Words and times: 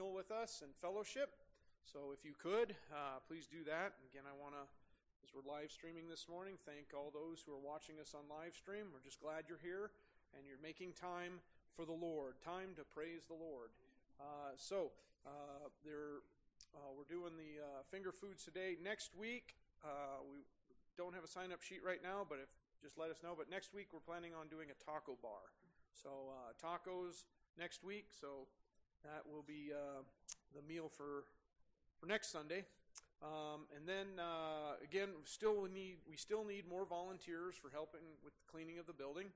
meal 0.00 0.16
with 0.16 0.32
us 0.32 0.64
and 0.64 0.72
fellowship. 0.80 1.36
So 1.84 2.08
if 2.16 2.24
you 2.24 2.32
could, 2.32 2.72
uh, 2.88 3.20
please 3.28 3.44
do 3.44 3.60
that. 3.68 4.00
Again, 4.08 4.24
I 4.24 4.32
want 4.32 4.56
to, 4.56 4.64
as 5.20 5.28
we're 5.36 5.44
live 5.44 5.68
streaming 5.68 6.08
this 6.08 6.24
morning, 6.24 6.56
thank 6.64 6.96
all 6.96 7.12
those 7.12 7.44
who 7.44 7.52
are 7.52 7.60
watching 7.60 8.00
us 8.00 8.16
on 8.16 8.24
live 8.32 8.56
stream. 8.56 8.88
We're 8.96 9.04
just 9.04 9.20
glad 9.20 9.44
you're 9.44 9.60
here 9.60 9.92
and 10.32 10.48
you're 10.48 10.62
making 10.64 10.96
time 10.96 11.44
for 11.76 11.84
the 11.84 11.92
Lord, 11.92 12.40
time 12.40 12.72
to 12.80 12.84
praise 12.88 13.28
the 13.28 13.36
Lord. 13.36 13.76
Uh, 14.16 14.56
so 14.56 14.88
uh, 15.28 15.68
there, 15.84 16.24
uh, 16.72 16.96
we're 16.96 17.04
doing 17.04 17.36
the 17.36 17.60
uh, 17.60 17.84
finger 17.92 18.08
foods 18.08 18.40
today. 18.40 18.80
Next 18.80 19.12
week, 19.12 19.52
we 20.32 20.40
don't 20.96 21.12
have 21.12 21.28
a 21.28 21.30
sign 21.30 21.52
up 21.52 21.60
sheet 21.60 21.84
right 21.84 22.00
now, 22.00 22.24
but 22.24 22.40
if 22.40 22.48
just 22.80 22.96
let 22.96 23.12
us 23.12 23.20
know. 23.20 23.36
But 23.36 23.52
next 23.52 23.76
week, 23.76 23.92
we're 23.92 24.00
planning 24.00 24.32
on 24.32 24.48
doing 24.48 24.72
a 24.72 24.78
taco 24.80 25.20
bar. 25.20 25.52
So 25.92 26.32
tacos 26.56 27.28
next 27.60 27.84
week. 27.84 28.08
So 28.16 28.48
that 29.04 29.24
will 29.24 29.44
be 29.46 29.72
uh, 29.72 30.02
the 30.54 30.62
meal 30.66 30.88
for 30.88 31.24
for 31.98 32.06
next 32.06 32.32
Sunday. 32.32 32.64
Um, 33.20 33.68
and 33.76 33.84
then 33.84 34.16
uh, 34.16 34.80
again, 34.80 35.12
still 35.24 35.60
we 35.60 35.68
need 35.68 36.00
we 36.08 36.16
still 36.16 36.44
need 36.44 36.64
more 36.64 36.88
volunteers 36.88 37.54
for 37.54 37.68
helping 37.68 38.04
with 38.24 38.32
the 38.36 38.46
cleaning 38.48 38.80
of 38.80 38.86
the 38.86 38.96
building. 38.96 39.28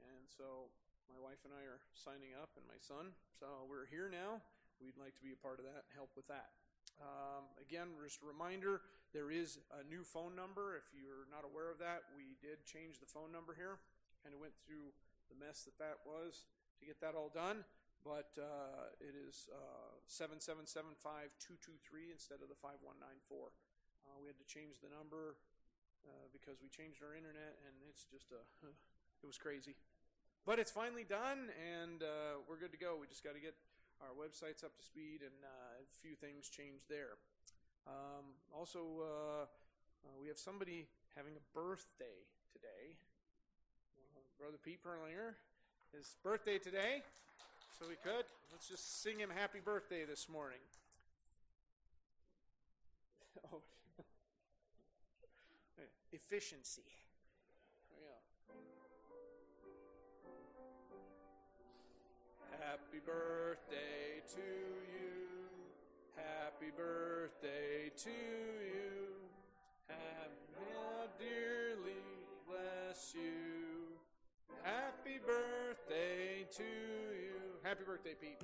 And 0.00 0.24
so 0.26 0.72
my 1.12 1.20
wife 1.20 1.44
and 1.44 1.52
I 1.52 1.66
are 1.68 1.82
signing 1.92 2.32
up, 2.38 2.54
and 2.56 2.64
my 2.64 2.80
son. 2.80 3.12
So 3.36 3.68
we're 3.68 3.90
here 3.90 4.08
now. 4.08 4.40
We'd 4.80 4.96
like 4.96 5.12
to 5.20 5.24
be 5.24 5.36
a 5.36 5.40
part 5.44 5.60
of 5.60 5.68
that, 5.68 5.84
help 5.92 6.16
with 6.16 6.24
that. 6.32 6.56
Um, 6.96 7.44
again, 7.60 7.92
just 8.00 8.24
a 8.24 8.28
reminder 8.28 8.80
there 9.12 9.28
is 9.28 9.60
a 9.76 9.84
new 9.84 10.00
phone 10.00 10.32
number. 10.32 10.76
If 10.76 10.88
you're 10.96 11.28
not 11.28 11.44
aware 11.44 11.68
of 11.68 11.76
that, 11.84 12.08
we 12.16 12.40
did 12.40 12.64
change 12.64 12.96
the 12.96 13.10
phone 13.10 13.28
number 13.28 13.52
here. 13.52 13.76
Kind 14.24 14.32
of 14.32 14.40
went 14.40 14.56
through 14.64 14.92
the 15.28 15.36
mess 15.36 15.68
that 15.68 15.76
that 15.76 16.00
was 16.08 16.48
to 16.80 16.88
get 16.88 17.00
that 17.04 17.12
all 17.12 17.28
done. 17.28 17.64
But 18.00 18.32
uh, 18.40 18.96
it 18.96 19.12
is 19.12 19.44
uh, 19.52 20.00
7775223 20.08 22.08
instead 22.08 22.40
of 22.40 22.48
the 22.48 22.56
5194. 22.56 23.52
Uh, 24.08 24.16
we 24.16 24.32
had 24.32 24.40
to 24.40 24.48
change 24.48 24.80
the 24.80 24.88
number 24.88 25.36
uh, 26.08 26.32
because 26.32 26.64
we 26.64 26.72
changed 26.72 27.04
our 27.04 27.12
internet, 27.12 27.60
and 27.68 27.76
it's 27.92 28.08
just 28.08 28.32
a, 28.32 28.40
it 29.22 29.28
was 29.28 29.36
crazy. 29.36 29.76
But 30.48 30.56
it's 30.56 30.72
finally 30.72 31.04
done, 31.04 31.52
and 31.60 32.00
uh, 32.00 32.40
we're 32.48 32.56
good 32.56 32.72
to 32.72 32.80
go. 32.80 32.96
We 32.96 33.04
just 33.04 33.20
got 33.20 33.36
to 33.36 33.42
get 33.44 33.52
our 34.00 34.16
websites 34.16 34.64
up 34.64 34.72
to 34.80 34.82
speed, 34.82 35.20
and 35.20 35.36
uh, 35.44 35.84
a 35.84 35.96
few 36.00 36.16
things 36.16 36.48
changed 36.48 36.88
there. 36.88 37.20
Um, 37.84 38.32
also, 38.48 39.44
we 40.16 40.32
have 40.32 40.40
somebody 40.40 40.88
having 41.12 41.36
a 41.36 41.44
birthday 41.52 42.24
today. 42.48 42.96
Brother 44.40 44.56
Pete 44.56 44.80
Perlinger, 44.80 45.36
his 45.92 46.16
birthday 46.24 46.56
today. 46.56 47.04
So 47.80 47.86
we 47.88 47.96
could. 47.96 48.26
Let's 48.52 48.68
just 48.68 49.02
sing 49.02 49.18
him 49.18 49.30
happy 49.34 49.58
birthday 49.64 50.04
this 50.04 50.28
morning. 50.28 50.58
oh. 53.54 53.62
Efficiency. 56.12 56.82
Happy 62.60 63.00
birthday 63.06 64.20
to 64.34 64.42
you. 64.92 65.24
Happy 66.16 66.70
birthday 66.76 67.90
to 67.96 68.10
you. 68.10 69.08
Happy, 69.88 71.08
dearly 71.18 71.96
bless 72.46 73.14
you. 73.14 73.79
Happy 74.62 75.18
birthday 75.24 76.46
to 76.56 76.62
you. 76.62 77.34
Happy 77.62 77.84
birthday, 77.84 78.14
Pete. 78.20 78.40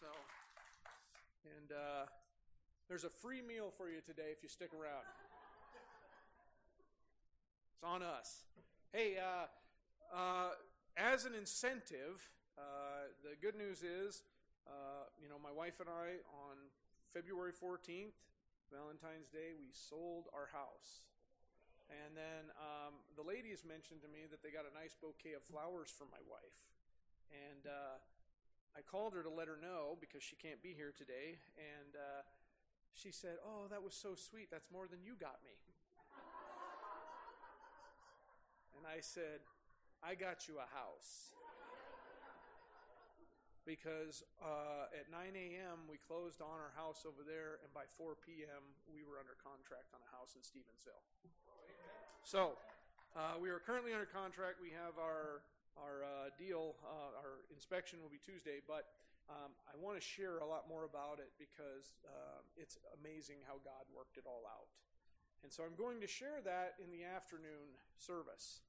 So, 0.00 0.06
and 1.44 1.72
uh, 1.72 2.06
there's 2.88 3.04
a 3.04 3.10
free 3.10 3.42
meal 3.42 3.72
for 3.76 3.88
you 3.88 4.00
today 4.04 4.30
if 4.36 4.42
you 4.42 4.48
stick 4.48 4.70
around. 4.72 5.04
It's 7.74 7.84
on 7.84 8.02
us. 8.02 8.44
Hey, 8.92 9.16
uh, 9.16 10.16
uh, 10.16 10.50
as 10.96 11.24
an 11.24 11.34
incentive, 11.34 12.28
uh, 12.58 13.08
the 13.22 13.34
good 13.40 13.56
news 13.56 13.82
is, 13.82 14.22
uh, 14.66 15.08
you 15.22 15.28
know, 15.28 15.36
my 15.42 15.50
wife 15.50 15.80
and 15.80 15.88
I 15.88 16.20
on 16.30 16.56
February 17.12 17.52
14th, 17.52 18.16
Valentine's 18.72 19.28
Day, 19.28 19.52
we 19.58 19.68
sold 19.72 20.26
our 20.32 20.48
house. 20.52 21.04
And 21.92 22.16
then 22.16 22.48
um, 22.56 22.96
the 23.20 23.24
ladies 23.24 23.68
mentioned 23.68 24.00
to 24.00 24.08
me 24.08 24.24
that 24.32 24.40
they 24.40 24.48
got 24.48 24.64
a 24.64 24.72
nice 24.72 24.96
bouquet 24.96 25.36
of 25.36 25.44
flowers 25.44 25.92
for 25.92 26.08
my 26.08 26.20
wife. 26.24 26.72
And 27.28 27.68
uh, 27.68 28.00
I 28.72 28.80
called 28.80 29.12
her 29.12 29.20
to 29.20 29.28
let 29.28 29.44
her 29.48 29.60
know 29.60 30.00
because 30.00 30.24
she 30.24 30.36
can't 30.40 30.64
be 30.64 30.72
here 30.72 30.96
today. 30.96 31.36
And 31.60 31.92
uh, 31.92 32.24
she 32.96 33.12
said, 33.12 33.36
Oh, 33.44 33.68
that 33.68 33.84
was 33.84 33.92
so 33.92 34.16
sweet. 34.16 34.48
That's 34.48 34.72
more 34.72 34.88
than 34.88 35.04
you 35.04 35.20
got 35.20 35.44
me. 35.44 35.52
and 38.76 38.88
I 38.88 39.04
said, 39.04 39.44
I 40.00 40.16
got 40.16 40.48
you 40.48 40.56
a 40.58 40.68
house. 40.72 41.36
Because 43.62 44.26
uh, 44.42 44.90
at 44.90 45.06
9 45.06 45.38
a.m., 45.38 45.86
we 45.86 45.94
closed 45.94 46.42
on 46.42 46.58
our 46.58 46.74
house 46.74 47.06
over 47.06 47.22
there, 47.22 47.62
and 47.62 47.70
by 47.70 47.86
4 47.86 48.18
p.m., 48.18 48.74
we 48.90 49.06
were 49.06 49.22
under 49.22 49.38
contract 49.38 49.94
on 49.94 50.02
a 50.02 50.10
house 50.10 50.34
in 50.34 50.42
Stevensville. 50.42 51.06
So, 52.22 52.54
uh, 53.18 53.34
we 53.42 53.50
are 53.50 53.58
currently 53.58 53.92
under 53.92 54.06
contract. 54.06 54.62
We 54.62 54.70
have 54.70 54.94
our 54.94 55.42
our 55.74 56.04
uh, 56.04 56.28
deal, 56.36 56.76
uh, 56.84 57.16
our 57.16 57.40
inspection 57.48 57.96
will 58.04 58.12
be 58.12 58.20
Tuesday, 58.20 58.60
but 58.68 58.92
um, 59.32 59.56
I 59.64 59.74
want 59.80 59.96
to 59.96 60.04
share 60.04 60.38
a 60.44 60.46
lot 60.46 60.68
more 60.68 60.84
about 60.84 61.16
it 61.16 61.32
because 61.40 61.96
uh, 62.04 62.44
it's 62.60 62.76
amazing 63.00 63.40
how 63.48 63.56
God 63.64 63.88
worked 63.88 64.20
it 64.20 64.28
all 64.28 64.44
out. 64.44 64.68
And 65.40 65.48
so 65.48 65.64
I'm 65.64 65.74
going 65.74 65.98
to 66.04 66.10
share 66.10 66.44
that 66.44 66.76
in 66.76 66.92
the 66.92 67.08
afternoon 67.08 67.72
service. 67.96 68.60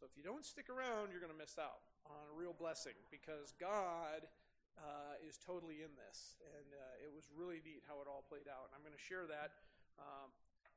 So 0.00 0.08
if 0.08 0.16
you 0.16 0.24
don't 0.24 0.42
stick 0.42 0.72
around, 0.72 1.12
you're 1.12 1.20
going 1.22 1.34
to 1.34 1.38
miss 1.38 1.60
out 1.60 1.84
on 2.08 2.24
a 2.32 2.34
real 2.34 2.56
blessing 2.56 2.96
because 3.12 3.52
God 3.60 4.24
uh, 4.80 5.20
is 5.20 5.36
totally 5.36 5.84
in 5.84 5.92
this. 6.00 6.40
And 6.56 6.72
uh, 6.72 7.04
it 7.04 7.12
was 7.12 7.28
really 7.36 7.60
neat 7.60 7.84
how 7.84 8.00
it 8.00 8.08
all 8.08 8.24
played 8.24 8.48
out. 8.48 8.72
And 8.72 8.72
I'm 8.74 8.82
going 8.82 8.96
to 8.96 9.06
share 9.06 9.28
that 9.28 9.60
um, 10.00 10.32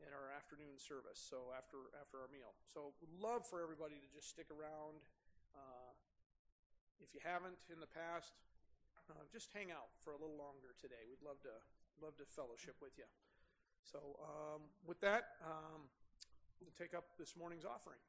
in 0.06 0.12
our 0.12 0.34
afternoon 0.34 0.78
service, 0.82 1.22
so 1.22 1.54
after, 1.54 1.94
after 1.98 2.22
our 2.22 2.30
meal. 2.34 2.58
So 2.66 2.94
love 3.22 3.46
for 3.46 3.62
everybody 3.62 4.02
to 4.02 4.10
just 4.12 4.30
stick 4.30 4.50
around. 4.50 5.02
Uh, 5.54 5.94
if 7.02 7.14
you 7.14 7.22
haven't 7.22 7.58
in 7.70 7.82
the 7.82 7.90
past, 7.90 8.34
uh, 9.10 9.26
just 9.32 9.50
hang 9.54 9.70
out 9.74 9.90
for 10.00 10.14
a 10.14 10.20
little 10.20 10.38
longer 10.38 10.74
today. 10.80 11.02
We'd 11.10 11.26
love 11.26 11.42
to 11.44 11.56
love 12.02 12.18
to 12.18 12.26
fellowship 12.26 12.76
with 12.82 12.98
you. 12.98 13.06
So 13.84 14.00
um, 14.22 14.62
with 14.86 15.00
that, 15.02 15.38
um, 15.46 15.86
we'll 16.60 16.74
take 16.78 16.94
up 16.94 17.06
this 17.18 17.36
morning's 17.38 17.66
offering. 17.66 18.00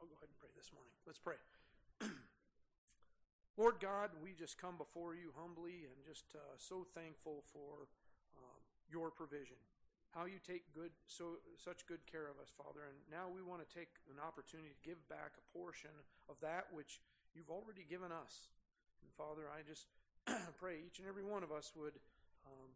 I'll 0.00 0.08
go 0.08 0.16
ahead 0.16 0.28
and 0.28 0.38
pray 0.38 0.50
this 0.56 0.72
morning. 0.72 0.95
Let's 1.06 1.22
pray. 1.22 1.38
Lord 3.56 3.78
God, 3.78 4.10
we 4.18 4.34
just 4.34 4.58
come 4.58 4.74
before 4.74 5.14
you 5.14 5.30
humbly 5.38 5.86
and 5.86 5.94
just 6.02 6.26
uh, 6.34 6.58
so 6.58 6.82
thankful 6.98 7.46
for 7.54 7.86
um, 8.34 8.58
your 8.90 9.14
provision. 9.14 9.54
How 10.10 10.26
you 10.26 10.42
take 10.42 10.66
good, 10.74 10.90
so 11.06 11.38
such 11.62 11.86
good 11.86 12.02
care 12.10 12.26
of 12.26 12.42
us, 12.42 12.50
Father. 12.50 12.90
And 12.90 12.98
now 13.06 13.30
we 13.30 13.38
want 13.38 13.62
to 13.62 13.70
take 13.70 14.02
an 14.10 14.18
opportunity 14.18 14.74
to 14.74 14.82
give 14.82 14.98
back 15.06 15.38
a 15.38 15.44
portion 15.54 15.94
of 16.26 16.42
that 16.42 16.74
which 16.74 16.98
you've 17.38 17.54
already 17.54 17.86
given 17.86 18.10
us. 18.10 18.50
And 18.98 19.06
Father, 19.14 19.46
I 19.46 19.62
just 19.62 19.86
pray 20.58 20.82
each 20.82 20.98
and 20.98 21.06
every 21.06 21.22
one 21.22 21.46
of 21.46 21.54
us 21.54 21.70
would 21.78 21.94
um, 22.50 22.74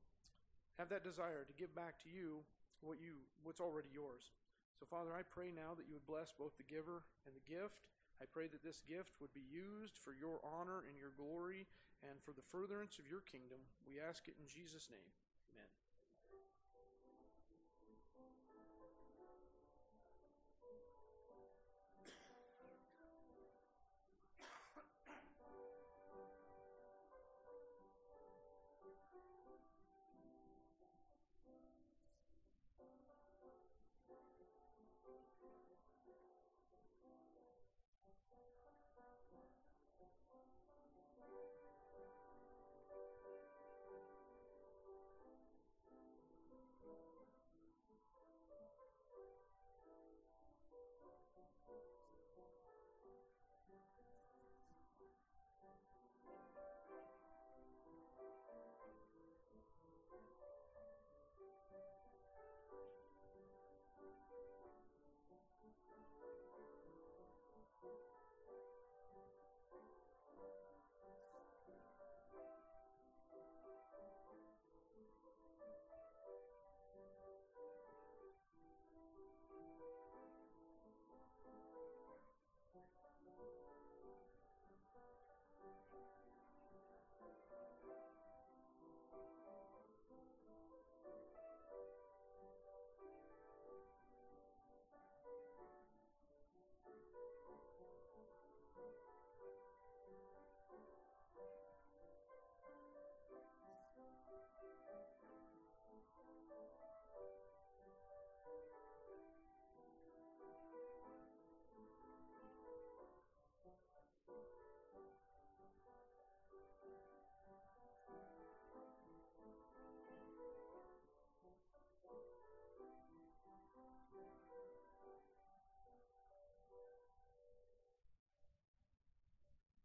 have 0.79 0.87
that 0.95 1.03
desire 1.03 1.43
to 1.51 1.55
give 1.59 1.75
back 1.75 1.99
to 2.07 2.09
you 2.15 2.47
what 2.79 3.03
you 3.03 3.27
what's 3.43 3.59
already 3.59 3.91
yours. 3.91 4.31
So, 4.79 4.87
Father, 4.87 5.11
I 5.11 5.27
pray 5.27 5.51
now 5.51 5.75
that 5.75 5.91
you 5.91 5.99
would 5.99 6.07
bless 6.07 6.31
both 6.31 6.55
the 6.57 6.65
giver 6.71 7.03
and 7.27 7.35
the 7.35 7.43
gift. 7.43 7.91
I 8.21 8.29
pray 8.29 8.53
that 8.53 8.61
this 8.61 8.85
gift 8.85 9.17
would 9.21 9.33
be 9.33 9.49
used 9.49 9.97
for 9.97 10.13
your 10.13 10.45
honor 10.45 10.85
and 10.85 11.01
your 11.01 11.17
glory 11.17 11.65
and 12.05 12.21
for 12.21 12.37
the 12.37 12.45
furtherance 12.45 13.01
of 13.01 13.09
your 13.09 13.25
kingdom. 13.25 13.65
We 13.89 13.97
ask 13.97 14.29
it 14.29 14.37
in 14.37 14.45
Jesus' 14.45 14.93
name. 14.93 15.09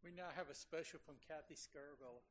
We 0.06 0.14
now 0.14 0.30
have 0.38 0.46
a 0.46 0.54
special 0.54 1.02
from 1.02 1.16
Kathy 1.26 1.58
Scarvella. 1.58 2.22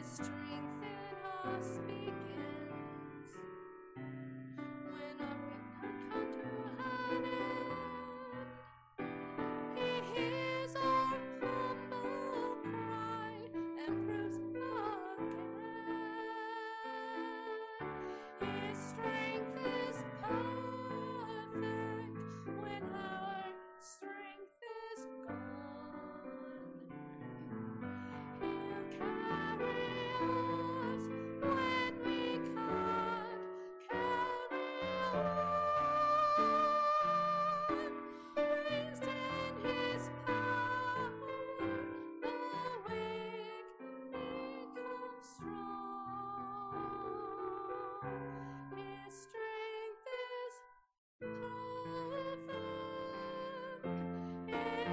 History. 0.00 0.69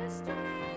history. 0.07 0.76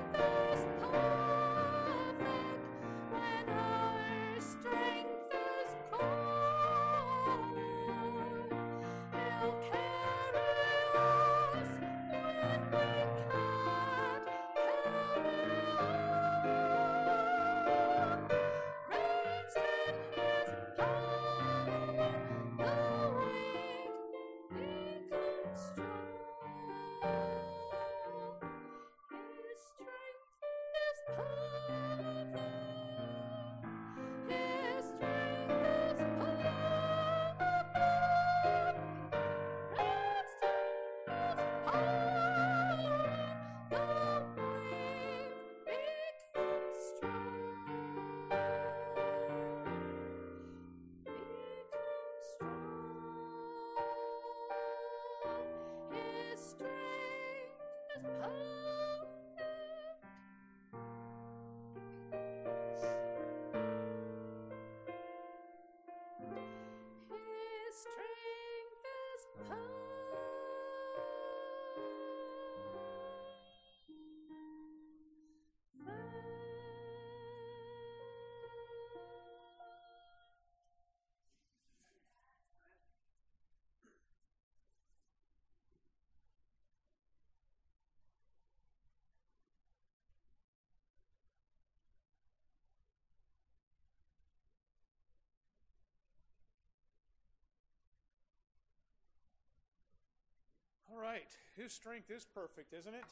right. 101.00 101.28
His 101.56 101.72
strength 101.72 102.10
is 102.10 102.24
perfect, 102.24 102.72
isn't 102.76 102.94
it? 102.94 103.08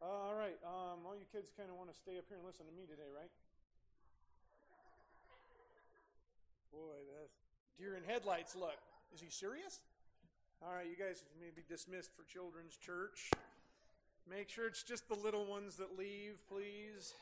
Uh, 0.00 0.32
all 0.32 0.36
right. 0.36 0.56
Um, 0.64 1.04
all 1.06 1.14
you 1.14 1.28
kids 1.30 1.52
kind 1.56 1.68
of 1.70 1.76
want 1.76 1.92
to 1.92 1.96
stay 1.96 2.16
up 2.18 2.24
here 2.28 2.36
and 2.36 2.46
listen 2.46 2.66
to 2.66 2.72
me 2.72 2.88
today, 2.88 3.08
right? 3.12 3.30
Boy, 6.72 6.98
that's 7.20 7.38
deer 7.78 7.96
in 7.96 8.02
headlights 8.02 8.56
look. 8.56 8.80
Is 9.14 9.20
he 9.20 9.30
serious? 9.30 9.80
All 10.62 10.72
right, 10.72 10.86
you 10.86 10.96
guys 10.96 11.22
may 11.38 11.52
be 11.54 11.62
dismissed 11.68 12.10
for 12.16 12.24
children's 12.24 12.76
church. 12.76 13.30
Make 14.28 14.48
sure 14.48 14.66
it's 14.66 14.82
just 14.82 15.08
the 15.08 15.14
little 15.14 15.44
ones 15.44 15.76
that 15.76 15.98
leave, 15.98 16.40
please. 16.48 17.12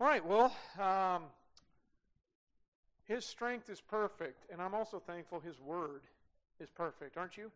All 0.00 0.06
right, 0.06 0.24
well, 0.24 0.50
um, 0.78 1.24
his 3.04 3.26
strength 3.26 3.68
is 3.68 3.82
perfect, 3.82 4.46
and 4.50 4.62
I'm 4.62 4.74
also 4.74 4.98
thankful 4.98 5.40
his 5.40 5.60
word 5.60 6.00
is 6.58 6.70
perfect, 6.70 7.18
aren't 7.18 7.36
you? 7.36 7.50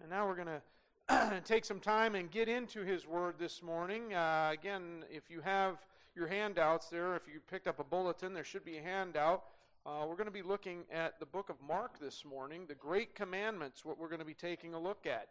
And 0.00 0.10
now 0.10 0.28
we're 0.28 0.36
going 0.36 0.60
to 1.08 1.40
take 1.44 1.64
some 1.64 1.80
time 1.80 2.14
and 2.14 2.30
get 2.30 2.48
into 2.48 2.84
his 2.84 3.04
word 3.04 3.34
this 3.36 3.64
morning. 3.64 4.14
Uh, 4.14 4.50
again, 4.52 5.02
if 5.10 5.28
you 5.28 5.40
have 5.40 5.78
your 6.14 6.28
handouts 6.28 6.86
there, 6.86 7.16
if 7.16 7.22
you 7.26 7.40
picked 7.50 7.66
up 7.66 7.80
a 7.80 7.84
bulletin, 7.84 8.32
there 8.32 8.44
should 8.44 8.64
be 8.64 8.76
a 8.76 8.82
handout. 8.82 9.42
Uh, 9.84 10.04
we're 10.08 10.14
going 10.14 10.26
to 10.26 10.30
be 10.30 10.42
looking 10.42 10.84
at 10.92 11.18
the 11.18 11.26
book 11.26 11.50
of 11.50 11.56
Mark 11.66 11.98
this 11.98 12.24
morning, 12.24 12.62
the 12.68 12.76
Great 12.76 13.16
Commandments, 13.16 13.84
what 13.84 13.98
we're 13.98 14.06
going 14.06 14.20
to 14.20 14.24
be 14.24 14.34
taking 14.34 14.72
a 14.72 14.78
look 14.78 15.04
at. 15.04 15.26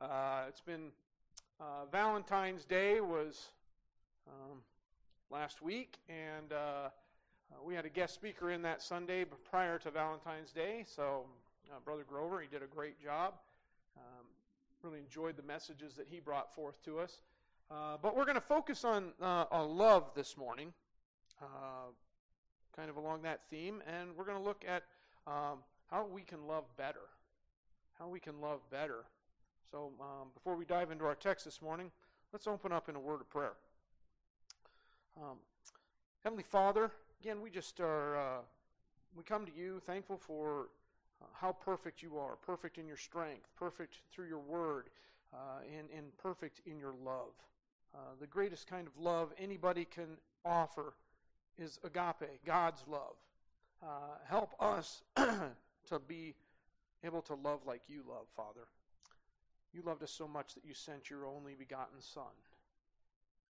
Uh, 0.00 0.46
it's 0.48 0.62
been 0.62 0.88
uh, 1.60 1.84
Valentine's 1.92 2.64
Day 2.64 3.00
was 3.00 3.52
um, 4.26 4.58
last 5.30 5.60
week, 5.60 5.98
and 6.08 6.52
uh, 6.52 6.56
uh, 6.56 6.90
we 7.64 7.74
had 7.74 7.84
a 7.84 7.90
guest 7.90 8.14
speaker 8.14 8.50
in 8.50 8.62
that 8.62 8.82
Sunday 8.82 9.24
prior 9.50 9.78
to 9.78 9.90
Valentine's 9.90 10.52
Day. 10.52 10.84
So, 10.86 11.26
uh, 11.70 11.80
Brother 11.84 12.04
Grover, 12.08 12.40
he 12.40 12.48
did 12.48 12.62
a 12.62 12.66
great 12.66 13.02
job. 13.02 13.34
Um, 13.96 14.24
really 14.82 15.00
enjoyed 15.00 15.36
the 15.36 15.42
messages 15.42 15.94
that 15.94 16.06
he 16.08 16.20
brought 16.20 16.54
forth 16.54 16.82
to 16.84 16.98
us. 16.98 17.20
Uh, 17.70 17.96
but 18.00 18.16
we're 18.16 18.24
going 18.24 18.36
to 18.36 18.40
focus 18.40 18.84
on, 18.84 19.12
uh, 19.20 19.44
on 19.50 19.76
love 19.76 20.10
this 20.14 20.36
morning, 20.38 20.72
uh, 21.42 21.90
kind 22.74 22.88
of 22.88 22.96
along 22.96 23.22
that 23.22 23.40
theme, 23.50 23.82
and 23.86 24.08
we're 24.16 24.24
going 24.24 24.38
to 24.38 24.42
look 24.42 24.64
at 24.66 24.84
um, 25.26 25.58
how 25.90 26.06
we 26.06 26.22
can 26.22 26.46
love 26.46 26.64
better. 26.78 27.00
How 27.98 28.08
we 28.08 28.20
can 28.20 28.40
love 28.40 28.60
better. 28.70 29.04
So, 29.70 29.90
um, 30.00 30.28
before 30.32 30.56
we 30.56 30.64
dive 30.64 30.90
into 30.90 31.04
our 31.04 31.16
text 31.16 31.44
this 31.44 31.60
morning, 31.60 31.90
let's 32.32 32.46
open 32.46 32.72
up 32.72 32.88
in 32.88 32.96
a 32.96 33.00
word 33.00 33.20
of 33.20 33.28
prayer. 33.28 33.52
Um, 35.20 35.38
Heavenly 36.22 36.44
Father, 36.44 36.92
again, 37.20 37.40
we 37.42 37.50
just 37.50 37.80
are, 37.80 38.16
uh, 38.16 38.40
we 39.16 39.24
come 39.24 39.44
to 39.46 39.52
you 39.52 39.80
thankful 39.84 40.16
for 40.16 40.68
uh, 41.20 41.24
how 41.34 41.52
perfect 41.52 42.02
you 42.02 42.18
are, 42.18 42.36
perfect 42.36 42.78
in 42.78 42.86
your 42.86 42.96
strength, 42.96 43.48
perfect 43.56 43.96
through 44.12 44.28
your 44.28 44.38
word, 44.38 44.90
uh, 45.34 45.60
and, 45.76 45.88
and 45.96 46.16
perfect 46.18 46.60
in 46.66 46.78
your 46.78 46.94
love. 47.04 47.32
Uh, 47.92 47.98
the 48.20 48.28
greatest 48.28 48.68
kind 48.68 48.86
of 48.86 48.92
love 49.02 49.32
anybody 49.40 49.84
can 49.84 50.18
offer 50.44 50.94
is 51.58 51.80
agape, 51.82 52.44
God's 52.46 52.84
love. 52.88 53.16
Uh, 53.82 54.18
help 54.24 54.54
us 54.60 55.02
to 55.16 55.98
be 56.06 56.34
able 57.02 57.22
to 57.22 57.34
love 57.34 57.60
like 57.66 57.82
you 57.88 58.04
love, 58.08 58.26
Father. 58.36 58.68
You 59.72 59.82
loved 59.82 60.02
us 60.04 60.12
so 60.12 60.28
much 60.28 60.54
that 60.54 60.64
you 60.64 60.74
sent 60.74 61.10
your 61.10 61.26
only 61.26 61.54
begotten 61.54 62.00
Son. 62.00 62.22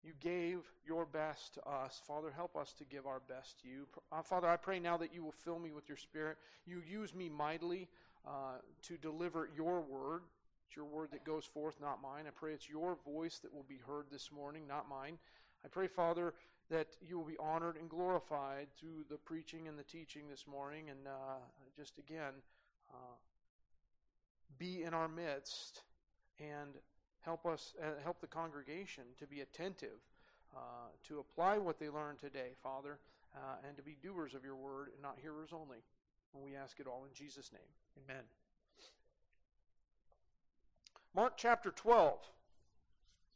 You 0.05 0.13
gave 0.21 0.61
your 0.87 1.05
best 1.05 1.55
to 1.55 1.69
us. 1.69 2.01
Father, 2.07 2.31
help 2.35 2.57
us 2.57 2.73
to 2.79 2.85
give 2.85 3.07
our 3.07 3.21
best 3.29 3.61
to 3.63 3.69
you. 3.69 3.87
Uh, 4.13 4.23
Father, 4.23 4.49
I 4.49 4.57
pray 4.57 4.79
now 4.79 4.97
that 4.99 5.13
you 5.13 5.25
will 5.25 5.33
fill 5.33 5.59
me 5.59 5.73
with 5.73 5.89
your 5.89 5.99
Spirit. 5.99 6.37
You 6.65 6.83
use 6.89 7.15
me 7.15 7.29
mightily 7.29 7.89
uh, 8.27 8.59
to 8.83 8.97
deliver 8.97 9.49
your 9.57 9.81
word. 9.81 10.23
It's 10.69 10.77
your 10.77 10.85
word 10.85 11.11
that 11.13 11.25
goes 11.25 11.45
forth, 11.45 11.77
not 11.81 12.01
mine. 12.03 12.25
I 12.27 12.31
pray 12.31 12.53
it's 12.53 12.69
your 12.69 12.99
voice 13.05 13.39
that 13.41 13.53
will 13.53 13.67
be 13.69 13.79
heard 13.87 14.07
this 14.11 14.31
morning, 14.33 14.65
not 14.69 14.89
mine. 14.89 15.19
I 15.65 15.69
pray, 15.69 15.89
Father, 15.89 16.35
that 16.71 16.89
you 17.01 17.19
will 17.19 17.27
be 17.27 17.37
honored 17.39 17.77
and 17.77 17.89
glorified 17.89 18.69
through 18.79 19.05
the 19.11 19.17
preaching 19.17 19.69
and 19.69 19.79
the 19.79 19.85
teaching 19.85 20.29
this 20.29 20.45
morning. 20.47 20.91
And 20.91 21.07
uh, 21.07 21.39
just 21.77 21.99
again, 21.99 22.35
uh, 22.91 23.17
be 24.59 24.83
in 24.83 24.95
our 24.95 25.09
midst 25.09 25.83
and 26.39 26.75
help 27.27 27.45
us 27.45 27.75
uh, 27.83 28.01
help 28.03 28.21
the 28.21 28.27
congregation 28.27 29.03
to 29.19 29.27
be 29.27 29.41
attentive 29.41 29.99
uh, 30.57 30.61
to 31.07 31.19
apply 31.19 31.59
what 31.59 31.79
they 31.79 31.91
learn 31.91 32.17
today 32.17 32.51
father 32.63 32.99
uh, 33.35 33.67
and 33.67 33.77
to 33.77 33.83
be 33.83 33.97
doers 34.01 34.33
of 34.33 34.45
your 34.45 34.55
word 34.55 34.89
and 34.95 35.03
not 35.03 35.19
hearers 35.21 35.51
only. 35.53 35.79
And 36.33 36.43
we 36.43 36.55
ask 36.57 36.79
it 36.81 36.87
all 36.87 37.05
in 37.05 37.13
jesus 37.13 37.51
name. 37.53 38.07
Amen. 38.09 38.23
Mark 41.15 41.35
chapter 41.37 41.71
12 41.71 42.19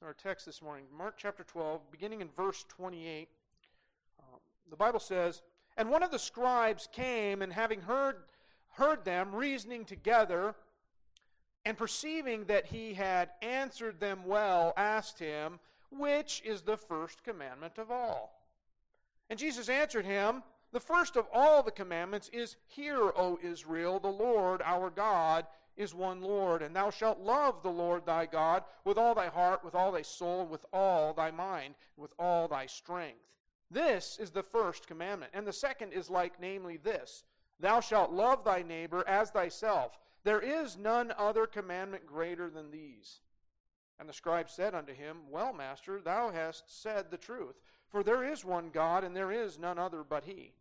our 0.03 0.15
text 0.15 0.47
this 0.47 0.63
morning 0.63 0.87
mark 0.97 1.15
chapter 1.19 1.45
12 1.45 1.83
beginning 1.91 2.23
in 2.23 2.29
verse 2.35 2.65
28 2.69 3.29
um, 4.19 4.41
the 4.71 4.77
bible 4.77 4.99
says 4.99 5.43
and 5.77 5.91
one 5.91 6.03
of 6.03 6.11
the 6.11 6.19
scribes 6.19 6.89
came 6.91 7.43
and 7.43 7.53
having 7.53 7.83
heard 7.83 8.17
heard 8.71 9.05
them 9.05 9.35
reasoning 9.35 9.85
together 9.85 10.55
and 11.65 11.77
perceiving 11.77 12.45
that 12.47 12.67
he 12.67 12.95
had 12.95 13.31
answered 13.43 14.01
them 14.01 14.21
well, 14.27 14.73
asked 14.77 15.19
him, 15.19 15.59
Which 15.91 16.43
is 16.45 16.63
the 16.63 16.77
first 16.77 17.23
commandment 17.23 17.79
of 17.79 17.91
all? 17.91 18.41
And 19.29 19.39
Jesus 19.39 19.69
answered 19.69 20.07
him, 20.07 20.43
The 20.73 20.81
first 20.81 21.17
of 21.17 21.27
all 21.33 21.63
the 21.63 21.71
commandments 21.71 22.31
is, 22.33 22.57
Hear, 22.67 23.13
O 23.17 23.39
Israel, 23.43 23.99
the 23.99 24.09
Lord 24.09 24.63
our 24.65 24.91
God 24.91 25.47
is 25.77 25.95
one 25.95 26.21
Lord, 26.21 26.63
and 26.63 26.75
thou 26.75 26.91
shalt 26.91 27.21
love 27.21 27.63
the 27.63 27.71
Lord 27.71 28.05
thy 28.05 28.27
God 28.27 28.65
with 28.85 28.99
all 28.99 29.15
thy 29.15 29.29
heart, 29.29 29.65
with 29.65 29.75
all 29.75 29.93
thy 29.93 30.03
soul, 30.03 30.47
with 30.47 30.65
all 30.73 31.15
thy 31.15 31.31
mind, 31.31 31.75
with 31.97 32.13
all 32.19 32.49
thy 32.49 32.67
strength. 32.67 33.19
This 33.71 34.19
is 34.21 34.31
the 34.31 34.43
first 34.43 34.87
commandment. 34.87 35.31
And 35.33 35.47
the 35.47 35.53
second 35.53 35.93
is 35.93 36.11
like, 36.11 36.41
namely, 36.41 36.77
this 36.77 37.25
Thou 37.61 37.81
shalt 37.81 38.11
love 38.11 38.45
thy 38.45 38.63
neighbor 38.63 39.05
as 39.07 39.31
thyself. 39.31 39.99
There 40.25 40.41
is 40.41 40.77
none 40.77 41.13
other 41.17 41.47
commandment 41.47 42.07
greater 42.07 42.51
than 42.51 42.71
these. 42.71 43.21
And 43.99 44.09
the 44.09 44.13
scribe 44.13 44.49
said 44.49 44.75
unto 44.75 44.95
him, 44.95 45.19
Well, 45.31 45.53
master, 45.53 46.01
thou 46.01 46.31
hast 46.31 46.83
said 46.83 47.11
the 47.11 47.19
truth. 47.19 47.61
For 47.89 48.03
there 48.03 48.25
is 48.25 48.45
one 48.45 48.71
God, 48.71 49.05
and 49.05 49.17
there 49.17 49.33
is 49.33 49.59
none 49.59 49.79
other 49.79 50.05
but 50.05 50.25
He. 50.25 50.53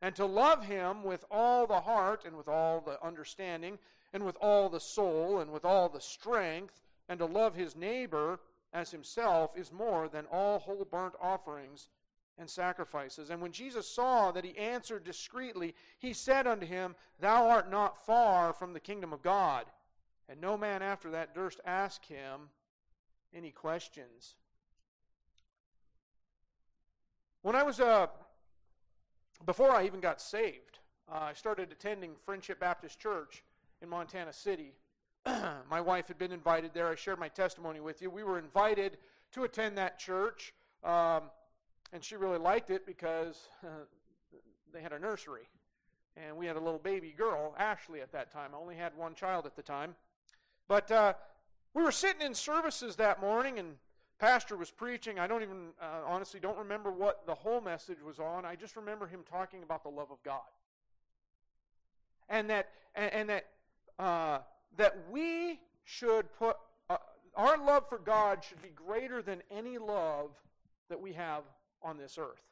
And 0.00 0.16
to 0.16 0.24
love 0.24 0.64
Him 0.64 1.04
with 1.04 1.24
all 1.30 1.66
the 1.66 1.80
heart, 1.80 2.24
and 2.24 2.36
with 2.36 2.48
all 2.48 2.80
the 2.80 3.02
understanding, 3.04 3.78
and 4.12 4.24
with 4.24 4.36
all 4.40 4.68
the 4.68 4.80
soul, 4.80 5.40
and 5.40 5.52
with 5.52 5.64
all 5.64 5.88
the 5.88 6.00
strength, 6.00 6.82
and 7.08 7.18
to 7.18 7.26
love 7.26 7.54
his 7.54 7.76
neighbor 7.76 8.40
as 8.72 8.90
himself 8.90 9.56
is 9.56 9.70
more 9.70 10.08
than 10.08 10.24
all 10.32 10.58
whole 10.58 10.86
burnt 10.90 11.14
offerings 11.20 11.88
and 12.38 12.48
sacrifices. 12.48 13.30
And 13.30 13.40
when 13.40 13.52
Jesus 13.52 13.88
saw 13.88 14.32
that 14.32 14.44
he 14.44 14.56
answered 14.56 15.04
discreetly, 15.04 15.74
he 15.98 16.12
said 16.12 16.46
unto 16.46 16.66
him, 16.66 16.94
Thou 17.20 17.48
art 17.48 17.70
not 17.70 18.04
far 18.04 18.52
from 18.52 18.72
the 18.72 18.80
kingdom 18.80 19.12
of 19.12 19.22
God. 19.22 19.66
And 20.28 20.40
no 20.40 20.56
man 20.56 20.82
after 20.82 21.10
that 21.10 21.34
durst 21.34 21.60
ask 21.64 22.04
him 22.04 22.48
any 23.34 23.50
questions. 23.50 24.34
When 27.42 27.56
I 27.56 27.62
was, 27.62 27.80
uh, 27.80 28.06
before 29.44 29.70
I 29.70 29.84
even 29.84 30.00
got 30.00 30.20
saved, 30.20 30.78
uh, 31.10 31.18
I 31.20 31.32
started 31.32 31.72
attending 31.72 32.12
Friendship 32.24 32.60
Baptist 32.60 33.00
Church 33.00 33.42
in 33.82 33.88
Montana 33.88 34.32
City. 34.32 34.72
my 35.26 35.80
wife 35.80 36.08
had 36.08 36.18
been 36.18 36.32
invited 36.32 36.72
there. 36.72 36.88
I 36.88 36.94
shared 36.94 37.18
my 37.18 37.28
testimony 37.28 37.80
with 37.80 38.00
you. 38.00 38.10
We 38.10 38.22
were 38.22 38.38
invited 38.38 38.96
to 39.32 39.44
attend 39.44 39.76
that 39.78 39.98
church. 39.98 40.54
Um, 40.84 41.24
and 41.92 42.02
she 42.02 42.16
really 42.16 42.38
liked 42.38 42.70
it 42.70 42.86
because 42.86 43.48
uh, 43.64 43.68
they 44.72 44.80
had 44.80 44.92
a 44.92 44.98
nursery. 44.98 45.48
And 46.16 46.36
we 46.36 46.46
had 46.46 46.56
a 46.56 46.60
little 46.60 46.78
baby 46.78 47.14
girl, 47.16 47.54
Ashley, 47.58 48.00
at 48.00 48.12
that 48.12 48.32
time. 48.32 48.50
I 48.54 48.58
only 48.58 48.76
had 48.76 48.94
one 48.96 49.14
child 49.14 49.46
at 49.46 49.56
the 49.56 49.62
time. 49.62 49.94
But 50.68 50.90
uh, 50.90 51.14
we 51.74 51.82
were 51.82 51.92
sitting 51.92 52.20
in 52.20 52.34
services 52.34 52.96
that 52.96 53.20
morning, 53.20 53.58
and 53.58 53.76
pastor 54.18 54.56
was 54.56 54.70
preaching. 54.70 55.18
I 55.18 55.26
don't 55.26 55.42
even, 55.42 55.68
uh, 55.80 56.06
honestly, 56.06 56.38
don't 56.38 56.58
remember 56.58 56.90
what 56.90 57.26
the 57.26 57.34
whole 57.34 57.62
message 57.62 58.02
was 58.04 58.18
on. 58.18 58.44
I 58.44 58.56
just 58.56 58.76
remember 58.76 59.06
him 59.06 59.20
talking 59.30 59.62
about 59.62 59.82
the 59.82 59.88
love 59.88 60.10
of 60.10 60.22
God. 60.22 60.40
And 62.28 62.48
that, 62.50 62.68
and, 62.94 63.12
and 63.12 63.28
that, 63.30 63.46
uh, 63.98 64.38
that 64.76 64.96
we 65.10 65.60
should 65.84 66.26
put, 66.38 66.56
uh, 66.90 66.98
our 67.36 67.56
love 67.56 67.88
for 67.88 67.98
God 67.98 68.44
should 68.44 68.60
be 68.60 68.70
greater 68.70 69.22
than 69.22 69.42
any 69.50 69.78
love 69.78 70.30
that 70.90 71.00
we 71.00 71.14
have 71.14 71.42
on 71.84 71.98
this 71.98 72.18
earth. 72.18 72.42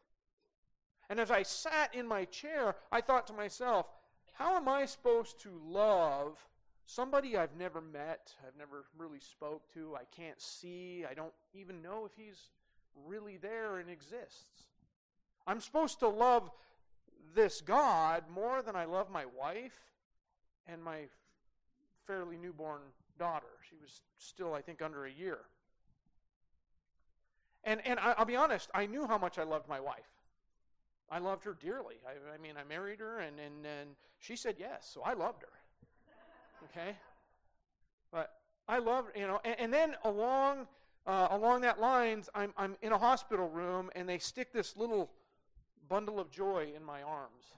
And 1.09 1.19
as 1.19 1.31
I 1.31 1.43
sat 1.43 1.95
in 1.95 2.07
my 2.07 2.25
chair, 2.27 2.77
I 2.93 3.01
thought 3.01 3.27
to 3.29 3.33
myself, 3.33 3.87
how 4.35 4.57
am 4.57 4.69
I 4.69 4.87
supposed 4.87 5.41
to 5.43 5.51
love 5.65 6.39
somebody 6.87 7.37
I've 7.37 7.57
never 7.57 7.81
met, 7.81 8.35
I've 8.47 8.57
never 8.57 8.85
really 8.97 9.21
spoke 9.21 9.73
to, 9.75 9.97
I 9.97 10.05
can't 10.17 10.41
see, 10.41 11.05
I 11.09 11.15
don't 11.15 11.33
even 11.55 11.83
know 11.83 12.05
if 12.05 12.13
he's 12.17 12.51
really 13.07 13.37
there 13.37 13.79
and 13.79 13.89
exists. 13.89 14.65
I'm 15.47 15.61
supposed 15.61 16.01
to 16.01 16.09
love 16.09 16.51
this 17.35 17.61
God 17.61 18.25
more 18.33 18.63
than 18.63 18.77
I 18.77 18.85
love 18.85 19.11
my 19.11 19.25
wife 19.39 19.79
and 20.67 20.83
my 20.83 21.03
fairly 22.07 22.37
newborn 22.37 22.81
daughter. 23.19 23.47
She 23.69 23.77
was 23.81 24.03
still, 24.19 24.55
I 24.55 24.63
think, 24.63 24.83
under 24.83 25.05
a 25.07 25.13
year. 25.13 25.39
And, 27.65 27.81
and 27.87 28.01
I, 28.01 28.15
will 28.19 28.25
be 28.27 28.37
honest, 28.37 28.71
I 28.75 28.87
knew 28.87 29.07
how 29.07 29.19
much 29.19 29.39
I 29.39 29.45
loved 29.45 29.69
my 29.69 29.81
wife. 29.81 30.09
I 31.11 31.19
loved 31.19 31.45
her 31.45 31.57
dearly. 31.61 31.97
I, 32.07 32.35
I 32.35 32.39
mean, 32.39 32.55
I 32.57 32.65
married 32.65 33.01
her, 33.01 33.19
and, 33.19 33.39
and, 33.39 33.67
and 33.67 33.91
she 34.19 34.37
said 34.37 34.57
yes, 34.59 34.91
so 34.93 35.03
I 35.03 35.13
loved 35.13 35.43
her. 35.43 35.49
Okay? 36.65 36.97
But 38.13 38.33
I 38.69 38.79
loved, 38.79 39.17
you 39.17 39.27
know, 39.27 39.41
and, 39.45 39.57
and 39.59 39.73
then 39.73 39.97
along 40.05 40.67
uh, 41.07 41.29
along 41.31 41.63
that 41.63 41.81
lines, 41.81 42.29
I'm, 42.35 42.53
I'm 42.57 42.77
in 42.83 42.93
a 42.93 42.99
hospital 42.99 43.49
room 43.49 43.91
and 43.95 44.09
they 44.09 44.19
stick 44.19 44.53
this 44.53 44.77
little 44.77 45.11
bundle 45.89 46.21
of 46.21 46.31
joy 46.31 46.69
in 46.77 46.85
my 46.85 47.03
arms. 47.03 47.55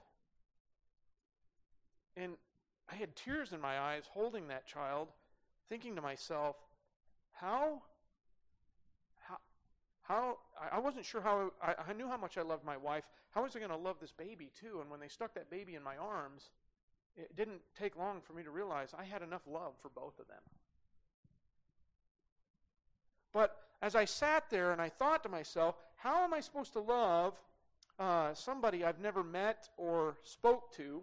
And 2.15 2.33
I 2.91 2.95
had 2.95 3.15
tears 3.15 3.53
in 3.53 3.61
my 3.61 3.79
eyes 3.79 4.03
holding 4.09 4.47
that 4.47 4.65
child, 4.65 5.09
thinking 5.69 5.95
to 5.95 6.01
myself, 6.01 6.55
how, 7.33 7.81
how, 7.81 7.81
how, 10.03 10.37
I 10.71 10.79
wasn't 10.79 11.05
sure 11.05 11.21
how, 11.21 11.51
I, 11.61 11.75
I 11.89 11.93
knew 11.93 12.07
how 12.07 12.17
much 12.17 12.37
I 12.37 12.41
loved 12.41 12.65
my 12.65 12.75
wife. 12.77 13.05
How 13.31 13.43
was 13.43 13.55
I 13.55 13.59
going 13.59 13.71
to 13.71 13.77
love 13.77 13.97
this 14.01 14.11
baby 14.11 14.51
too? 14.59 14.79
And 14.81 14.91
when 14.91 14.99
they 14.99 15.07
stuck 15.07 15.33
that 15.35 15.49
baby 15.49 15.75
in 15.75 15.83
my 15.83 15.95
arms, 15.97 16.49
it 17.15 17.35
didn't 17.35 17.61
take 17.79 17.95
long 17.95 18.21
for 18.21 18.33
me 18.33 18.43
to 18.43 18.51
realize 18.51 18.93
I 18.97 19.05
had 19.05 19.21
enough 19.21 19.43
love 19.47 19.73
for 19.81 19.89
both 19.89 20.19
of 20.19 20.27
them. 20.27 20.41
But 23.31 23.57
as 23.81 23.95
I 23.95 24.05
sat 24.05 24.49
there 24.49 24.71
and 24.71 24.81
I 24.81 24.89
thought 24.89 25.23
to 25.23 25.29
myself, 25.29 25.75
how 25.95 26.23
am 26.23 26.33
I 26.33 26.41
supposed 26.41 26.73
to 26.73 26.79
love 26.79 27.33
uh, 27.97 28.33
somebody 28.33 28.83
I've 28.83 28.99
never 28.99 29.23
met 29.23 29.69
or 29.77 30.17
spoke 30.23 30.75
to 30.75 31.01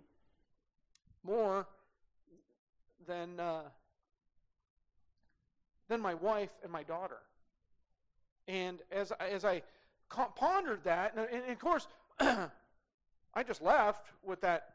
more 1.24 1.66
than, 3.06 3.40
uh, 3.40 3.62
than 5.88 6.00
my 6.00 6.14
wife 6.14 6.52
and 6.62 6.70
my 6.70 6.82
daughter? 6.82 7.18
And 8.50 8.80
as, 8.90 9.12
as 9.20 9.44
I 9.44 9.62
pondered 10.08 10.82
that, 10.82 11.14
and, 11.16 11.28
and 11.30 11.52
of 11.52 11.58
course, 11.60 11.86
I 12.20 13.44
just 13.46 13.62
left 13.62 14.08
with 14.24 14.40
that 14.40 14.74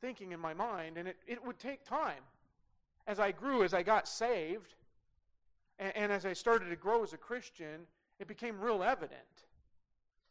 thinking 0.00 0.32
in 0.32 0.40
my 0.40 0.52
mind, 0.52 0.98
and 0.98 1.06
it, 1.06 1.16
it 1.28 1.44
would 1.46 1.60
take 1.60 1.84
time. 1.84 2.24
As 3.06 3.20
I 3.20 3.30
grew, 3.30 3.62
as 3.62 3.74
I 3.74 3.84
got 3.84 4.08
saved, 4.08 4.74
and, 5.78 5.96
and 5.96 6.12
as 6.12 6.26
I 6.26 6.32
started 6.32 6.68
to 6.70 6.76
grow 6.76 7.04
as 7.04 7.12
a 7.12 7.16
Christian, 7.16 7.86
it 8.18 8.26
became 8.26 8.60
real 8.60 8.82
evident 8.82 9.46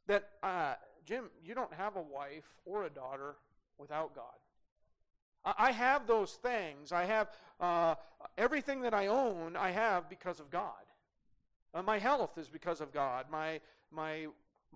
that, 0.08 0.28
uh, 0.44 0.74
Jim, 1.06 1.30
you 1.46 1.56
don't 1.56 1.74
have 1.74 1.96
a 1.96 2.02
wife 2.02 2.58
or 2.66 2.84
a 2.84 2.90
daughter 2.90 3.36
without 3.78 4.14
God. 4.14 4.26
I 5.46 5.72
have 5.72 6.08
those 6.08 6.34
things. 6.34 6.92
I 6.92 7.06
have 7.06 7.30
uh, 7.60 7.96
everything 8.38 8.82
that 8.82 8.94
I 8.94 9.08
own, 9.08 9.56
I 9.56 9.72
have 9.72 10.10
because 10.10 10.42
of 10.42 10.52
God. 10.52 10.91
Uh, 11.74 11.82
my 11.82 11.98
health 11.98 12.38
is 12.38 12.48
because 12.48 12.82
of 12.82 12.94
God. 12.94 13.26
My, 13.32 13.60
my 13.92 14.28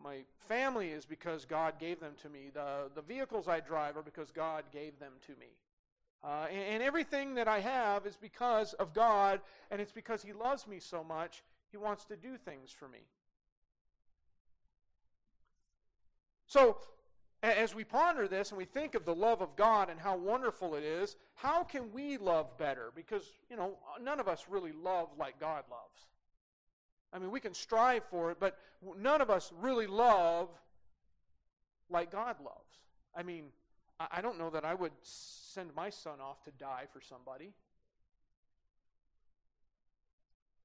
my 0.02 0.24
family 0.48 0.90
is 0.90 1.06
because 1.06 1.46
God 1.46 1.80
gave 1.80 2.00
them 2.00 2.14
to 2.22 2.30
me. 2.30 2.50
The, 2.54 2.90
the 2.94 3.02
vehicles 3.02 3.48
I 3.48 3.60
drive 3.60 3.98
are 3.98 4.02
because 4.02 4.32
God 4.32 4.64
gave 4.72 5.00
them 5.00 5.14
to 5.28 5.32
me. 5.40 5.48
Uh, 6.24 6.48
and, 6.50 6.60
and 6.60 6.84
everything 6.84 7.36
that 7.36 7.48
I 7.48 7.60
have 7.60 8.06
is 8.06 8.18
because 8.18 8.74
of 8.74 8.94
God, 8.94 9.42
and 9.72 9.80
it's 9.80 9.92
because 9.92 10.24
He 10.24 10.34
loves 10.34 10.68
me 10.68 10.80
so 10.80 11.04
much, 11.04 11.44
He 11.72 11.78
wants 11.78 12.06
to 12.06 12.16
do 12.16 12.38
things 12.38 12.72
for 12.72 12.88
me. 12.88 13.00
So, 16.48 16.78
as 17.44 17.76
we 17.76 17.84
ponder 17.84 18.28
this 18.28 18.50
and 18.50 18.58
we 18.58 18.66
think 18.66 18.96
of 18.96 19.06
the 19.06 19.14
love 19.14 19.42
of 19.42 19.56
God 19.56 19.90
and 19.90 20.00
how 20.00 20.18
wonderful 20.18 20.74
it 20.76 20.84
is, 20.84 21.16
how 21.36 21.64
can 21.64 21.92
we 21.92 22.18
love 22.18 22.58
better? 22.58 22.92
Because, 22.96 23.34
you 23.50 23.56
know, 23.56 23.78
none 24.02 24.20
of 24.20 24.28
us 24.28 24.46
really 24.50 24.72
love 24.72 25.10
like 25.18 25.40
God 25.40 25.64
loves. 25.70 26.08
I 27.16 27.20
mean, 27.20 27.32
we 27.32 27.40
can 27.40 27.54
strive 27.54 28.04
for 28.12 28.30
it, 28.32 28.38
but 28.42 28.58
none 29.00 29.22
of 29.22 29.30
us 29.30 29.54
really 29.62 29.88
love 29.88 30.50
like 31.90 32.12
God 32.12 32.36
loves. 32.44 32.82
I 33.16 33.24
mean, 33.24 33.46
I 34.12 34.20
don't 34.20 34.38
know 34.38 34.50
that 34.50 34.66
I 34.66 34.76
would 34.76 34.92
send 35.02 35.74
my 35.74 35.90
son 35.90 36.20
off 36.22 36.44
to 36.44 36.52
die 36.60 36.84
for 36.92 37.00
somebody. 37.00 37.54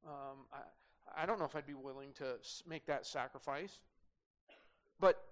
Um, 0.05 0.39
I, 0.53 1.23
I 1.23 1.27
don't 1.27 1.39
know 1.39 1.45
if 1.45 1.55
I'd 1.55 1.67
be 1.67 1.75
willing 1.75 2.13
to 2.15 2.39
make 2.69 2.85
that 2.87 3.07
sacrifice. 3.07 3.79
But 4.99 5.23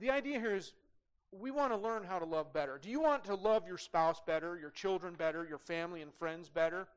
the 0.00 0.10
idea 0.10 0.40
here 0.40 0.56
is 0.56 0.72
we 1.30 1.52
want 1.52 1.72
to 1.72 1.76
learn 1.76 2.02
how 2.02 2.18
to 2.18 2.24
love 2.24 2.52
better. 2.52 2.80
Do 2.82 2.90
you 2.90 3.00
want 3.00 3.24
to 3.26 3.36
love 3.36 3.68
your 3.68 3.78
spouse 3.78 4.20
better, 4.26 4.58
your 4.58 4.70
children 4.70 5.14
better, 5.14 5.46
your 5.48 5.58
family 5.58 6.02
and 6.02 6.12
friends 6.14 6.48
better? 6.48 6.88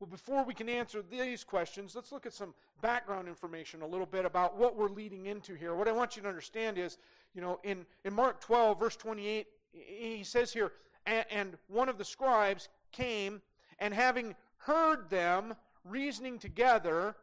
Well, 0.00 0.08
before 0.08 0.44
we 0.44 0.54
can 0.54 0.70
answer 0.70 1.02
these 1.02 1.44
questions, 1.44 1.94
let's 1.94 2.10
look 2.10 2.24
at 2.24 2.32
some 2.32 2.54
background 2.80 3.28
information 3.28 3.82
a 3.82 3.86
little 3.86 4.06
bit 4.06 4.24
about 4.24 4.56
what 4.56 4.74
we're 4.74 4.88
leading 4.88 5.26
into 5.26 5.54
here. 5.54 5.74
What 5.74 5.88
I 5.88 5.92
want 5.92 6.16
you 6.16 6.22
to 6.22 6.28
understand 6.28 6.78
is, 6.78 6.96
you 7.34 7.42
know, 7.42 7.60
in, 7.64 7.84
in 8.06 8.14
Mark 8.14 8.40
12, 8.40 8.80
verse 8.80 8.96
28, 8.96 9.46
he 9.72 10.24
says 10.24 10.54
here, 10.54 10.72
and 11.06 11.58
one 11.68 11.90
of 11.90 11.98
the 11.98 12.04
scribes 12.04 12.70
came, 12.92 13.42
and 13.78 13.92
having 13.92 14.34
heard 14.56 15.10
them 15.10 15.54
reasoning 15.84 16.38
together, 16.38 17.14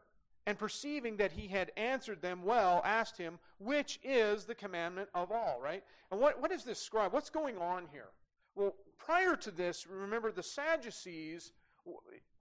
and 0.46 0.56
perceiving 0.56 1.16
that 1.16 1.32
he 1.32 1.48
had 1.48 1.72
answered 1.76 2.22
them 2.22 2.44
well, 2.44 2.80
asked 2.84 3.18
him, 3.18 3.40
Which 3.58 3.98
is 4.04 4.44
the 4.44 4.54
commandment 4.54 5.08
of 5.14 5.32
all, 5.32 5.58
right? 5.60 5.82
And 6.12 6.20
what, 6.20 6.40
what 6.40 6.52
is 6.52 6.62
this 6.62 6.78
scribe? 6.78 7.12
What's 7.12 7.30
going 7.30 7.58
on 7.58 7.86
here? 7.90 8.08
Well, 8.54 8.74
prior 8.98 9.34
to 9.36 9.50
this, 9.50 9.86
remember 9.86 10.30
the 10.30 10.42
Sadducees 10.42 11.52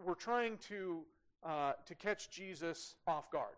were 0.03 0.15
trying 0.15 0.57
to, 0.69 1.01
uh, 1.43 1.73
to 1.85 1.95
catch 1.95 2.29
Jesus 2.29 2.95
off 3.07 3.31
guard. 3.31 3.55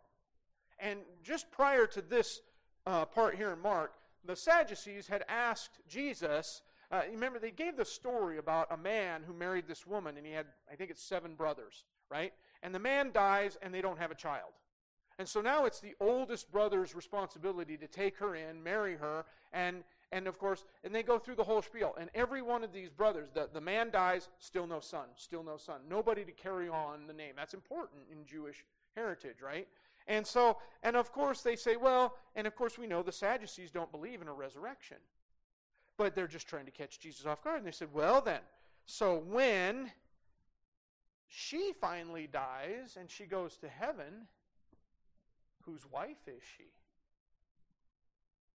And 0.79 0.99
just 1.23 1.51
prior 1.51 1.85
to 1.87 2.01
this 2.01 2.41
uh, 2.85 3.05
part 3.05 3.35
here 3.35 3.51
in 3.51 3.59
Mark, 3.59 3.93
the 4.25 4.35
Sadducees 4.35 5.07
had 5.07 5.23
asked 5.27 5.79
Jesus, 5.87 6.61
uh, 6.91 7.01
remember, 7.11 7.39
they 7.39 7.51
gave 7.51 7.77
the 7.77 7.85
story 7.85 8.37
about 8.37 8.67
a 8.71 8.77
man 8.77 9.21
who 9.25 9.33
married 9.33 9.67
this 9.67 9.85
woman, 9.85 10.17
and 10.17 10.25
he 10.25 10.33
had, 10.33 10.47
I 10.71 10.75
think 10.75 10.89
it's 10.89 11.03
seven 11.03 11.35
brothers, 11.35 11.83
right? 12.09 12.33
And 12.63 12.73
the 12.73 12.79
man 12.79 13.11
dies, 13.11 13.57
and 13.61 13.73
they 13.73 13.81
don't 13.81 13.99
have 13.99 14.11
a 14.11 14.15
child. 14.15 14.51
And 15.19 15.27
so 15.27 15.41
now 15.41 15.65
it's 15.65 15.81
the 15.81 15.95
oldest 15.99 16.51
brother's 16.51 16.95
responsibility 16.95 17.77
to 17.77 17.87
take 17.87 18.17
her 18.17 18.35
in, 18.35 18.63
marry 18.63 18.95
her, 18.95 19.25
and 19.51 19.83
and 20.11 20.27
of 20.27 20.39
course, 20.39 20.65
and 20.83 20.93
they 20.93 21.03
go 21.03 21.19
through 21.19 21.35
the 21.35 21.43
whole 21.43 21.61
spiel. 21.61 21.95
And 21.99 22.09
every 22.15 22.41
one 22.41 22.63
of 22.63 22.73
these 22.73 22.89
brothers, 22.89 23.29
the, 23.33 23.49
the 23.53 23.61
man 23.61 23.91
dies, 23.91 24.29
still 24.39 24.65
no 24.65 24.79
son, 24.79 25.05
still 25.15 25.43
no 25.43 25.57
son. 25.57 25.81
Nobody 25.87 26.25
to 26.25 26.31
carry 26.31 26.67
on 26.67 27.05
the 27.07 27.13
name. 27.13 27.33
That's 27.35 27.53
important 27.53 28.01
in 28.11 28.25
Jewish 28.25 28.65
heritage, 28.95 29.41
right? 29.43 29.67
And 30.07 30.25
so, 30.25 30.57
and 30.81 30.95
of 30.95 31.11
course, 31.11 31.41
they 31.41 31.55
say, 31.55 31.75
well, 31.75 32.15
and 32.35 32.47
of 32.47 32.55
course, 32.55 32.79
we 32.79 32.87
know 32.87 33.03
the 33.03 33.11
Sadducees 33.11 33.69
don't 33.69 33.91
believe 33.91 34.21
in 34.21 34.27
a 34.27 34.33
resurrection. 34.33 34.97
But 35.97 36.15
they're 36.15 36.27
just 36.27 36.47
trying 36.47 36.65
to 36.65 36.71
catch 36.71 36.99
Jesus 36.99 37.25
off 37.27 37.43
guard. 37.43 37.57
And 37.57 37.67
they 37.67 37.71
said, 37.71 37.89
well, 37.93 38.19
then, 38.19 38.39
so 38.85 39.21
when 39.27 39.91
she 41.27 41.73
finally 41.79 42.27
dies 42.31 42.97
and 42.99 43.11
she 43.11 43.25
goes 43.25 43.57
to 43.57 43.69
heaven, 43.69 44.27
whose 45.63 45.85
wife 45.91 46.27
is 46.27 46.41
she? 46.57 46.63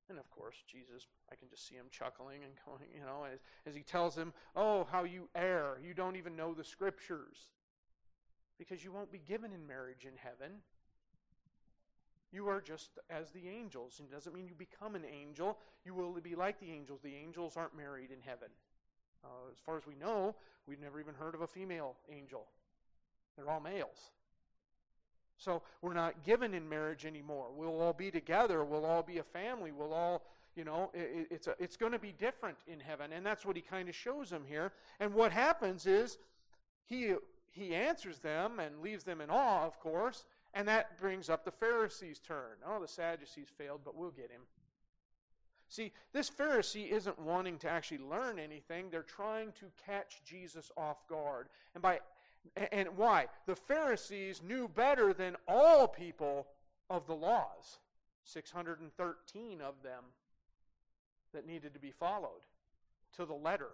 And 0.09 0.19
of 0.19 0.29
course, 0.29 0.55
Jesus, 0.69 1.07
I 1.31 1.35
can 1.35 1.47
just 1.49 1.67
see 1.67 1.75
him 1.75 1.85
chuckling 1.89 2.43
and 2.43 2.53
going, 2.65 2.89
you 2.93 3.01
know, 3.01 3.25
as, 3.31 3.39
as 3.65 3.75
he 3.75 3.83
tells 3.83 4.15
him, 4.15 4.33
Oh, 4.55 4.87
how 4.91 5.03
you 5.03 5.29
err. 5.35 5.77
You 5.83 5.93
don't 5.93 6.15
even 6.15 6.35
know 6.35 6.53
the 6.53 6.63
scriptures. 6.63 7.47
Because 8.59 8.83
you 8.83 8.91
won't 8.91 9.11
be 9.11 9.19
given 9.19 9.51
in 9.51 9.65
marriage 9.65 10.05
in 10.05 10.17
heaven. 10.17 10.57
You 12.31 12.47
are 12.47 12.61
just 12.61 12.89
as 13.09 13.29
the 13.31 13.47
angels. 13.47 13.99
It 13.99 14.11
doesn't 14.11 14.33
mean 14.33 14.47
you 14.47 14.55
become 14.55 14.95
an 14.95 15.05
angel. 15.05 15.57
You 15.85 15.93
will 15.93 16.13
be 16.21 16.35
like 16.35 16.59
the 16.59 16.71
angels. 16.71 17.01
The 17.03 17.15
angels 17.15 17.55
aren't 17.55 17.77
married 17.77 18.11
in 18.11 18.21
heaven. 18.21 18.49
Uh, 19.23 19.51
as 19.51 19.59
far 19.59 19.77
as 19.77 19.85
we 19.85 19.95
know, 19.95 20.35
we've 20.67 20.81
never 20.81 20.99
even 20.99 21.13
heard 21.13 21.35
of 21.35 21.41
a 21.41 21.47
female 21.47 21.95
angel. 22.11 22.47
They're 23.35 23.49
all 23.49 23.59
males. 23.59 24.11
So 25.37 25.61
we're 25.81 25.93
not 25.93 26.23
given 26.23 26.53
in 26.53 26.67
marriage 26.67 27.05
anymore. 27.05 27.47
We'll 27.55 27.81
all 27.81 27.93
be 27.93 28.11
together. 28.11 28.63
We'll 28.63 28.85
all 28.85 29.03
be 29.03 29.17
a 29.17 29.23
family. 29.23 29.71
We'll 29.71 29.93
all, 29.93 30.23
you 30.55 30.63
know, 30.63 30.91
it, 30.93 31.27
it's, 31.31 31.47
a, 31.47 31.55
it's 31.59 31.75
going 31.75 31.91
to 31.91 31.99
be 31.99 32.13
different 32.13 32.57
in 32.67 32.79
heaven. 32.79 33.11
And 33.13 33.25
that's 33.25 33.45
what 33.45 33.55
he 33.55 33.61
kind 33.61 33.89
of 33.89 33.95
shows 33.95 34.29
them 34.29 34.43
here. 34.47 34.71
And 34.99 35.13
what 35.13 35.31
happens 35.31 35.85
is 35.85 36.17
he, 36.85 37.15
he 37.51 37.75
answers 37.75 38.19
them 38.19 38.59
and 38.59 38.81
leaves 38.81 39.03
them 39.03 39.21
in 39.21 39.29
awe, 39.29 39.65
of 39.65 39.79
course. 39.79 40.25
And 40.53 40.67
that 40.67 40.99
brings 40.99 41.29
up 41.29 41.43
the 41.43 41.51
Pharisees' 41.51 42.19
turn. 42.19 42.57
Oh, 42.65 42.79
the 42.79 42.87
Sadducees 42.87 43.47
failed, 43.57 43.81
but 43.83 43.95
we'll 43.95 44.11
get 44.11 44.29
him. 44.31 44.41
See, 45.67 45.91
this 46.11 46.29
Pharisee 46.29 46.91
isn't 46.91 47.17
wanting 47.17 47.57
to 47.59 47.69
actually 47.69 47.97
learn 47.97 48.37
anything. 48.37 48.91
They're 48.91 49.01
trying 49.01 49.53
to 49.53 49.65
catch 49.83 50.21
Jesus 50.23 50.71
off 50.77 51.07
guard. 51.07 51.47
And 51.73 51.81
by 51.81 51.99
and 52.71 52.89
why? 52.95 53.27
The 53.45 53.55
Pharisees 53.55 54.41
knew 54.43 54.67
better 54.67 55.13
than 55.13 55.35
all 55.47 55.87
people 55.87 56.47
of 56.89 57.07
the 57.07 57.15
laws. 57.15 57.79
613 58.25 59.61
of 59.61 59.73
them 59.83 60.03
that 61.33 61.45
needed 61.45 61.73
to 61.73 61.79
be 61.79 61.91
followed 61.91 62.45
to 63.17 63.25
the 63.25 63.33
letter. 63.33 63.71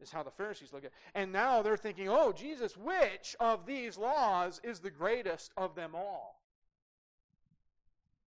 Is 0.00 0.10
how 0.10 0.22
the 0.22 0.30
Pharisees 0.30 0.72
look 0.72 0.84
at 0.84 0.88
it. 0.88 0.92
And 1.14 1.32
now 1.32 1.62
they're 1.62 1.76
thinking, 1.76 2.08
oh, 2.08 2.32
Jesus, 2.32 2.76
which 2.76 3.36
of 3.40 3.64
these 3.64 3.96
laws 3.96 4.60
is 4.62 4.80
the 4.80 4.90
greatest 4.90 5.52
of 5.56 5.74
them 5.74 5.94
all? 5.94 6.40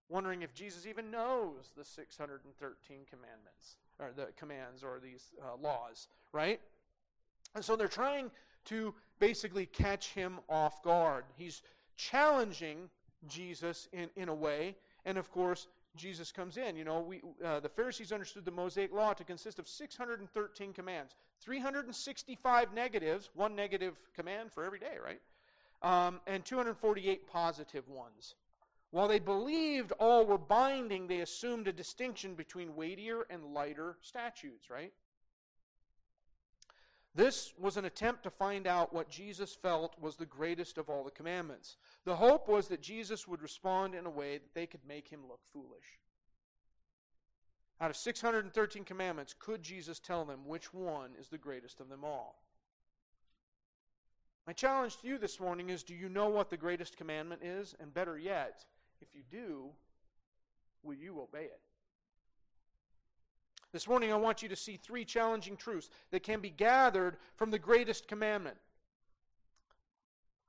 Wondering 0.10 0.41
if 0.41 0.53
Jesus 0.53 0.88
even 0.88 1.12
knows 1.12 1.73
the 1.75 1.83
613 1.83 2.99
commandments, 3.10 3.75
or 3.99 4.12
the 4.15 4.27
commands, 4.38 4.81
or 4.81 4.99
these 5.03 5.33
uh, 5.43 5.57
laws, 5.62 6.07
right? 6.31 6.62
And 7.55 7.63
so 7.63 7.75
they're 7.75 7.88
trying 7.88 8.31
to 8.65 8.93
basically 9.19 9.65
catch 9.65 10.10
him 10.10 10.39
off 10.49 10.83
guard. 10.83 11.25
He's 11.36 11.62
challenging 11.95 12.89
Jesus 13.27 13.88
in, 13.93 14.10
in 14.15 14.29
a 14.29 14.36
way. 14.36 14.75
And 15.05 15.17
of 15.17 15.31
course, 15.31 15.67
Jesus 15.95 16.31
comes 16.31 16.57
in. 16.57 16.75
You 16.75 16.86
know, 16.86 17.01
we, 17.01 17.21
uh, 17.43 17.60
the 17.60 17.69
Pharisees 17.69 18.12
understood 18.12 18.45
the 18.45 18.51
Mosaic 18.51 18.93
Law 18.93 19.13
to 19.13 19.23
consist 19.23 19.60
of 19.60 19.67
613 19.67 20.73
commands, 20.73 21.15
365 21.41 22.73
negatives, 22.73 23.29
one 23.33 23.55
negative 23.55 23.97
command 24.15 24.51
for 24.51 24.63
every 24.63 24.79
day, 24.79 24.97
right? 25.03 25.21
Um, 25.81 26.21
and 26.27 26.45
248 26.45 27.27
positive 27.27 27.88
ones. 27.89 28.36
While 28.91 29.07
they 29.07 29.19
believed 29.19 29.91
all 29.99 30.25
were 30.25 30.38
binding, 30.38 31.07
they 31.07 31.19
assumed 31.19 31.67
a 31.67 31.73
distinction 31.73 32.36
between 32.36 32.75
weightier 32.75 33.25
and 33.29 33.53
lighter 33.53 33.97
statutes, 34.01 34.69
right? 34.69 34.93
This 37.17 37.56
was 37.58 37.77
an 37.77 37.86
attempt 37.86 38.21
to 38.23 38.30
find 38.30 38.67
out 38.67 38.93
what 38.93 39.10
Jesus 39.10 39.56
felt 39.56 39.99
was 39.99 40.17
the 40.17 40.25
greatest 40.27 40.77
of 40.77 40.88
all 40.88 41.03
the 41.03 41.10
commandments. 41.10 41.77
The 42.06 42.15
hope 42.15 42.47
was 42.47 42.67
that 42.67 42.80
Jesus 42.80 43.27
would 43.27 43.41
respond 43.41 43.95
in 43.95 44.06
a 44.06 44.10
way 44.10 44.38
that 44.38 44.53
they 44.53 44.67
could 44.67 44.86
make 44.88 45.08
him 45.08 45.21
look 45.27 45.39
foolish. 45.51 45.97
Out 47.82 47.89
of 47.89 47.95
613 47.95 48.84
commandments, 48.84 49.34
could 49.38 49.63
Jesus 49.63 49.99
tell 49.99 50.25
them 50.25 50.45
which 50.45 50.71
one 50.75 51.10
is 51.19 51.27
the 51.27 51.39
greatest 51.39 51.80
of 51.80 51.89
them 51.89 52.06
all? 52.06 52.43
My 54.45 54.53
challenge 54.53 54.97
to 54.97 55.08
you 55.08 55.17
this 55.17 55.39
morning 55.39 55.71
is 55.71 55.82
do 55.82 55.95
you 55.95 56.10
know 56.10 56.30
what 56.30 56.51
the 56.51 56.56
greatest 56.56 56.97
commandment 56.97 57.41
is? 57.43 57.73
And 57.80 57.91
better 57.91 58.19
yet, 58.19 58.63
if 59.01 59.08
you 59.15 59.23
do, 59.32 59.69
will 60.84 60.93
you 60.93 61.19
obey 61.19 61.45
it? 61.45 61.66
This 63.77 63.87
morning, 63.87 64.11
I 64.11 64.15
want 64.15 64.41
you 64.41 64.49
to 64.49 64.55
see 64.55 64.75
three 64.75 65.05
challenging 65.05 65.55
truths 65.55 65.91
that 66.09 66.23
can 66.23 66.39
be 66.39 66.49
gathered 66.49 67.15
from 67.35 67.51
the 67.51 67.59
greatest 67.59 68.07
commandment. 68.07 68.57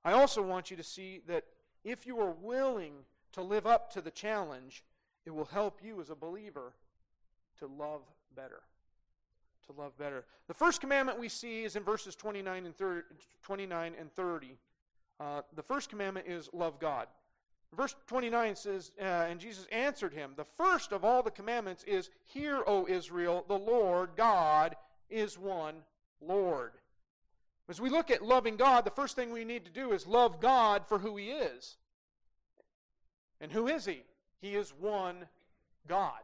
I 0.03 0.13
also 0.13 0.41
want 0.41 0.71
you 0.71 0.79
to 0.79 0.83
see 0.83 1.21
that 1.27 1.45
if 1.85 2.07
you 2.07 2.19
are 2.21 2.31
willing 2.31 2.95
to 3.33 3.43
live 3.43 3.67
up 3.67 3.93
to 3.93 4.01
the 4.01 4.11
challenge, 4.11 4.83
it 5.27 5.35
will 5.35 5.45
help 5.45 5.81
you 5.85 6.01
as 6.01 6.09
a 6.09 6.15
believer 6.15 6.73
to 7.59 7.67
love 7.67 8.01
better. 8.35 8.63
To 9.67 9.79
love 9.79 9.99
better. 9.99 10.25
The 10.47 10.55
first 10.55 10.81
commandment 10.81 11.21
we 11.21 11.29
see 11.29 11.65
is 11.65 11.77
in 11.77 11.83
verses 11.83 12.17
29 12.17 12.65
and 12.65 12.75
30. 12.75 13.03
29 13.43 13.93
and 14.01 14.11
30. 14.11 14.57
Uh, 15.21 15.43
the 15.55 15.63
first 15.63 15.91
commandment 15.91 16.27
is 16.27 16.49
love 16.55 16.81
God. 16.81 17.09
Verse 17.77 17.95
29 18.07 18.57
says, 18.57 18.93
uh, 19.01 19.05
And 19.05 19.39
Jesus 19.39 19.67
answered 19.71 20.15
him, 20.15 20.33
The 20.37 20.45
first 20.45 20.93
of 20.93 21.05
all 21.05 21.23
the 21.23 21.31
commandments 21.31 21.85
is, 21.85 22.11
Hear, 22.25 22.63
O 22.67 22.87
Israel, 22.89 23.45
the 23.47 23.59
Lord 23.59 24.11
God 24.17 24.75
is 25.11 25.39
one 25.39 25.77
Lord. 26.21 26.73
As 27.69 27.81
we 27.81 27.91
look 27.91 28.11
at 28.11 28.23
loving 28.23 28.57
God, 28.57 28.85
the 28.85 28.91
first 28.91 29.15
thing 29.15 29.31
we 29.31 29.45
need 29.45 29.67
to 29.67 29.71
do 29.71 29.93
is 29.93 30.07
love 30.07 30.41
God 30.41 30.87
for 30.87 30.99
who 30.99 31.17
He 31.17 31.31
is. 31.31 31.77
And 33.41 33.53
who 33.53 33.69
is 33.69 33.85
He? 33.85 34.03
He 34.41 34.55
is 34.55 34.71
one 34.71 35.27
God. 35.87 36.23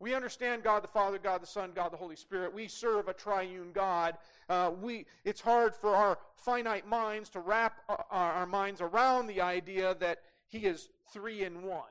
We 0.00 0.14
understand 0.14 0.64
God 0.64 0.82
the 0.82 0.88
Father, 0.88 1.18
God 1.18 1.40
the 1.40 1.46
Son, 1.46 1.70
God 1.74 1.92
the 1.92 1.96
Holy 1.96 2.16
Spirit. 2.16 2.52
We 2.52 2.66
serve 2.66 3.06
a 3.06 3.14
triune 3.14 3.70
God. 3.72 4.18
Uh, 4.48 4.72
we, 4.82 5.06
it's 5.24 5.40
hard 5.40 5.74
for 5.74 5.94
our 5.94 6.18
finite 6.34 6.86
minds 6.86 7.30
to 7.30 7.40
wrap 7.40 7.80
our, 7.88 8.04
our 8.10 8.46
minds 8.46 8.80
around 8.80 9.28
the 9.28 9.40
idea 9.40 9.94
that 10.00 10.18
he 10.48 10.58
is 10.58 10.88
three 11.12 11.44
in 11.44 11.62
one. 11.62 11.82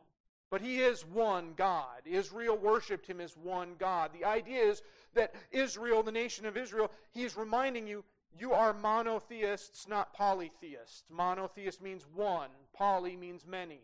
But 0.49 0.61
he 0.61 0.81
is 0.81 1.03
one 1.03 1.53
God. 1.55 2.01
Israel 2.05 2.55
worshiped 2.55 3.07
him 3.07 3.19
as 3.19 3.35
one 3.35 3.73
God. 3.79 4.11
The 4.13 4.25
idea 4.25 4.61
is 4.61 4.83
that 5.15 5.33
Israel, 5.51 6.03
the 6.03 6.11
nation 6.11 6.45
of 6.45 6.57
Israel, 6.57 6.91
he 7.11 7.23
is 7.23 7.35
reminding 7.35 7.87
you, 7.87 8.03
you 8.37 8.53
are 8.53 8.73
monotheists, 8.73 9.87
not 9.87 10.13
polytheists. 10.13 11.03
Monotheist 11.09 11.81
means 11.81 12.05
one, 12.13 12.49
poly 12.73 13.15
means 13.15 13.45
many. 13.47 13.81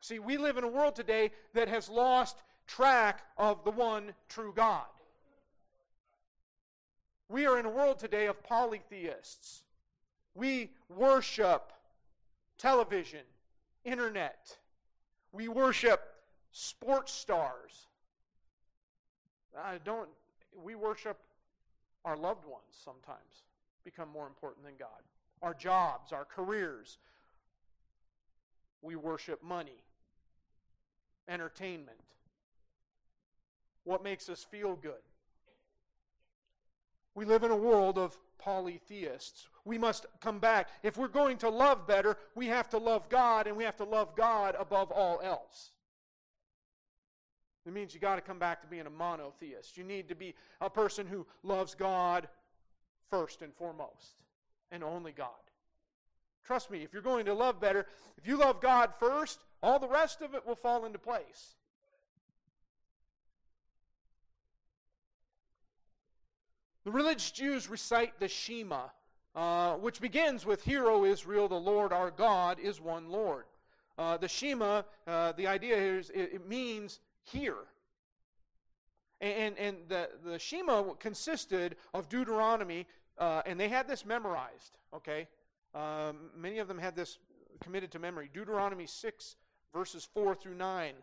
See, 0.00 0.18
we 0.18 0.36
live 0.36 0.56
in 0.56 0.64
a 0.64 0.68
world 0.68 0.94
today 0.94 1.32
that 1.54 1.68
has 1.68 1.88
lost 1.88 2.42
track 2.66 3.22
of 3.36 3.64
the 3.64 3.70
one 3.70 4.12
true 4.28 4.52
God. 4.54 4.86
We 7.28 7.46
are 7.46 7.58
in 7.58 7.66
a 7.66 7.70
world 7.70 7.98
today 7.98 8.26
of 8.26 8.42
polytheists. 8.42 9.62
We 10.34 10.70
worship 10.88 11.72
television, 12.58 13.22
internet. 13.84 14.58
We 15.32 15.48
worship 15.48 16.00
sports 16.52 17.12
stars. 17.12 17.86
I 19.56 19.78
don't 19.84 20.08
we 20.62 20.74
worship 20.74 21.18
our 22.04 22.16
loved 22.16 22.46
ones 22.46 22.76
sometimes 22.84 23.44
become 23.84 24.08
more 24.08 24.26
important 24.26 24.64
than 24.64 24.74
God. 24.78 25.02
Our 25.42 25.54
jobs, 25.54 26.12
our 26.12 26.24
careers. 26.24 26.98
We 28.82 28.96
worship 28.96 29.42
money, 29.42 29.82
entertainment. 31.28 31.98
What 33.84 34.02
makes 34.04 34.28
us 34.28 34.44
feel 34.44 34.76
good? 34.76 35.02
We 37.14 37.24
live 37.24 37.42
in 37.42 37.50
a 37.50 37.56
world 37.56 37.98
of 37.98 38.16
polytheists. 38.38 39.48
We 39.68 39.76
must 39.76 40.06
come 40.22 40.38
back. 40.38 40.70
If 40.82 40.96
we're 40.96 41.08
going 41.08 41.36
to 41.38 41.50
love 41.50 41.86
better, 41.86 42.16
we 42.34 42.46
have 42.46 42.70
to 42.70 42.78
love 42.78 43.10
God, 43.10 43.46
and 43.46 43.54
we 43.54 43.64
have 43.64 43.76
to 43.76 43.84
love 43.84 44.16
God 44.16 44.56
above 44.58 44.90
all 44.90 45.20
else. 45.22 45.72
It 47.66 47.74
means 47.74 47.92
you 47.92 48.00
got 48.00 48.14
to 48.14 48.22
come 48.22 48.38
back 48.38 48.62
to 48.62 48.66
being 48.66 48.86
a 48.86 48.90
monotheist. 48.90 49.76
You 49.76 49.84
need 49.84 50.08
to 50.08 50.14
be 50.14 50.34
a 50.62 50.70
person 50.70 51.06
who 51.06 51.26
loves 51.42 51.74
God 51.74 52.28
first 53.10 53.42
and 53.42 53.52
foremost, 53.52 54.22
and 54.72 54.82
only 54.82 55.12
God. 55.12 55.28
Trust 56.46 56.70
me, 56.70 56.82
if 56.82 56.94
you're 56.94 57.02
going 57.02 57.26
to 57.26 57.34
love 57.34 57.60
better, 57.60 57.84
if 58.16 58.26
you 58.26 58.38
love 58.38 58.62
God 58.62 58.94
first, 58.98 59.40
all 59.62 59.78
the 59.78 59.86
rest 59.86 60.22
of 60.22 60.34
it 60.34 60.46
will 60.46 60.54
fall 60.54 60.86
into 60.86 60.98
place. 60.98 61.56
The 66.86 66.90
religious 66.90 67.30
Jews 67.30 67.68
recite 67.68 68.18
the 68.18 68.28
Shema, 68.28 68.84
uh, 69.38 69.76
which 69.76 70.00
begins 70.00 70.44
with, 70.44 70.64
Hear, 70.64 70.86
O 70.88 71.04
Israel, 71.04 71.46
the 71.46 71.54
Lord 71.54 71.92
our 71.92 72.10
God 72.10 72.58
is 72.58 72.80
one 72.80 73.08
Lord. 73.08 73.44
Uh, 73.96 74.16
the 74.16 74.26
Shema, 74.26 74.82
uh, 75.06 75.30
the 75.30 75.46
idea 75.46 75.76
here 75.76 75.96
is 75.96 76.10
it, 76.10 76.30
it 76.34 76.48
means 76.48 76.98
hear. 77.22 77.54
And, 79.20 79.56
and 79.56 79.76
the, 79.86 80.08
the 80.24 80.40
Shema 80.40 80.94
consisted 80.94 81.76
of 81.94 82.08
Deuteronomy, 82.08 82.88
uh, 83.16 83.42
and 83.46 83.60
they 83.60 83.68
had 83.68 83.86
this 83.86 84.04
memorized, 84.04 84.76
okay? 84.92 85.28
Um, 85.72 86.30
many 86.36 86.58
of 86.58 86.66
them 86.66 86.78
had 86.78 86.96
this 86.96 87.18
committed 87.60 87.92
to 87.92 88.00
memory. 88.00 88.28
Deuteronomy 88.34 88.86
6, 88.86 89.36
verses 89.72 90.08
4 90.14 90.34
through 90.34 90.56
9, 90.56 90.94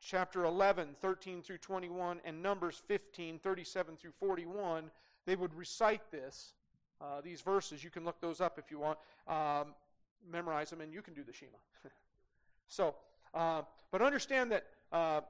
chapter 0.00 0.44
11, 0.44 0.96
13 1.00 1.40
through 1.40 1.58
21, 1.58 2.20
and 2.24 2.42
Numbers 2.42 2.82
15, 2.88 3.38
37 3.38 3.96
through 3.96 4.12
41 4.18 4.90
they 5.24 5.36
would 5.36 5.54
recite 5.54 6.10
this, 6.12 6.54
uh, 7.00 7.20
these 7.22 7.40
verses. 7.40 7.82
You 7.82 7.90
can 7.90 8.04
look 8.04 8.20
those 8.20 8.40
up 8.40 8.58
if 8.58 8.70
you 8.70 8.78
want, 8.78 8.98
um, 9.28 9.74
memorize 10.30 10.70
them, 10.70 10.80
and 10.80 10.92
you 10.92 11.02
can 11.02 11.14
do 11.14 11.22
the 11.22 11.32
Shema. 11.32 11.58
so, 12.68 12.94
uh, 13.34 13.62
but 13.90 14.02
understand 14.02 14.52
that 14.52 14.66
uh, 14.92 15.20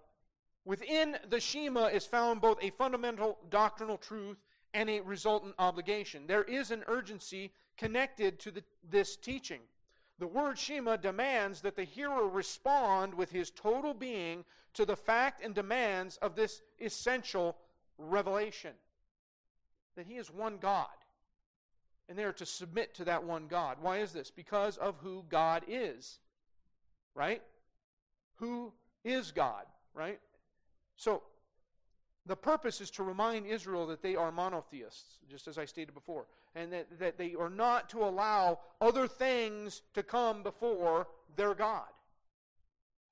within 0.64 1.16
the 1.29 1.40
Shema 1.40 1.87
is 1.87 2.07
found 2.07 2.40
both 2.40 2.62
a 2.62 2.70
fundamental 2.70 3.38
doctrinal 3.50 3.96
truth 3.96 4.38
and 4.74 4.90
a 4.90 5.00
resultant 5.00 5.55
obligation. 5.59 6.26
There 6.26 6.44
is 6.44 6.70
an 6.70 6.85
urgency 6.87 7.52
connected 7.76 8.38
to 8.40 8.50
the, 8.50 8.62
this 8.90 9.16
teaching. 9.16 9.61
The 10.18 10.26
word 10.26 10.59
Shema 10.59 10.96
demands 10.96 11.61
that 11.62 11.76
the 11.76 11.85
hearer 11.85 12.29
respond 12.29 13.14
with 13.14 13.31
his 13.31 13.50
total 13.50 13.92
being 13.92 14.44
to 14.74 14.85
the 14.85 14.96
fact 14.96 15.42
and 15.42 15.55
demands 15.55 16.18
of 16.18 16.37
this 16.37 16.62
essential 16.81 17.57
revelation 17.98 18.72
that 19.96 20.07
He 20.07 20.16
is 20.16 20.31
one 20.31 20.59
God. 20.59 20.87
And 22.09 22.16
they 22.16 22.25
are 22.25 22.33
to 22.35 22.47
submit 22.47 22.95
to 22.95 23.05
that 23.05 23.25
one 23.25 23.47
God. 23.49 23.79
Why 23.81 23.99
is 23.99 24.12
this? 24.12 24.31
Because 24.31 24.77
of 24.77 24.97
who 25.03 25.25
God 25.29 25.64
is. 25.66 26.19
Right? 27.14 27.42
Who 28.37 28.73
is 29.05 29.33
God, 29.33 29.64
right? 29.95 30.21
So 30.97 31.23
the 32.27 32.37
purpose 32.37 32.81
is 32.81 32.90
to 32.92 33.03
remind 33.03 33.47
Israel 33.47 33.87
that 33.87 34.03
they 34.03 34.16
are 34.16 34.33
monotheists, 34.33 35.19
just 35.31 35.47
as 35.47 35.59
I 35.59 35.64
stated 35.64 35.95
before, 35.95 36.27
and 36.55 36.73
that, 36.73 36.99
that 36.99 37.16
they 37.16 37.35
are 37.35 37.51
not 37.51 37.88
to 37.90 38.03
allow 38.05 38.59
other 38.81 39.07
things 39.07 39.83
to 39.95 40.03
come 40.03 40.42
before 40.42 41.07
their 41.37 41.55
God. 41.55 41.87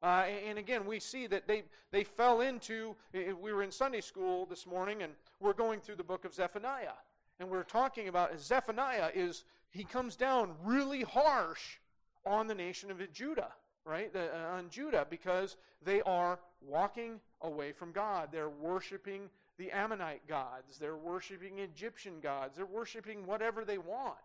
Uh, 0.03 0.27
and 0.47 0.59
again, 0.59 0.85
we 0.85 1.01
see 1.01 1.27
that 1.29 1.47
they, 1.47 1.63
they 1.91 2.05
fell 2.05 2.43
into, 2.43 2.95
we 3.13 3.53
were 3.53 3.63
in 3.63 3.71
Sunday 3.71 4.03
school 4.03 4.45
this 4.45 4.67
morning, 4.67 5.03
and 5.03 5.13
we're 5.41 5.55
going 5.55 5.81
through 5.81 5.97
the 5.97 6.05
book 6.05 6.25
of 6.25 6.35
Zephaniah. 6.35 6.93
And 7.41 7.51
we're 7.51 7.65
talking 7.65 8.09
about 8.09 8.39
Zephaniah 8.41 9.11
is, 9.15 9.45
he 9.71 9.85
comes 9.85 10.17
down 10.17 10.55
really 10.63 11.03
harsh 11.03 11.79
on 12.25 12.47
the 12.47 12.55
nation 12.55 12.91
of 12.91 13.01
Judah, 13.13 13.53
right? 13.85 14.13
The, 14.13 14.35
uh, 14.35 14.57
on 14.57 14.69
Judah, 14.71 15.07
because 15.09 15.57
they 15.85 16.01
are 16.03 16.39
walking 16.61 17.21
away 17.43 17.73
from 17.73 17.93
God. 17.93 18.29
They're 18.33 18.49
worshiping 18.49 19.29
the 19.59 19.71
Ammonite 19.71 20.27
gods. 20.27 20.79
They're 20.79 20.97
worshiping 20.97 21.59
Egyptian 21.59 22.21
gods. 22.21 22.57
They're 22.57 22.67
worshiping 22.67 23.27
whatever 23.27 23.65
they 23.65 23.79
want. 23.79 24.17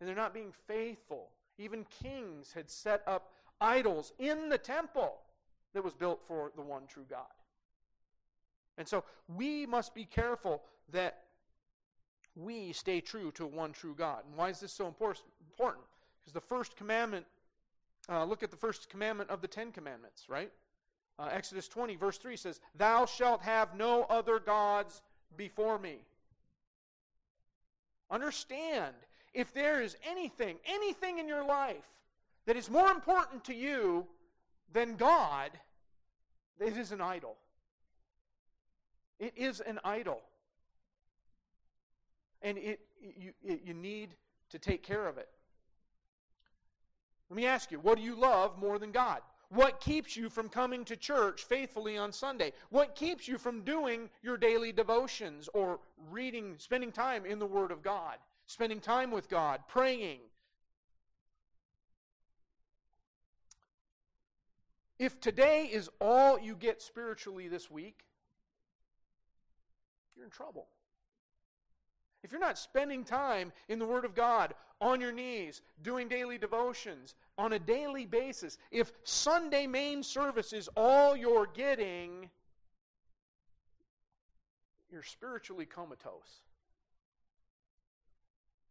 And 0.00 0.08
they're 0.08 0.16
not 0.16 0.34
being 0.34 0.52
faithful. 0.66 1.30
Even 1.58 1.86
kings 2.02 2.52
had 2.52 2.68
set 2.68 3.02
up 3.06 3.32
idols 3.60 4.12
in 4.18 4.48
the 4.48 4.58
temple 4.58 5.16
that 5.74 5.82
was 5.82 5.94
built 5.94 6.20
for 6.26 6.52
the 6.54 6.62
one 6.62 6.82
true 6.86 7.06
God. 7.08 7.26
And 8.76 8.86
so 8.86 9.04
we 9.36 9.66
must 9.66 9.94
be 9.94 10.04
careful 10.04 10.62
that 10.92 11.24
we 12.38 12.72
stay 12.72 13.00
true 13.00 13.32
to 13.32 13.46
one 13.46 13.72
true 13.72 13.94
God. 13.96 14.22
And 14.26 14.36
why 14.36 14.48
is 14.48 14.60
this 14.60 14.72
so 14.72 14.86
important? 14.86 15.24
Because 15.58 16.32
the 16.32 16.40
first 16.40 16.76
commandment, 16.76 17.26
uh, 18.08 18.24
look 18.24 18.42
at 18.42 18.50
the 18.50 18.56
first 18.56 18.88
commandment 18.88 19.28
of 19.30 19.40
the 19.40 19.48
Ten 19.48 19.72
Commandments, 19.72 20.26
right? 20.28 20.50
Uh, 21.18 21.28
Exodus 21.32 21.66
20, 21.66 21.96
verse 21.96 22.16
3 22.18 22.36
says, 22.36 22.60
Thou 22.76 23.06
shalt 23.06 23.42
have 23.42 23.74
no 23.74 24.04
other 24.04 24.38
gods 24.38 25.02
before 25.36 25.78
me. 25.78 25.98
Understand, 28.10 28.94
if 29.34 29.52
there 29.52 29.82
is 29.82 29.96
anything, 30.08 30.56
anything 30.64 31.18
in 31.18 31.26
your 31.26 31.44
life 31.44 31.88
that 32.46 32.56
is 32.56 32.70
more 32.70 32.90
important 32.90 33.44
to 33.44 33.54
you 33.54 34.06
than 34.72 34.94
God, 34.94 35.50
it 36.60 36.76
is 36.76 36.92
an 36.92 37.00
idol. 37.00 37.36
It 39.18 39.32
is 39.36 39.60
an 39.60 39.80
idol. 39.84 40.22
And 42.42 42.58
it, 42.58 42.80
you, 43.00 43.32
it, 43.42 43.62
you 43.64 43.74
need 43.74 44.14
to 44.50 44.58
take 44.58 44.82
care 44.82 45.06
of 45.06 45.18
it. 45.18 45.28
Let 47.30 47.36
me 47.36 47.46
ask 47.46 47.70
you, 47.70 47.78
what 47.78 47.98
do 47.98 48.04
you 48.04 48.14
love 48.14 48.58
more 48.58 48.78
than 48.78 48.90
God? 48.90 49.20
What 49.50 49.80
keeps 49.80 50.16
you 50.16 50.28
from 50.28 50.48
coming 50.48 50.84
to 50.86 50.96
church 50.96 51.44
faithfully 51.44 51.96
on 51.96 52.12
Sunday? 52.12 52.52
What 52.70 52.94
keeps 52.94 53.26
you 53.26 53.38
from 53.38 53.62
doing 53.62 54.10
your 54.22 54.36
daily 54.36 54.72
devotions 54.72 55.48
or 55.54 55.80
reading, 56.10 56.54
spending 56.58 56.92
time 56.92 57.24
in 57.24 57.38
the 57.38 57.46
Word 57.46 57.70
of 57.70 57.82
God, 57.82 58.16
spending 58.46 58.80
time 58.80 59.10
with 59.10 59.28
God, 59.28 59.60
praying, 59.68 60.20
If 64.98 65.20
today 65.20 65.66
is 65.72 65.88
all 66.00 66.40
you 66.40 66.56
get 66.56 66.82
spiritually 66.82 67.46
this 67.46 67.70
week, 67.70 68.04
you're 70.16 70.24
in 70.24 70.30
trouble. 70.30 70.66
If 72.22 72.32
you're 72.32 72.40
not 72.40 72.58
spending 72.58 73.04
time 73.04 73.52
in 73.68 73.78
the 73.78 73.86
Word 73.86 74.04
of 74.04 74.14
God, 74.14 74.54
on 74.80 75.00
your 75.00 75.10
knees, 75.10 75.62
doing 75.82 76.08
daily 76.08 76.38
devotions 76.38 77.16
on 77.36 77.52
a 77.52 77.58
daily 77.58 78.06
basis, 78.06 78.58
if 78.70 78.92
Sunday 79.02 79.66
main 79.66 80.02
service 80.02 80.52
is 80.52 80.68
all 80.76 81.16
you're 81.16 81.48
getting, 81.52 82.30
you're 84.90 85.02
spiritually 85.02 85.66
comatose. 85.66 86.42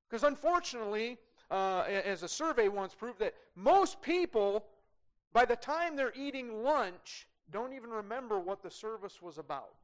Because 0.10 0.24
unfortunately, 0.24 1.18
uh, 1.52 1.84
as 1.88 2.24
a 2.24 2.30
survey 2.30 2.70
once 2.70 2.96
proved, 2.96 3.20
that 3.20 3.34
most 3.56 4.02
people 4.02 4.66
by 5.34 5.46
the 5.46 5.56
time 5.56 5.96
they're 5.96 6.14
eating 6.16 6.64
lunch, 6.64 7.28
don't 7.52 7.74
even 7.74 7.90
remember 7.90 8.40
what 8.40 8.64
the 8.64 8.72
service 8.72 9.22
was 9.22 9.38
about. 9.38 9.76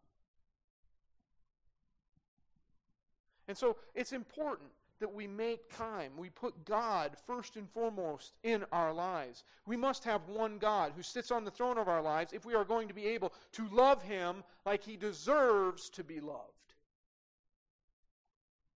And 3.48 3.58
so 3.58 3.78
it's 3.94 4.14
important 4.14 4.70
that 5.00 5.14
we 5.14 5.28
make 5.28 5.76
time. 5.76 6.12
We 6.18 6.30
put 6.30 6.66
God 6.66 7.18
first 7.28 7.58
and 7.58 7.70
foremost 7.70 8.34
in 8.44 8.64
our 8.72 8.94
lives. 8.94 9.44
We 9.66 9.76
must 9.76 10.04
have 10.06 10.28
one 10.28 10.58
God 10.58 10.94
who 10.96 11.04
sits 11.04 11.30
on 11.30 11.44
the 11.44 11.52
throne 11.52 11.78
of 11.78 11.90
our 11.90 12.02
lives 12.02 12.32
if 12.32 12.46
we 12.46 12.56
are 12.56 12.64
going 12.64 12.88
to 12.88 12.94
be 12.94 13.08
able 13.08 13.34
to 13.54 13.68
love 13.70 14.02
Him 14.02 14.44
like 14.66 14.84
He 14.84 14.96
deserves 14.96 15.90
to 15.90 16.04
be 16.04 16.20
loved. 16.22 16.52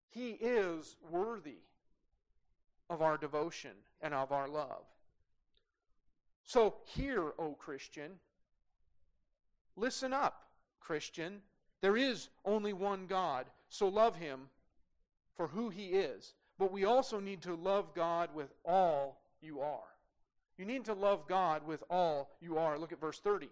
He 0.09 0.31
is 0.31 0.97
worthy 1.11 1.59
of 2.89 3.03
our 3.03 3.19
devotion 3.19 3.73
and 4.01 4.15
of 4.15 4.33
our 4.33 4.49
love. 4.49 4.85
So, 6.45 6.77
hear, 6.85 7.33
O 7.39 7.53
Christian. 7.53 8.13
Listen 9.77 10.13
up, 10.13 10.45
Christian. 10.81 11.41
There 11.81 11.97
is 11.97 12.29
only 12.45 12.73
one 12.73 13.07
God, 13.07 13.47
so 13.69 13.89
love 13.89 14.17
him 14.17 14.49
for 15.37 15.49
who 15.49 15.69
he 15.71 15.87
is. 15.87 16.35
But 16.59 16.73
we 16.73 16.85
also 16.85 17.21
need 17.21 17.43
to 17.43 17.55
love 17.55 17.95
God 17.95 18.31
with 18.35 18.53
all 18.65 19.21
you 19.41 19.61
are. 19.61 19.81
You 20.57 20.65
need 20.65 20.85
to 20.85 20.95
love 20.95 21.27
God 21.27 21.67
with 21.67 21.83
all 21.91 22.31
you 22.41 22.59
are. 22.59 22.79
Look 22.79 22.93
at 22.93 23.01
verse 23.01 23.19
30. 23.19 23.49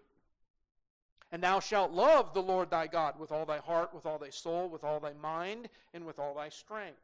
And 1.31 1.43
thou 1.43 1.59
shalt 1.59 1.91
love 1.91 2.33
the 2.33 2.41
Lord 2.41 2.69
thy 2.69 2.87
God 2.87 3.19
with 3.19 3.31
all 3.31 3.45
thy 3.45 3.57
heart, 3.57 3.93
with 3.93 4.05
all 4.05 4.19
thy 4.19 4.29
soul, 4.29 4.69
with 4.69 4.83
all 4.83 4.99
thy 4.99 5.13
mind, 5.13 5.67
and 5.93 6.05
with 6.05 6.19
all 6.19 6.35
thy 6.35 6.49
strength. 6.49 6.99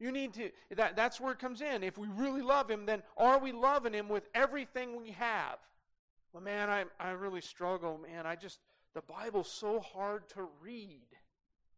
You 0.00 0.10
need 0.10 0.34
to, 0.34 0.50
that, 0.74 0.96
that's 0.96 1.20
where 1.20 1.32
it 1.32 1.38
comes 1.38 1.60
in. 1.60 1.82
If 1.82 1.96
we 1.96 2.08
really 2.08 2.42
love 2.42 2.68
Him, 2.68 2.86
then 2.86 3.02
are 3.16 3.38
we 3.38 3.52
loving 3.52 3.92
Him 3.92 4.08
with 4.08 4.28
everything 4.34 4.96
we 4.96 5.12
have? 5.12 5.58
Well, 6.32 6.42
man, 6.42 6.68
I, 6.68 6.84
I 6.98 7.10
really 7.10 7.40
struggle, 7.40 7.98
man. 7.98 8.26
I 8.26 8.34
just, 8.34 8.58
the 8.94 9.02
Bible's 9.02 9.50
so 9.50 9.78
hard 9.78 10.28
to 10.30 10.48
read. 10.60 11.06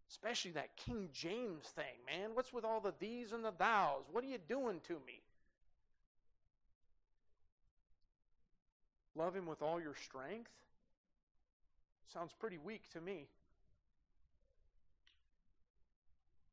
Especially 0.09 0.53
that 0.53 0.77
King 0.77 1.09
James 1.13 1.67
thing, 1.67 1.85
man. 2.07 2.31
What's 2.35 2.53
with 2.53 2.65
all 2.65 2.81
the 2.81 2.95
these 2.99 3.33
and 3.33 3.45
the 3.45 3.51
thous? 3.51 4.05
What 4.13 4.23
are 4.23 4.29
you 4.29 4.39
doing 4.49 4.81
to 4.87 4.95
me? 5.07 5.21
Love 9.17 9.35
Him 9.35 9.47
with 9.47 9.63
all 9.63 9.81
your 9.81 9.95
strength? 9.95 10.51
Sounds 12.13 12.33
pretty 12.39 12.59
weak 12.59 12.83
to 12.93 13.01
me. 13.01 13.27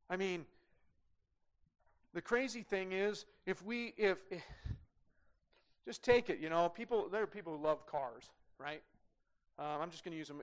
I 0.10 0.16
mean, 0.16 0.46
the 2.14 2.22
crazy 2.22 2.62
thing 2.62 2.92
is, 2.92 3.26
if 3.46 3.64
we, 3.64 3.94
if, 3.98 4.24
if 4.30 4.44
just 5.86 6.04
take 6.04 6.30
it, 6.30 6.40
you 6.40 6.50
know, 6.50 6.70
people, 6.70 7.08
there 7.10 7.22
are 7.22 7.28
people 7.28 7.58
who 7.58 7.64
love 7.64 7.86
cars, 7.86 8.24
right? 8.58 8.82
Um, 9.60 9.82
I'm 9.82 9.92
just 9.92 10.04
going 10.04 10.14
to 10.14 10.18
use 10.18 10.28
them, 10.28 10.42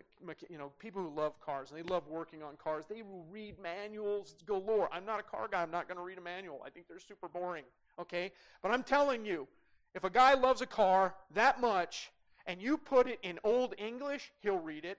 you 0.49 0.57
know, 0.57 0.71
people 0.79 1.03
who 1.03 1.11
love 1.15 1.41
cars 1.41 1.71
and 1.71 1.79
they 1.79 1.83
love 1.83 2.07
working 2.07 2.45
on 2.45 2.57
cars. 2.63 2.85
They 2.89 3.03
will 3.03 3.27
read 3.29 3.57
manuals 3.61 4.37
galore. 4.47 4.89
I'm 4.93 5.05
not 5.05 5.19
a 5.19 5.25
car 5.25 5.49
guy. 5.51 5.63
I'm 5.63 5.71
not 5.71 5.89
going 5.89 5.99
to 5.99 6.05
read 6.05 6.19
a 6.19 6.21
manual. 6.21 6.63
I 6.65 6.71
think 6.71 6.87
they're 6.87 7.01
super 7.01 7.29
boring. 7.29 7.65
Okay, 7.99 8.31
but 8.63 8.71
I'm 8.71 8.85
telling 8.85 9.27
you, 9.27 9.49
if 9.95 10.05
a 10.05 10.11
guy 10.11 10.35
loves 10.35 10.61
a 10.61 10.67
car 10.67 11.15
that 11.35 11.61
much 11.61 12.13
and 12.47 12.63
you 12.63 12.79
put 12.79 13.09
it 13.09 13.19
in 13.23 13.41
Old 13.43 13.75
English, 13.79 14.33
he'll 14.41 14.59
read 14.59 14.85
it. 14.85 14.99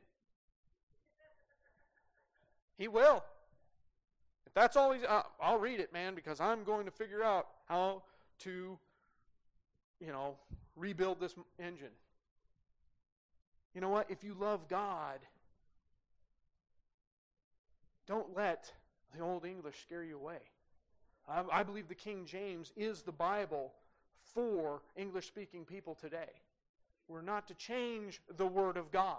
He 2.77 2.89
will. 2.89 3.23
If 4.45 4.53
that's 4.53 4.75
all 4.75 4.91
he's, 4.91 5.03
uh, 5.03 5.23
I'll 5.41 5.59
read 5.59 5.79
it, 5.79 5.93
man, 5.93 6.15
because 6.15 6.41
I'm 6.41 6.65
going 6.65 6.85
to 6.85 6.91
figure 6.91 7.23
out 7.23 7.47
how 7.69 8.03
to, 8.39 8.77
you 10.01 10.07
know, 10.07 10.35
rebuild 10.75 11.21
this 11.21 11.33
engine. 11.57 11.91
You 13.73 13.81
know 13.81 13.89
what? 13.89 14.09
If 14.09 14.23
you 14.23 14.35
love 14.39 14.67
God, 14.67 15.19
don't 18.07 18.35
let 18.35 18.71
the 19.15 19.21
Old 19.21 19.45
English 19.45 19.81
scare 19.81 20.03
you 20.03 20.17
away. 20.17 20.39
I, 21.27 21.43
I 21.51 21.63
believe 21.63 21.87
the 21.87 21.95
King 21.95 22.25
James 22.25 22.73
is 22.75 23.01
the 23.01 23.11
Bible 23.11 23.73
for 24.33 24.81
English 24.95 25.27
speaking 25.27 25.65
people 25.65 25.95
today. 25.95 26.31
We're 27.07 27.21
not 27.21 27.47
to 27.47 27.53
change 27.53 28.21
the 28.37 28.47
Word 28.47 28.77
of 28.77 28.91
God. 28.91 29.17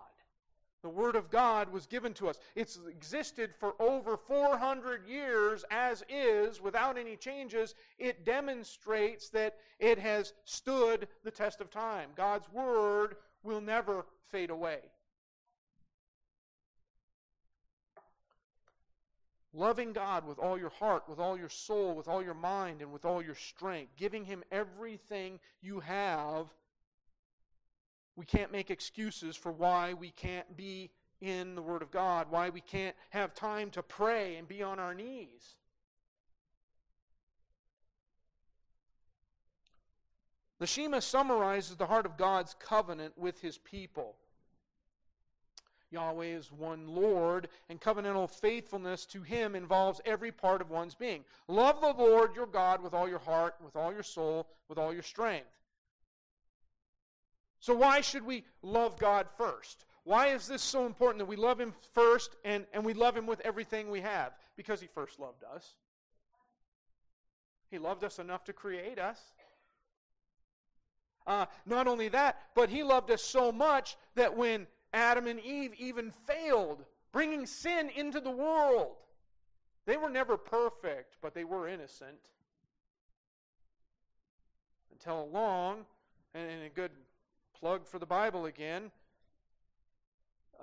The 0.83 0.89
Word 0.89 1.15
of 1.15 1.31
God 1.31 1.71
was 1.71 1.87
given 1.87 2.13
to 2.15 2.29
us. 2.29 2.41
It's 2.57 2.81
existed 2.89 3.55
for 3.59 3.81
over 3.81 4.17
400 4.17 5.07
years 5.07 5.65
as 5.71 6.03
is, 6.09 6.61
without 6.61 6.99
any 6.99 7.17
changes. 7.17 7.77
It 7.99 8.25
demonstrates 8.25 9.29
that 9.29 9.59
it 9.79 9.99
has 9.99 10.33
stood 10.45 11.07
the 11.23 11.31
test 11.31 11.61
of 11.61 11.71
time. 11.71 12.11
God's 12.17 12.51
Word 12.53 13.17
will 13.43 13.61
never 13.61 14.07
fade 14.31 14.51
away. 14.51 14.79
Loving 19.55 19.93
God 19.93 20.27
with 20.27 20.39
all 20.39 20.59
your 20.59 20.71
heart, 20.71 21.05
with 21.09 21.19
all 21.19 21.37
your 21.37 21.51
soul, 21.51 21.95
with 21.95 22.09
all 22.09 22.23
your 22.23 22.35
mind, 22.35 22.81
and 22.81 22.91
with 22.91 23.05
all 23.05 23.23
your 23.23 23.35
strength, 23.35 23.93
giving 23.97 24.25
Him 24.25 24.43
everything 24.51 25.39
you 25.61 25.81
have 25.81 26.49
we 28.17 28.27
can't 28.27 28.53
make 28.53 28.71
excuses 28.71 29.37
for 29.37 29.53
why 29.53 29.95
we 29.95 30.11
can't 30.11 30.57
be 30.57 30.91
in 31.21 31.55
the 31.55 31.63
Word 31.63 31.83
of 31.83 31.91
God, 31.91 32.27
why 32.31 32.51
we 32.51 32.61
can't 32.61 32.97
have 33.11 33.35
time 33.35 33.71
to 33.71 33.83
pray 33.83 34.37
and 34.37 34.47
be 34.47 34.63
on 34.63 34.79
our 34.79 34.95
knees. 34.95 35.57
The 40.63 40.69
Shema 40.69 41.01
summarizes 41.01 41.75
the 41.75 41.87
heart 41.87 42.07
of 42.07 42.17
God's 42.17 42.55
covenant 42.55 43.19
with 43.19 43.41
his 43.41 43.59
people. 43.59 44.15
Yahweh 45.91 46.27
is 46.27 46.53
one 46.53 46.87
Lord, 46.87 47.49
and 47.69 47.81
covenantal 47.81 48.31
faithfulness 48.31 49.05
to 49.07 49.23
Him 49.23 49.57
involves 49.57 50.01
every 50.05 50.31
part 50.31 50.61
of 50.61 50.71
one's 50.71 50.95
being. 50.95 51.25
Love 51.49 51.81
the 51.81 52.01
Lord 52.01 52.37
your 52.37 52.47
God 52.47 52.81
with 52.81 52.95
all 52.95 53.09
your 53.09 53.19
heart, 53.19 53.57
with 53.65 53.75
all 53.75 53.93
your 53.93 54.05
soul, 54.05 54.47
with 54.69 54.79
all 54.79 54.95
your 54.95 55.03
strength. 55.03 55.49
So, 57.59 57.75
why 57.75 58.01
should 58.01 58.25
we 58.25 58.45
love 58.63 58.97
God 59.01 59.27
first? 59.37 59.85
Why 60.05 60.29
is 60.29 60.47
this 60.47 60.63
so 60.63 60.87
important 60.87 61.19
that 61.19 61.27
we 61.27 61.35
love 61.35 61.61
Him 61.61 61.75
first 61.93 62.37
and, 62.45 62.67
and 62.73 62.85
we 62.85 62.95
love 62.95 63.17
Him 63.17 63.27
with 63.27 63.41
everything 63.41 63.91
we 63.91 64.03
have? 64.03 64.35
Because 64.57 64.81
He 64.81 64.87
first 64.87 65.19
loved 65.19 65.43
us. 65.43 65.75
He 67.69 67.79
loved 67.79 68.05
us 68.05 68.21
enough 68.21 68.45
to 68.45 68.53
create 68.53 69.01
us. 69.01 69.19
Uh, 71.27 71.47
not 71.67 71.87
only 71.87 72.09
that, 72.09 72.41
but 72.55 72.69
He 72.69 72.83
loved 72.83 73.11
us 73.11 73.23
so 73.23 73.53
much 73.53 73.97
that 74.15 74.37
when 74.37 74.67
Adam 74.93 75.27
and 75.27 75.41
Eve 75.41 75.73
even 75.79 76.13
failed, 76.27 76.85
bringing 77.13 77.47
sin 77.47 77.91
into 77.95 78.21
the 78.21 78.31
world. 78.31 78.97
They 79.87 79.97
were 79.97 80.11
never 80.11 80.37
perfect, 80.37 81.17
but 81.21 81.35
they 81.35 81.45
were 81.45 81.69
innocent. 81.69 82.31
Until 84.93 85.25
along, 85.25 85.85
and 86.35 86.63
a 86.65 86.69
good 86.69 86.93
plug 87.59 87.87
for 87.87 87.99
the 87.99 88.07
Bible 88.07 88.47
again, 88.47 88.91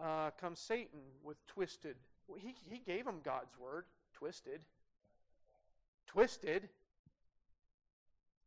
uh, 0.01 0.31
comes 0.31 0.59
Satan 0.59 0.99
with 1.23 1.45
twisted. 1.47 1.95
He, 2.37 2.55
he 2.69 2.79
gave 2.79 3.05
them 3.05 3.19
God's 3.23 3.57
word, 3.59 3.85
twisted. 4.13 4.61
Twisted. 6.07 6.69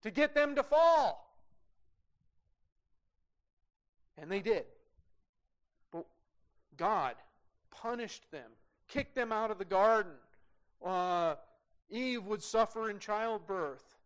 To 0.03 0.11
get 0.11 0.35
them 0.35 0.55
to 0.55 0.62
fall. 0.62 1.32
And 4.18 4.31
they 4.31 4.40
did. 4.40 4.64
But 5.90 6.07
God 6.77 7.14
punished 7.70 8.31
them, 8.31 8.51
kicked 8.88 9.14
them 9.14 9.33
out 9.33 9.51
of 9.51 9.59
the 9.59 9.64
garden. 9.64 10.12
Uh, 10.85 11.37
Eve 11.90 12.25
would 12.25 12.42
suffer 12.42 12.90
in 12.90 12.98
childbirth. 12.98 13.96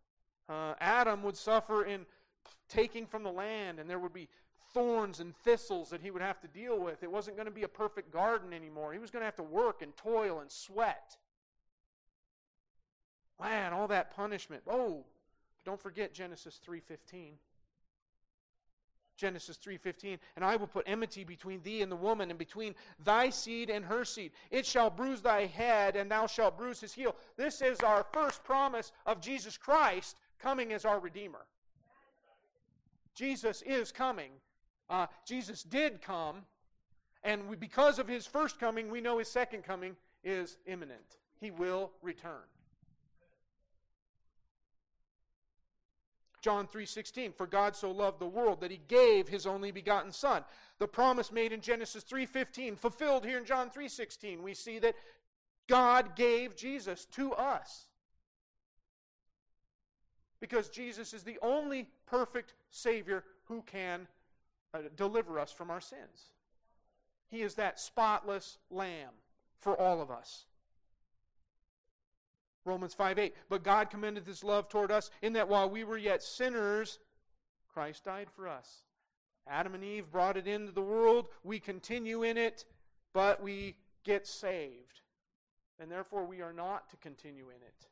Uh, 0.49 0.73
Adam 0.79 1.23
would 1.23 1.37
suffer 1.37 1.83
in 1.83 2.05
taking 2.69 3.05
from 3.05 3.23
the 3.23 3.31
land, 3.31 3.79
and 3.79 3.89
there 3.89 3.99
would 3.99 4.13
be 4.13 4.27
thorns 4.73 5.19
and 5.19 5.35
thistles 5.37 5.89
that 5.89 6.01
he 6.01 6.11
would 6.11 6.21
have 6.21 6.39
to 6.41 6.47
deal 6.47 6.79
with. 6.79 7.03
It 7.03 7.11
wasn't 7.11 7.37
going 7.37 7.47
to 7.47 7.51
be 7.51 7.63
a 7.63 7.67
perfect 7.67 8.11
garden 8.11 8.53
anymore. 8.53 8.93
He 8.93 8.99
was 8.99 9.11
going 9.11 9.21
to 9.21 9.25
have 9.25 9.35
to 9.35 9.43
work 9.43 9.81
and 9.81 9.95
toil 9.95 10.39
and 10.39 10.51
sweat. 10.51 11.17
Man, 13.41 13.73
all 13.73 13.87
that 13.87 14.15
punishment. 14.15 14.63
Oh, 14.67 15.05
don't 15.65 15.81
forget 15.81 16.13
Genesis 16.13 16.59
3:15. 16.65 17.33
Genesis 19.17 19.57
3:15, 19.57 20.19
and 20.35 20.45
I 20.45 20.55
will 20.55 20.67
put 20.67 20.87
enmity 20.87 21.23
between 21.23 21.61
thee 21.63 21.81
and 21.81 21.91
the 21.91 21.95
woman 21.95 22.29
and 22.29 22.39
between 22.39 22.75
thy 22.99 23.29
seed 23.29 23.69
and 23.69 23.83
her 23.83 24.05
seed. 24.05 24.31
It 24.51 24.65
shall 24.65 24.89
bruise 24.89 25.21
thy 25.21 25.47
head 25.47 25.95
and 25.95 26.09
thou 26.09 26.27
shalt 26.27 26.57
bruise 26.57 26.79
his 26.79 26.93
heel. 26.93 27.15
This 27.35 27.61
is 27.61 27.79
our 27.79 28.05
first 28.13 28.43
promise 28.43 28.91
of 29.05 29.19
Jesus 29.19 29.57
Christ 29.57 30.15
coming 30.39 30.71
as 30.71 30.85
our 30.85 30.99
redeemer. 30.99 31.45
Jesus 33.15 33.63
is 33.63 33.91
coming. 33.91 34.31
Uh, 34.89 35.07
Jesus 35.25 35.63
did 35.63 36.01
come, 36.01 36.45
and 37.23 37.49
we, 37.49 37.55
because 37.55 37.99
of 37.99 38.07
his 38.07 38.25
first 38.25 38.59
coming, 38.59 38.89
we 38.89 39.01
know 39.01 39.17
his 39.17 39.27
second 39.27 39.63
coming 39.63 39.97
is 40.23 40.57
imminent. 40.65 41.17
He 41.41 41.51
will 41.51 41.91
return. 42.01 42.43
John 46.47 46.65
3:16 46.65 47.33
For 47.33 47.45
God 47.45 47.75
so 47.75 47.91
loved 47.91 48.21
the 48.21 48.25
world 48.25 48.61
that 48.61 48.71
he 48.71 48.79
gave 48.87 49.27
his 49.27 49.45
only 49.45 49.69
begotten 49.69 50.13
son. 50.13 50.45
The 50.79 50.87
promise 50.87 51.29
made 51.29 51.51
in 51.51 51.59
Genesis 51.59 52.05
3:15 52.05 52.77
fulfilled 52.77 53.25
here 53.25 53.37
in 53.37 53.43
John 53.43 53.69
3:16. 53.69 54.41
We 54.41 54.53
see 54.53 54.79
that 54.79 54.95
God 55.67 56.15
gave 56.15 56.55
Jesus 56.55 57.03
to 57.07 57.33
us. 57.33 57.89
Because 60.39 60.69
Jesus 60.69 61.13
is 61.13 61.25
the 61.25 61.37
only 61.41 61.89
perfect 62.05 62.53
savior 62.69 63.25
who 63.49 63.61
can 63.63 64.07
uh, 64.73 64.83
deliver 64.95 65.41
us 65.41 65.51
from 65.51 65.69
our 65.69 65.81
sins. 65.81 66.31
He 67.27 67.41
is 67.41 67.55
that 67.55 67.77
spotless 67.77 68.57
lamb 68.69 69.11
for 69.59 69.77
all 69.77 69.99
of 70.01 70.09
us. 70.09 70.45
Romans 72.67 72.93
5 72.93 73.17
8. 73.17 73.33
But 73.49 73.63
God 73.63 73.89
commended 73.89 74.27
his 74.27 74.43
love 74.43 74.69
toward 74.69 74.91
us 74.91 75.09
in 75.21 75.33
that 75.33 75.49
while 75.49 75.69
we 75.69 75.83
were 75.83 75.97
yet 75.97 76.21
sinners, 76.21 76.99
Christ 77.73 78.03
died 78.03 78.27
for 78.35 78.47
us. 78.47 78.83
Adam 79.47 79.73
and 79.73 79.83
Eve 79.83 80.11
brought 80.11 80.37
it 80.37 80.47
into 80.47 80.71
the 80.71 80.81
world. 80.81 81.29
We 81.43 81.59
continue 81.59 82.23
in 82.23 82.37
it, 82.37 82.65
but 83.13 83.41
we 83.41 83.77
get 84.03 84.27
saved. 84.27 85.01
And 85.79 85.91
therefore, 85.91 86.25
we 86.25 86.41
are 86.41 86.53
not 86.53 86.89
to 86.89 86.97
continue 86.97 87.45
in 87.49 87.61
it. 87.61 87.87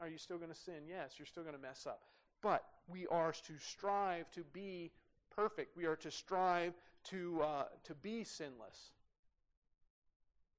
Are 0.00 0.08
you 0.08 0.18
still 0.18 0.38
going 0.38 0.50
to 0.50 0.56
sin? 0.56 0.86
Yes, 0.88 1.14
you're 1.18 1.26
still 1.26 1.42
going 1.42 1.54
to 1.54 1.60
mess 1.60 1.86
up. 1.86 2.02
But 2.42 2.64
we 2.88 3.06
are 3.08 3.32
to 3.32 3.58
strive 3.58 4.30
to 4.32 4.42
be 4.52 4.90
perfect. 5.34 5.76
We 5.76 5.84
are 5.84 5.96
to 5.96 6.10
strive 6.10 6.72
to, 7.04 7.42
uh, 7.42 7.64
to 7.84 7.94
be 7.94 8.24
sinless. 8.24 8.92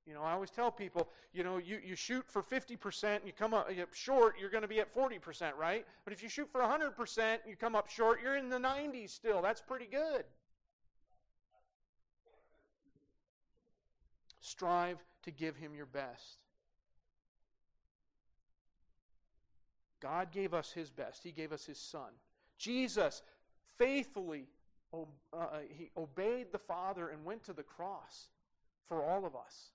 You 0.08 0.16
know, 0.16 0.24
I 0.24 0.34
always 0.34 0.49
tell 0.49 0.72
people, 0.72 1.10
you 1.34 1.43
know, 1.43 1.58
you, 1.58 1.80
you 1.84 1.95
shoot 1.95 2.26
for 2.28 2.41
50% 2.41 3.04
and 3.04 3.26
you 3.26 3.34
come 3.34 3.54
up 3.54 3.70
short, 3.93 4.36
you're 4.39 4.49
going 4.49 4.64
to 4.64 4.68
be 4.68 4.80
at 4.80 4.93
40%, 4.93 5.56
right? 5.58 5.86
But 6.04 6.14
if 6.14 6.24
you 6.24 6.30
shoot 6.30 6.49
for 6.52 6.62
100% 6.62 7.20
and 7.20 7.39
you 7.47 7.56
come 7.56 7.76
up 7.76 7.88
short, 7.89 8.20
you're 8.22 8.36
in 8.36 8.49
the 8.49 8.58
90s 8.58 9.12
still. 9.12 9.41
That's 9.41 9.62
pretty 9.62 9.86
good. 9.86 10.24
Strive 14.39 14.97
to 15.24 15.32
give 15.32 15.56
him 15.56 15.76
your 15.76 15.86
best. 15.86 16.38
God 20.02 20.32
gave 20.32 20.54
us 20.56 20.72
his 20.72 20.89
best. 20.89 21.24
He 21.24 21.32
gave 21.32 21.52
us 21.52 21.64
his 21.64 21.78
son. 21.78 22.10
Jesus 22.58 23.22
faithfully 23.78 24.47
uh, 24.93 25.45
he 25.70 25.89
obeyed 25.95 26.47
the 26.52 26.60
Father 26.60 27.10
and 27.10 27.24
went 27.24 27.43
to 27.45 27.54
the 27.54 27.64
cross 27.64 28.28
for 28.88 29.04
all 29.04 29.26
of 29.26 29.36
us. 29.36 29.72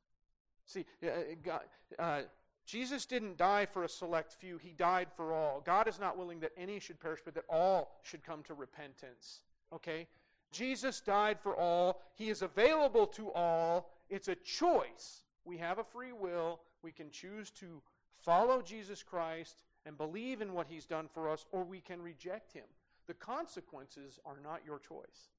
See, 0.66 0.84
uh, 1.02 1.08
God, 1.42 1.60
uh, 1.98 2.22
Jesus 2.66 3.06
didn't 3.06 3.36
die 3.36 3.64
for 3.64 3.84
a 3.84 3.88
select 3.88 4.34
few, 4.34 4.58
He 4.58 4.72
died 4.72 5.08
for 5.16 5.32
all. 5.32 5.62
God 5.64 5.88
is 5.88 6.00
not 6.00 6.18
willing 6.18 6.40
that 6.40 6.52
any 6.56 6.80
should 6.80 7.00
perish, 7.00 7.20
but 7.24 7.34
that 7.34 7.44
all 7.48 8.00
should 8.02 8.24
come 8.24 8.42
to 8.44 8.54
repentance. 8.54 9.42
Okay? 9.72 10.08
Jesus 10.50 11.00
died 11.00 11.38
for 11.40 11.56
all. 11.56 12.02
He 12.14 12.28
is 12.28 12.42
available 12.42 13.06
to 13.08 13.30
all. 13.32 13.90
It's 14.10 14.28
a 14.28 14.34
choice. 14.34 15.24
We 15.44 15.56
have 15.58 15.78
a 15.78 15.84
free 15.84 16.12
will. 16.12 16.60
We 16.82 16.92
can 16.92 17.10
choose 17.10 17.50
to 17.52 17.80
follow 18.18 18.62
Jesus 18.62 19.02
Christ 19.02 19.62
and 19.84 19.96
believe 19.96 20.40
in 20.40 20.52
what 20.52 20.66
He's 20.68 20.86
done 20.86 21.08
for 21.12 21.28
us, 21.28 21.46
or 21.52 21.62
we 21.64 21.80
can 21.80 22.02
reject 22.02 22.52
Him. 22.52 22.64
The 23.06 23.14
consequences 23.14 24.18
are 24.24 24.38
not 24.42 24.62
your 24.64 24.80
choice. 24.80 25.30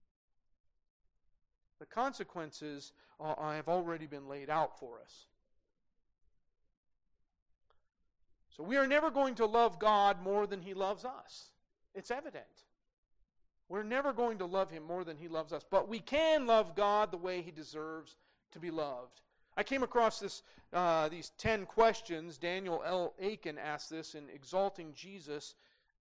The 1.79 1.85
consequences 1.85 2.93
uh, 3.19 3.51
have 3.51 3.67
already 3.67 4.07
been 4.07 4.27
laid 4.27 4.49
out 4.49 4.79
for 4.79 4.99
us. 4.99 5.25
So 8.49 8.63
we 8.63 8.77
are 8.77 8.87
never 8.87 9.11
going 9.11 9.35
to 9.35 9.45
love 9.45 9.77
God 9.77 10.21
more 10.23 10.47
than 10.47 10.61
He 10.61 10.73
loves 10.73 11.05
us. 11.05 11.51
It's 11.93 12.09
evident. 12.09 12.45
We're 13.69 13.83
never 13.83 14.13
going 14.13 14.39
to 14.39 14.45
love 14.45 14.71
Him 14.71 14.83
more 14.83 15.03
than 15.03 15.17
He 15.17 15.27
loves 15.27 15.53
us. 15.53 15.63
But 15.69 15.87
we 15.87 15.99
can 15.99 16.47
love 16.47 16.75
God 16.75 17.11
the 17.11 17.17
way 17.17 17.41
He 17.41 17.51
deserves 17.51 18.15
to 18.53 18.59
be 18.59 18.71
loved. 18.71 19.21
I 19.55 19.63
came 19.63 19.83
across 19.83 20.19
this, 20.19 20.41
uh, 20.73 21.09
these 21.09 21.31
10 21.37 21.65
questions. 21.65 22.37
Daniel 22.37 22.81
L. 22.85 23.13
Akin 23.21 23.57
asked 23.57 23.89
this 23.89 24.15
in 24.15 24.23
Exalting 24.33 24.93
Jesus 24.93 25.55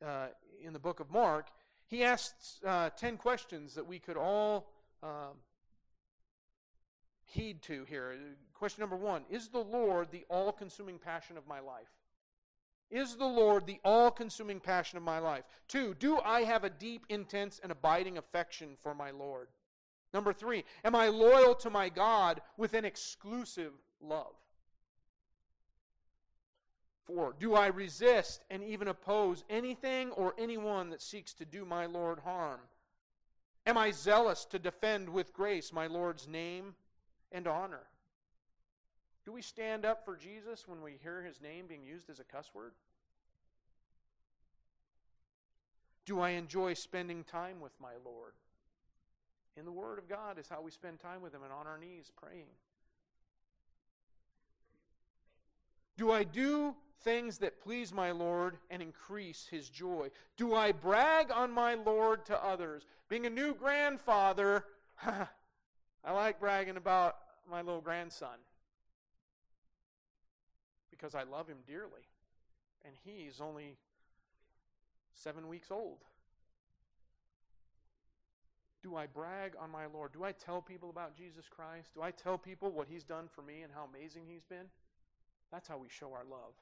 uh, 0.05 0.29
in 0.63 0.73
the 0.73 0.79
book 0.79 1.01
of 1.01 1.11
Mark. 1.11 1.49
He 1.87 2.05
asked 2.05 2.65
uh, 2.65 2.91
10 2.91 3.17
questions 3.17 3.75
that 3.75 3.87
we 3.87 3.99
could 3.99 4.17
all 4.17 4.71
um, 5.03 5.37
heed 7.37 7.63
to 7.63 7.85
here. 7.85 8.17
Question 8.55 8.81
number 8.81 8.97
one 8.97 9.25
Is 9.31 9.49
the 9.49 9.59
Lord 9.59 10.09
the 10.11 10.25
all 10.31 10.53
consuming 10.53 10.99
passion 10.99 11.37
of 11.37 11.47
my 11.47 11.61
life? 11.61 11.91
Is 12.91 13.17
the 13.17 13.27
Lord 13.27 13.67
the 13.67 13.81
all 13.85 14.11
consuming 14.11 14.61
passion 14.61 14.97
of 14.97 15.03
my 15.03 15.19
life? 15.19 15.45
Two, 15.69 15.95
do 15.95 16.21
I 16.25 16.43
have 16.43 16.65
a 16.65 16.71
deep, 16.71 17.05
intense, 17.09 17.61
and 17.63 17.73
abiding 17.73 18.17
affection 18.17 18.77
for 18.81 18.95
my 18.95 19.11
Lord? 19.11 19.49
Number 20.15 20.33
three, 20.33 20.65
am 20.85 20.95
I 20.95 21.09
loyal 21.09 21.55
to 21.57 21.71
my 21.71 21.89
God 21.89 22.41
with 22.57 22.75
an 22.75 22.85
exclusive 22.85 23.73
love? 24.01 24.35
Four, 27.05 27.35
do 27.39 27.55
I 27.55 27.67
resist 27.69 28.45
and 28.51 28.65
even 28.65 28.89
oppose 28.89 29.45
anything 29.51 30.11
or 30.13 30.35
anyone 30.39 30.91
that 30.91 31.03
seeks 31.03 31.35
to 31.35 31.45
do 31.45 31.65
my 31.65 31.87
Lord 31.87 32.21
harm? 32.21 32.61
Am 33.67 33.77
I 33.77 33.91
zealous 33.91 34.45
to 34.47 34.59
defend 34.61 35.09
with 35.09 35.33
grace 35.33 35.73
my 35.73 35.89
Lord's 35.89 36.29
name 36.29 36.75
and 37.33 37.47
honor? 37.47 37.87
Do 39.25 39.33
we 39.33 39.43
stand 39.43 39.85
up 39.85 40.05
for 40.05 40.17
Jesus 40.17 40.69
when 40.69 40.83
we 40.83 40.99
hear 41.03 41.23
his 41.23 41.41
name 41.41 41.67
being 41.67 41.85
used 41.85 42.09
as 42.11 42.21
a 42.21 42.25
cuss 42.25 42.51
word? 42.55 42.73
Do 46.07 46.21
I 46.21 46.31
enjoy 46.31 46.75
spending 46.75 47.25
time 47.25 47.61
with 47.61 47.73
my 47.81 47.95
Lord? 48.05 48.33
In 49.57 49.65
the 49.65 49.73
Word 49.73 49.99
of 49.99 50.09
God 50.09 50.39
is 50.39 50.49
how 50.49 50.61
we 50.61 50.71
spend 50.71 51.01
time 51.01 51.23
with 51.23 51.35
Him 51.35 51.43
and 51.43 51.53
on 51.53 51.67
our 51.67 51.79
knees 51.79 52.13
praying. 52.17 52.47
Do 55.97 56.13
I 56.13 56.25
do 56.25 56.77
things 57.03 57.39
that 57.39 57.61
please 57.63 57.93
my 57.93 58.11
Lord 58.11 58.59
and 58.71 58.83
increase 58.83 59.47
His 59.51 59.69
joy? 59.69 60.11
Do 60.37 60.55
I 60.55 60.73
brag 60.73 61.33
on 61.33 61.51
my 61.51 61.75
Lord 61.75 62.27
to 62.27 62.45
others? 62.45 62.85
Being 63.09 63.27
a 63.27 63.31
new 63.31 63.55
grandfather, 63.55 64.65
I 66.07 66.13
like 66.13 66.41
bragging 66.41 66.77
about 66.77 67.17
my 67.51 67.61
little 67.63 67.81
grandson 67.81 68.39
because 70.91 71.15
I 71.15 71.25
love 71.25 71.49
him 71.49 71.59
dearly. 71.67 72.09
And 72.85 72.95
he's 73.05 73.41
only 73.41 73.77
seven 75.15 75.49
weeks 75.49 75.73
old. 75.73 75.99
Do 78.87 78.95
I 78.95 79.07
brag 79.07 79.55
on 79.61 79.69
my 79.69 79.87
Lord? 79.87 80.13
Do 80.13 80.23
I 80.23 80.31
tell 80.31 80.63
people 80.63 80.91
about 80.91 81.17
Jesus 81.17 81.47
Christ? 81.51 81.89
Do 81.95 82.03
I 82.03 82.13
tell 82.13 82.39
people 82.39 82.71
what 82.71 82.87
He's 82.89 83.03
done 83.03 83.25
for 83.35 83.43
me 83.43 83.63
and 83.63 83.73
how 83.75 83.89
amazing 83.93 84.23
He's 84.29 84.45
been? 84.45 84.67
That's 85.51 85.67
how 85.67 85.77
we 85.77 85.89
show 85.89 86.13
our 86.13 86.25
love. 86.31 86.53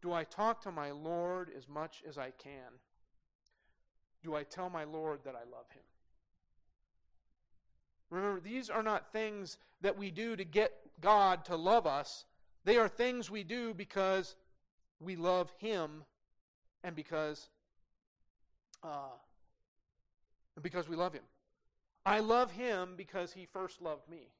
Do 0.00 0.14
I 0.14 0.24
talk 0.24 0.62
to 0.62 0.72
my 0.72 0.92
Lord 0.92 1.50
as 1.54 1.68
much 1.68 2.02
as 2.08 2.16
I 2.16 2.30
can? 2.38 2.72
Do 4.22 4.34
I 4.34 4.44
tell 4.44 4.70
my 4.70 4.84
Lord 4.84 5.20
that 5.24 5.34
I 5.34 5.44
love 5.44 5.68
Him? 5.74 5.82
Remember, 8.10 8.40
these 8.40 8.70
are 8.70 8.82
not 8.82 9.12
things 9.12 9.58
that 9.80 9.96
we 9.96 10.10
do 10.10 10.36
to 10.36 10.44
get 10.44 10.72
God 11.00 11.44
to 11.46 11.56
love 11.56 11.86
us. 11.86 12.24
They 12.64 12.76
are 12.76 12.88
things 12.88 13.30
we 13.30 13.44
do 13.44 13.74
because 13.74 14.36
we 15.00 15.16
love 15.16 15.52
Him 15.58 16.04
and 16.82 16.96
because, 16.96 17.48
uh, 18.82 19.16
because 20.62 20.88
we 20.88 20.96
love 20.96 21.12
Him. 21.12 21.22
I 22.08 22.20
love 22.20 22.50
him 22.52 22.94
because 22.96 23.34
he 23.34 23.44
first 23.44 23.82
loved 23.82 24.08
me. 24.08 24.32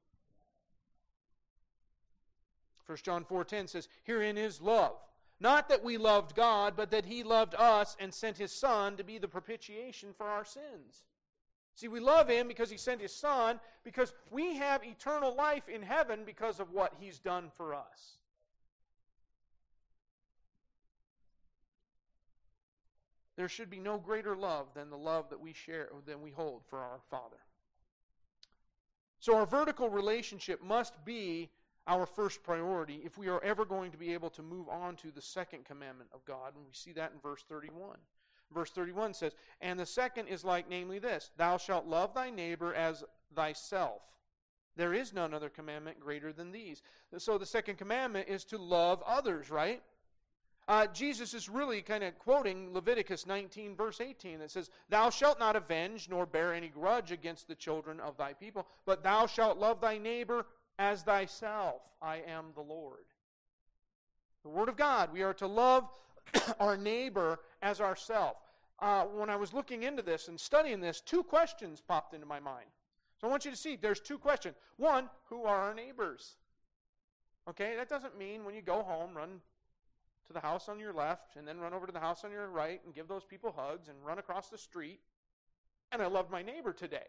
1 2.87 3.05
John 3.05 3.27
4:10 3.27 3.69
says, 3.69 3.91
"Herein 4.05 4.39
is 4.39 4.63
love, 4.63 4.99
not 5.39 5.69
that 5.69 5.85
we 5.85 5.99
loved 5.99 6.35
God, 6.35 6.75
but 6.75 6.91
that 6.91 7.05
he 7.05 7.23
loved 7.23 7.55
us 7.55 7.95
and 8.01 8.15
sent 8.15 8.39
his 8.39 8.53
son 8.53 8.97
to 8.97 9.05
be 9.05 9.19
the 9.19 9.29
propitiation 9.29 10.15
for 10.15 10.27
our 10.27 10.47
sins." 10.47 11.05
See, 11.79 11.87
we 11.87 12.01
love 12.01 12.29
him 12.29 12.49
because 12.49 12.71
he 12.71 12.77
sent 12.77 13.01
his 13.01 13.15
son 13.15 13.61
because 13.85 14.13
we 14.33 14.57
have 14.57 14.83
eternal 14.83 15.33
life 15.37 15.69
in 15.69 15.81
heaven 15.81 16.25
because 16.27 16.59
of 16.59 16.73
what 16.73 16.93
he's 16.99 17.21
done 17.21 17.53
for 17.57 17.73
us. 17.73 18.19
There 23.37 23.49
should 23.49 23.71
be 23.71 23.79
no 23.79 23.97
greater 23.97 24.35
love 24.35 24.67
than 24.75 24.91
the 24.91 24.97
love 24.97 25.31
that 25.31 25.39
we 25.39 25.53
share 25.53 25.91
than 26.05 26.21
we 26.21 26.33
hold 26.33 26.63
for 26.67 26.81
our 26.81 26.99
Father. 27.13 27.37
So 29.21 29.37
our 29.37 29.47
vertical 29.47 29.89
relationship 29.89 30.61
must 30.61 31.05
be 31.05 31.49
our 31.87 32.07
first 32.07 32.43
priority 32.43 33.03
if 33.05 33.17
we 33.17 33.29
are 33.29 33.41
ever 33.45 33.65
going 33.65 33.93
to 33.93 33.99
be 33.99 34.13
able 34.15 34.31
to 34.31 34.43
move 34.43 34.69
on 34.69 34.97
to 34.97 35.13
the 35.13 35.23
second 35.23 35.65
commandment 35.65 36.11
of 36.13 36.25
God. 36.25 36.57
And 36.57 36.67
we 36.67 36.73
see 36.73 36.91
that 36.95 37.13
in 37.15 37.21
verse 37.21 37.45
31. 37.49 37.99
Verse 38.53 38.71
31 38.71 39.15
says, 39.15 39.33
And 39.61 39.79
the 39.79 39.87
second 39.87 40.29
is 40.29 40.45
like, 40.45 40.69
namely, 40.69 40.99
this 40.99 41.31
Thou 41.37 41.57
shalt 41.57 41.87
love 41.87 42.15
thy 42.15 42.31
neighbor 42.31 42.75
as 42.75 43.05
thyself. 43.35 44.03
There 44.77 44.95
is 44.95 45.13
none 45.13 45.35
other 45.35 45.49
commandment 45.49 45.99
greater 45.99 46.33
than 46.33 46.53
these. 46.53 46.83
So 47.19 47.37
the 47.37 47.47
second 47.47 47.77
commandment 47.79 48.29
is 48.29 48.45
to 48.47 48.59
love 48.59 49.03
others, 49.05 49.51
right? 49.51 49.83
Uh, 50.69 50.87
Jesus 50.87 51.33
is 51.33 51.49
really 51.49 51.81
kind 51.81 52.05
of 52.05 52.19
quoting 52.19 52.73
Leviticus 52.75 53.27
19, 53.27 53.75
verse 53.75 54.01
18, 54.01 54.39
that 54.39 54.51
says, 54.51 54.71
Thou 54.91 55.09
shalt 55.09 55.41
not 55.41 55.57
avenge 55.57 56.09
nor 56.11 56.27
bear 56.27 56.53
any 56.53 56.69
grudge 56.69 57.11
against 57.11 57.49
the 57.49 57.55
children 57.55 57.99
of 58.01 58.17
thy 58.19 58.35
people, 58.35 58.67
but 58.85 59.03
thou 59.03 59.27
shalt 59.27 59.59
love 59.59 59.81
thy 59.81 59.97
neighbor 59.97 60.47
as 60.79 61.03
thyself. 61.03 61.81
I 62.03 62.23
am 62.29 62.53
the 62.55 62.61
Lord. 62.61 63.07
The 64.43 64.51
Word 64.51 64.69
of 64.69 64.77
God, 64.77 65.13
we 65.13 65.23
are 65.23 65.35
to 65.35 65.47
love 65.47 65.89
our 66.61 66.77
neighbor 66.77 67.41
as 67.63 67.81
ourself. 67.81 68.37
Uh, 68.81 69.05
when 69.05 69.29
I 69.29 69.37
was 69.37 69.53
looking 69.53 69.83
into 69.83 70.03
this 70.03 70.29
and 70.29 70.39
studying 70.39 70.81
this, 70.81 71.01
two 71.01 71.23
questions 71.23 71.81
popped 71.81 72.15
into 72.15 72.27
my 72.27 72.39
mind. 72.39 72.67
So 73.21 73.27
I 73.27 73.31
want 73.31 73.45
you 73.45 73.51
to 73.51 73.57
see 73.57 73.77
there's 73.77 74.01
two 74.01 74.19
questions. 74.19 74.55
One, 74.77 75.11
who 75.29 75.45
are 75.45 75.57
our 75.57 75.75
neighbors? 75.75 76.37
Okay, 77.49 77.75
that 77.77 77.89
doesn't 77.89 78.17
mean 78.17 78.45
when 78.45 78.55
you 78.55 78.63
go 78.63 78.83
home, 78.83 79.15
run 79.15 79.41
to 80.29 80.33
the 80.33 80.41
house 80.41 80.69
on 80.69 80.79
your 80.79 80.93
left 80.93 81.37
and 81.37 81.49
then 81.49 81.59
run 81.59 81.73
over 81.75 81.87
to 81.87 81.93
the 81.93 81.99
house 81.99 82.23
on 82.25 82.31
your 82.31 82.49
right 82.49 82.81
and 82.85 82.95
give 82.95 83.09
those 83.09 83.25
people 83.25 83.53
hugs 83.57 83.89
and 83.89 83.97
run 84.05 84.19
across 84.19 84.49
the 84.49 84.59
street. 84.59 85.01
And 85.91 86.03
I 86.03 86.07
loved 86.07 86.31
my 86.31 86.43
neighbor 86.43 86.73
today. 86.73 87.07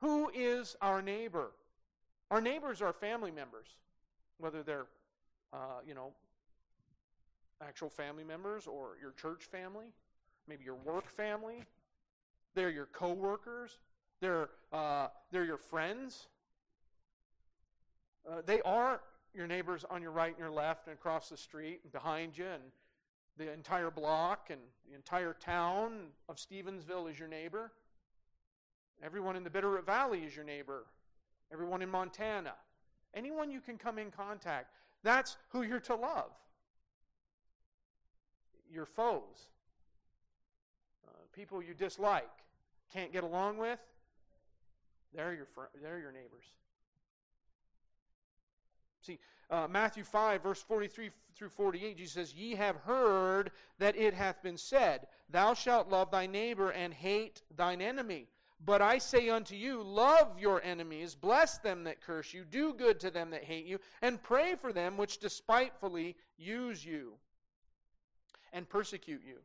Who 0.00 0.30
is 0.34 0.76
our 0.82 1.00
neighbor? 1.00 1.52
Our 2.30 2.40
neighbors 2.40 2.82
are 2.82 2.92
family 2.92 3.30
members, 3.30 3.68
whether 4.38 4.62
they're, 4.62 4.86
uh, 5.52 5.80
you 5.86 5.94
know, 5.94 6.12
actual 7.66 7.88
family 7.88 8.24
members 8.24 8.66
or 8.66 8.96
your 9.00 9.12
church 9.12 9.44
family, 9.44 9.86
maybe 10.48 10.64
your 10.64 10.76
work 10.76 11.08
family. 11.08 11.64
They're 12.54 12.70
your 12.70 12.86
coworkers. 12.86 13.78
They're 14.20 14.50
uh, 14.72 15.08
they're 15.30 15.44
your 15.44 15.58
friends. 15.58 16.26
Uh, 18.28 18.42
they 18.44 18.60
are 18.62 19.00
your 19.34 19.46
neighbors 19.46 19.84
on 19.90 20.02
your 20.02 20.10
right 20.10 20.30
and 20.30 20.38
your 20.38 20.50
left 20.50 20.86
and 20.86 20.94
across 20.94 21.28
the 21.28 21.36
street 21.36 21.80
and 21.82 21.92
behind 21.92 22.36
you 22.36 22.46
and 22.46 22.62
the 23.38 23.52
entire 23.52 23.90
block 23.90 24.48
and 24.50 24.60
the 24.88 24.94
entire 24.94 25.34
town 25.34 26.08
of 26.28 26.36
Stevensville 26.36 27.10
is 27.10 27.18
your 27.18 27.28
neighbor. 27.28 27.72
Everyone 29.02 29.36
in 29.36 29.42
the 29.42 29.50
Bitterroot 29.50 29.84
Valley 29.84 30.20
is 30.20 30.36
your 30.36 30.44
neighbor. 30.44 30.84
Everyone 31.52 31.82
in 31.82 31.88
Montana. 31.88 32.52
Anyone 33.14 33.50
you 33.50 33.60
can 33.60 33.78
come 33.78 33.98
in 33.98 34.10
contact. 34.10 34.70
That's 35.02 35.36
who 35.48 35.62
you're 35.62 35.80
to 35.80 35.96
love. 35.96 36.30
Your 38.72 38.86
foes. 38.86 39.50
Uh, 41.06 41.10
people 41.32 41.62
you 41.62 41.74
dislike, 41.74 42.30
can't 42.92 43.12
get 43.12 43.24
along 43.24 43.58
with, 43.58 43.78
they're 45.14 45.34
your, 45.34 45.46
fr- 45.46 45.70
they're 45.82 45.98
your 45.98 46.12
neighbors. 46.12 46.44
See, 49.02 49.18
uh, 49.50 49.66
Matthew 49.68 50.04
5, 50.04 50.42
verse 50.42 50.62
43 50.62 51.10
through 51.34 51.48
48, 51.48 51.96
Jesus 51.96 52.14
says, 52.14 52.34
Ye 52.34 52.54
have 52.54 52.76
heard 52.76 53.50
that 53.78 53.96
it 53.96 54.14
hath 54.14 54.42
been 54.42 54.56
said, 54.56 55.06
Thou 55.28 55.54
shalt 55.54 55.88
love 55.88 56.10
thy 56.10 56.26
neighbor 56.26 56.70
and 56.70 56.94
hate 56.94 57.42
thine 57.56 57.80
enemy. 57.80 58.28
But 58.64 58.80
I 58.80 58.98
say 58.98 59.28
unto 59.28 59.56
you, 59.56 59.82
love 59.82 60.38
your 60.38 60.62
enemies, 60.62 61.16
bless 61.16 61.58
them 61.58 61.82
that 61.84 62.00
curse 62.00 62.32
you, 62.32 62.44
do 62.44 62.72
good 62.74 63.00
to 63.00 63.10
them 63.10 63.30
that 63.30 63.42
hate 63.42 63.66
you, 63.66 63.80
and 64.02 64.22
pray 64.22 64.54
for 64.54 64.72
them 64.72 64.96
which 64.96 65.18
despitefully 65.18 66.16
use 66.38 66.84
you 66.84 67.14
and 68.52 68.68
persecute 68.68 69.22
you, 69.26 69.38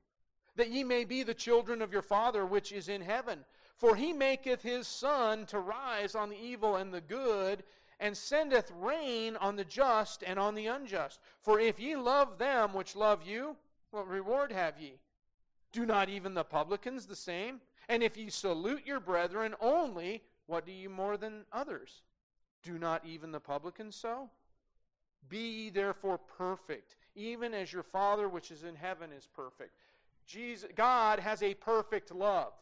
that 0.56 0.70
ye 0.70 0.84
may 0.84 1.06
be 1.06 1.24
the 1.24 1.34
children 1.34 1.82
of 1.82 1.94
your 1.94 2.02
Father 2.02 2.46
which 2.46 2.72
is 2.72 2.90
in 2.90 3.02
heaven. 3.02 3.46
For 3.76 3.96
he 3.96 4.12
maketh 4.12 4.64
his 4.64 4.88
sun 4.88 5.46
to 5.48 5.60
rise 5.60 6.16
on 6.16 6.30
the 6.30 6.40
evil 6.40 6.78
and 6.78 6.92
the 6.92 7.02
good, 7.02 7.64
and 8.00 8.18
sendeth 8.18 8.72
rain 8.80 9.36
on 9.38 9.56
the 9.56 9.64
just 9.64 10.24
and 10.24 10.40
on 10.40 10.56
the 10.56 10.68
unjust. 10.68 11.20
For 11.42 11.60
if 11.60 11.80
ye 11.80 11.96
love 11.96 12.38
them 12.38 12.74
which 12.74 12.96
love 12.96 13.24
you, 13.24 13.56
what 13.92 14.08
reward 14.08 14.52
have 14.52 14.80
ye? 14.80 14.94
Do 15.72 15.86
not 15.86 16.10
even 16.10 16.34
the 16.34 16.44
publicans 16.44 17.06
the 17.06 17.16
same? 17.16 17.62
And 17.88 18.02
if 18.02 18.18
ye 18.18 18.30
salute 18.30 18.86
your 18.86 19.00
brethren 19.00 19.56
only, 19.62 20.24
what 20.48 20.66
do 20.66 20.72
ye 20.72 20.88
more 20.88 21.18
than 21.18 21.46
others? 21.52 22.02
Do 22.64 22.78
not 22.80 23.06
even 23.06 23.32
the 23.32 23.40
publicans 23.40 23.96
so? 23.96 24.30
Be 25.30 25.38
ye 25.38 25.70
therefore 25.70 26.18
perfect, 26.18 26.96
even 27.18 27.54
as 27.54 27.74
your 27.74 27.84
Father 27.84 28.30
which 28.30 28.52
is 28.52 28.64
in 28.64 28.76
heaven 28.76 29.12
is 29.12 29.28
perfect. 29.36 29.76
Jesus, 30.26 30.70
God 30.76 31.20
has 31.20 31.42
a 31.42 31.54
perfect 31.56 32.14
love. 32.14 32.54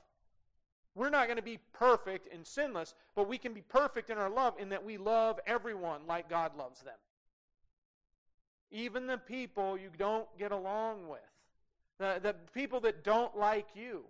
We're 0.96 1.10
not 1.10 1.28
going 1.28 1.38
to 1.38 1.44
be 1.44 1.60
perfect 1.74 2.34
and 2.34 2.48
sinless, 2.48 2.94
but 3.16 3.28
we 3.28 3.38
can 3.38 3.54
be 3.54 3.62
perfect 3.62 4.10
in 4.10 4.18
our 4.18 4.30
love 4.30 4.56
in 4.58 4.70
that 4.70 4.86
we 4.86 4.98
love 4.98 5.40
everyone 5.46 6.02
like 6.08 6.30
God 6.30 6.58
loves 6.58 6.82
them. 6.82 6.96
Even 8.72 9.06
the 9.06 9.18
people 9.18 9.78
you 9.78 9.90
don't 9.98 10.28
get 10.40 10.52
along 10.52 11.10
with, 11.10 11.20
the, 12.00 12.20
the 12.22 12.36
people 12.54 12.80
that 12.82 13.04
don't 13.04 13.38
like 13.38 13.68
you, 13.76 14.06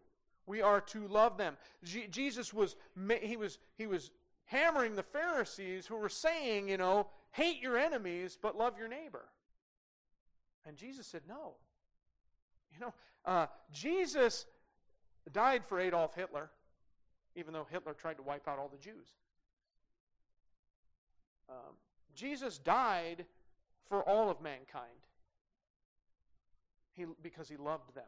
we 0.45 0.61
are 0.61 0.79
to 0.79 1.07
love 1.07 1.37
them. 1.37 1.57
Jesus 1.83 2.53
was 2.53 2.75
he 3.21 3.35
was 3.35 3.57
he 3.77 3.87
was 3.87 4.11
hammering 4.45 4.95
the 4.95 5.03
Pharisees 5.03 5.87
who 5.87 5.95
were 5.95 6.09
saying, 6.09 6.69
you 6.69 6.77
know, 6.77 7.07
hate 7.31 7.61
your 7.61 7.77
enemies 7.77 8.37
but 8.39 8.55
love 8.55 8.77
your 8.77 8.87
neighbor. 8.87 9.25
And 10.67 10.77
Jesus 10.77 11.07
said, 11.07 11.21
no. 11.27 11.53
You 12.73 12.79
know, 12.79 12.93
uh, 13.25 13.47
Jesus 13.71 14.45
died 15.31 15.63
for 15.65 15.79
Adolf 15.79 16.15
Hitler. 16.15 16.49
even 17.35 17.53
though 17.53 17.67
Hitler 17.69 17.93
tried 17.93 18.17
to 18.17 18.23
wipe 18.23 18.47
out 18.47 18.59
all 18.59 18.69
the 18.69 18.77
Jews. 18.77 19.13
Um, 21.49 21.75
Jesus 22.15 22.57
died 22.57 23.25
for 23.87 24.01
all 24.07 24.29
of 24.29 24.41
mankind 24.41 24.89
he, 26.93 27.05
because 27.21 27.49
he 27.49 27.57
loved 27.57 27.93
them. 27.93 28.03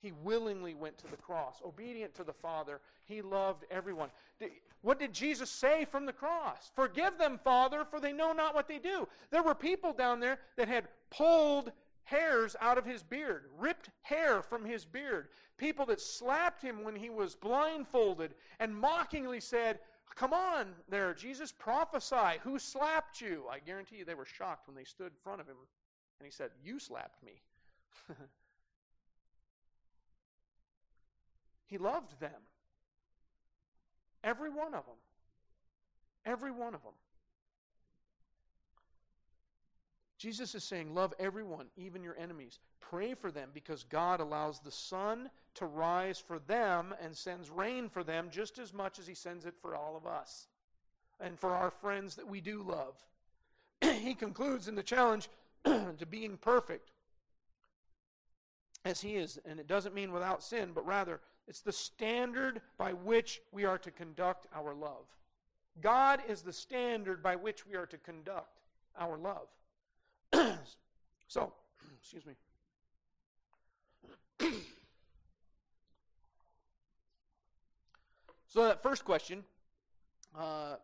He 0.00 0.12
willingly 0.12 0.74
went 0.74 0.96
to 0.98 1.08
the 1.08 1.16
cross, 1.16 1.60
obedient 1.64 2.14
to 2.14 2.24
the 2.24 2.32
Father. 2.32 2.80
He 3.04 3.20
loved 3.20 3.64
everyone. 3.70 4.10
What 4.82 5.00
did 5.00 5.12
Jesus 5.12 5.50
say 5.50 5.84
from 5.84 6.06
the 6.06 6.12
cross? 6.12 6.70
Forgive 6.74 7.18
them, 7.18 7.38
Father, 7.42 7.84
for 7.84 8.00
they 8.00 8.12
know 8.12 8.32
not 8.32 8.54
what 8.54 8.68
they 8.68 8.78
do. 8.78 9.08
There 9.30 9.42
were 9.42 9.56
people 9.56 9.92
down 9.92 10.20
there 10.20 10.38
that 10.56 10.68
had 10.68 10.86
pulled 11.10 11.72
hairs 12.04 12.56
out 12.60 12.78
of 12.78 12.86
his 12.86 13.02
beard, 13.02 13.44
ripped 13.58 13.90
hair 14.02 14.42
from 14.42 14.64
his 14.64 14.84
beard. 14.84 15.28
People 15.58 15.84
that 15.86 16.00
slapped 16.00 16.62
him 16.62 16.82
when 16.82 16.96
he 16.96 17.10
was 17.10 17.34
blindfolded 17.34 18.34
and 18.60 18.74
mockingly 18.74 19.40
said, 19.40 19.78
Come 20.14 20.32
on 20.32 20.68
there, 20.88 21.12
Jesus, 21.14 21.52
prophesy. 21.52 22.40
Who 22.42 22.58
slapped 22.58 23.20
you? 23.20 23.44
I 23.50 23.58
guarantee 23.58 23.96
you 23.96 24.04
they 24.04 24.14
were 24.14 24.24
shocked 24.24 24.66
when 24.66 24.74
they 24.74 24.84
stood 24.84 25.08
in 25.08 25.18
front 25.22 25.40
of 25.40 25.46
him 25.46 25.56
and 26.18 26.26
he 26.26 26.32
said, 26.32 26.50
You 26.64 26.78
slapped 26.78 27.22
me. 27.22 27.42
he 31.66 31.78
loved 31.78 32.18
them. 32.20 32.40
Every 34.24 34.50
one 34.50 34.74
of 34.74 34.86
them. 34.86 34.96
Every 36.24 36.50
one 36.50 36.74
of 36.74 36.82
them. 36.82 36.94
Jesus 40.18 40.56
is 40.56 40.64
saying, 40.64 40.94
Love 40.94 41.14
everyone, 41.18 41.66
even 41.76 42.02
your 42.02 42.18
enemies. 42.18 42.58
Pray 42.80 43.14
for 43.14 43.30
them 43.30 43.50
because 43.54 43.84
God 43.84 44.20
allows 44.20 44.58
the 44.58 44.70
sun 44.70 45.30
to 45.54 45.66
rise 45.66 46.18
for 46.18 46.40
them 46.40 46.94
and 47.00 47.16
sends 47.16 47.50
rain 47.50 47.88
for 47.88 48.02
them 48.02 48.28
just 48.30 48.58
as 48.58 48.74
much 48.74 48.98
as 48.98 49.06
He 49.06 49.14
sends 49.14 49.46
it 49.46 49.54
for 49.62 49.76
all 49.76 49.96
of 49.96 50.06
us 50.06 50.48
and 51.20 51.38
for 51.38 51.54
our 51.54 51.70
friends 51.70 52.16
that 52.16 52.28
we 52.28 52.40
do 52.40 52.62
love. 52.62 52.94
he 54.00 54.14
concludes 54.14 54.68
in 54.68 54.74
the 54.74 54.82
challenge 54.82 55.28
to 55.64 56.06
being 56.08 56.36
perfect 56.36 56.90
as 58.84 59.00
He 59.00 59.14
is. 59.14 59.38
And 59.44 59.60
it 59.60 59.68
doesn't 59.68 59.94
mean 59.94 60.12
without 60.12 60.42
sin, 60.42 60.70
but 60.74 60.86
rather 60.86 61.20
it's 61.46 61.60
the 61.60 61.72
standard 61.72 62.60
by 62.76 62.92
which 62.92 63.40
we 63.52 63.64
are 63.64 63.78
to 63.78 63.90
conduct 63.90 64.46
our 64.54 64.74
love. 64.74 65.06
God 65.80 66.20
is 66.28 66.42
the 66.42 66.52
standard 66.52 67.22
by 67.22 67.36
which 67.36 67.66
we 67.66 67.76
are 67.76 67.86
to 67.86 67.98
conduct 67.98 68.58
our 68.98 69.16
love. 69.16 69.46
So, 71.28 71.52
excuse 72.00 72.24
me. 72.26 72.34
so 78.46 78.64
that 78.64 78.82
first 78.82 79.04
question 79.04 79.44
uh, 80.38 80.76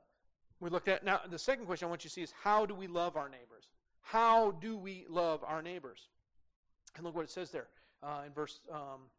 we 0.61 0.71
looked 0.71 0.89
at. 0.89 1.05
Now, 1.05 1.21
the 1.31 1.39
second 1.39 1.67
question 1.67 1.87
I 1.87 1.89
want 1.89 2.05
you 2.05 2.11
to 2.11 2.15
see 2.15 2.23
is 2.23 2.33
how 2.43 2.67
do 2.67 2.75
we 2.75 2.87
love 2.87 3.17
our 3.17 3.29
neighbors? 3.29 3.69
How 4.01 4.53
do 4.53 4.77
we 4.77 5.07
love 5.09 5.43
our 5.45 5.63
neighbors? 5.63 6.09
And 6.97 7.05
look 7.05 7.15
what 7.15 7.25
it 7.25 7.31
says 7.31 7.51
there 7.51 7.69
uh, 8.03 8.23
in 8.27 8.33
verse. 8.33 8.61
Um, 8.71 9.11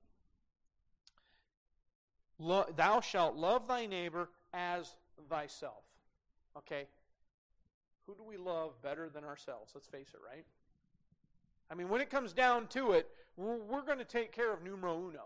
Lo- 2.38 2.66
thou 2.76 3.00
shalt 3.00 3.36
love 3.36 3.68
thy 3.68 3.86
neighbor 3.86 4.30
as 4.54 4.96
thyself. 5.30 5.84
Okay? 6.58 6.88
Who 8.08 8.16
do 8.16 8.24
we 8.24 8.38
love 8.38 8.82
better 8.82 9.10
than 9.10 9.24
ourselves? 9.24 9.72
Let's 9.74 9.88
face 9.88 10.10
it, 10.14 10.20
right? 10.26 10.46
I 11.72 11.76
mean, 11.76 11.90
when 11.90 12.02
it 12.02 12.10
comes 12.10 12.34
down 12.34 12.68
to 12.68 12.92
it, 12.92 13.08
we're, 13.38 13.58
we're 13.58 13.82
going 13.82 13.98
to 13.98 14.06
take 14.06 14.32
care 14.32 14.54
of 14.54 14.64
numero 14.64 14.96
uno. 14.98 15.26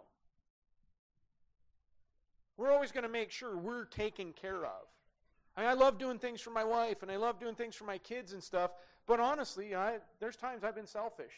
We're 2.58 2.72
always 2.72 2.92
going 2.92 3.04
to 3.04 3.10
make 3.10 3.32
sure 3.32 3.58
we're 3.58 3.86
taken 3.86 4.34
care 4.34 4.66
of. 4.66 4.88
I 5.56 5.62
mean, 5.62 5.70
I 5.70 5.74
love 5.74 5.98
doing 5.98 6.20
things 6.20 6.42
for 6.42 6.52
my 6.52 6.64
wife 6.64 7.02
and 7.02 7.12
I 7.12 7.18
love 7.18 7.40
doing 7.40 7.56
things 7.56 7.76
for 7.76 7.84
my 7.84 7.98
kids 7.98 8.34
and 8.34 8.42
stuff, 8.42 8.72
but 9.08 9.20
honestly, 9.20 9.76
I, 9.76 9.98
there's 10.20 10.36
times 10.36 10.64
I've 10.64 10.76
been 10.76 10.88
selfish. 10.88 11.34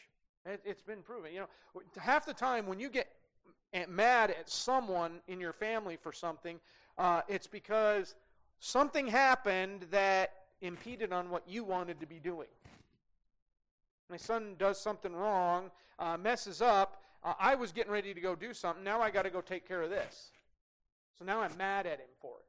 It, 0.46 0.62
it's 0.66 0.82
been 0.82 1.02
proven. 1.02 1.32
You 1.34 1.42
know, 1.42 1.82
half 2.00 2.26
the 2.26 2.34
time 2.34 2.68
when 2.68 2.80
you 2.80 2.90
get 2.90 3.08
mad 3.88 4.32
at 4.32 4.50
someone 4.50 5.22
in 5.28 5.40
your 5.40 5.54
family 5.54 5.96
for 5.96 6.12
something, 6.12 6.60
uh, 6.98 7.22
it's 7.28 7.48
because 7.48 8.16
something 8.60 9.08
happened 9.08 9.86
that 9.92 10.41
impeded 10.62 11.12
on 11.12 11.30
what 11.30 11.44
you 11.48 11.64
wanted 11.64 12.00
to 12.00 12.06
be 12.06 12.20
doing. 12.20 12.48
My 14.10 14.18
son 14.18 14.56
does 14.58 14.80
something 14.80 15.14
wrong, 15.14 15.72
uh, 15.98 16.18
messes 16.18 16.62
up. 16.62 17.02
Uh, 17.24 17.34
I 17.40 17.56
was 17.56 17.72
getting 17.72 17.92
ready 17.92 18.14
to 18.14 18.22
go 18.22 18.36
do 18.36 18.54
something. 18.54 18.84
Now 18.84 19.02
I 19.02 19.10
got 19.10 19.24
to 19.24 19.30
go 19.30 19.42
take 19.42 19.68
care 19.68 19.82
of 19.82 19.90
this. 19.90 20.32
So 21.18 21.26
now 21.26 21.42
I'm 21.42 21.56
mad 21.58 21.86
at 21.86 22.00
him 22.00 22.10
for 22.20 22.38
it. 22.40 22.46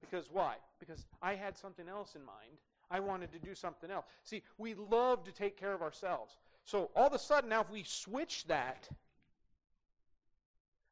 Because 0.00 0.30
why? 0.32 0.56
Because 0.80 1.06
I 1.22 1.34
had 1.34 1.56
something 1.56 1.88
else 1.88 2.14
in 2.14 2.24
mind. 2.24 2.58
I 2.90 3.00
wanted 3.00 3.32
to 3.32 3.38
do 3.38 3.54
something 3.54 3.90
else. 3.90 4.06
See, 4.24 4.42
we 4.56 4.74
love 4.74 5.24
to 5.24 5.32
take 5.32 5.58
care 5.58 5.74
of 5.74 5.82
ourselves. 5.82 6.36
So 6.64 6.90
all 6.96 7.06
of 7.06 7.12
a 7.12 7.18
sudden, 7.18 7.50
now 7.50 7.60
if 7.60 7.70
we 7.70 7.82
switch 7.84 8.46
that, 8.46 8.88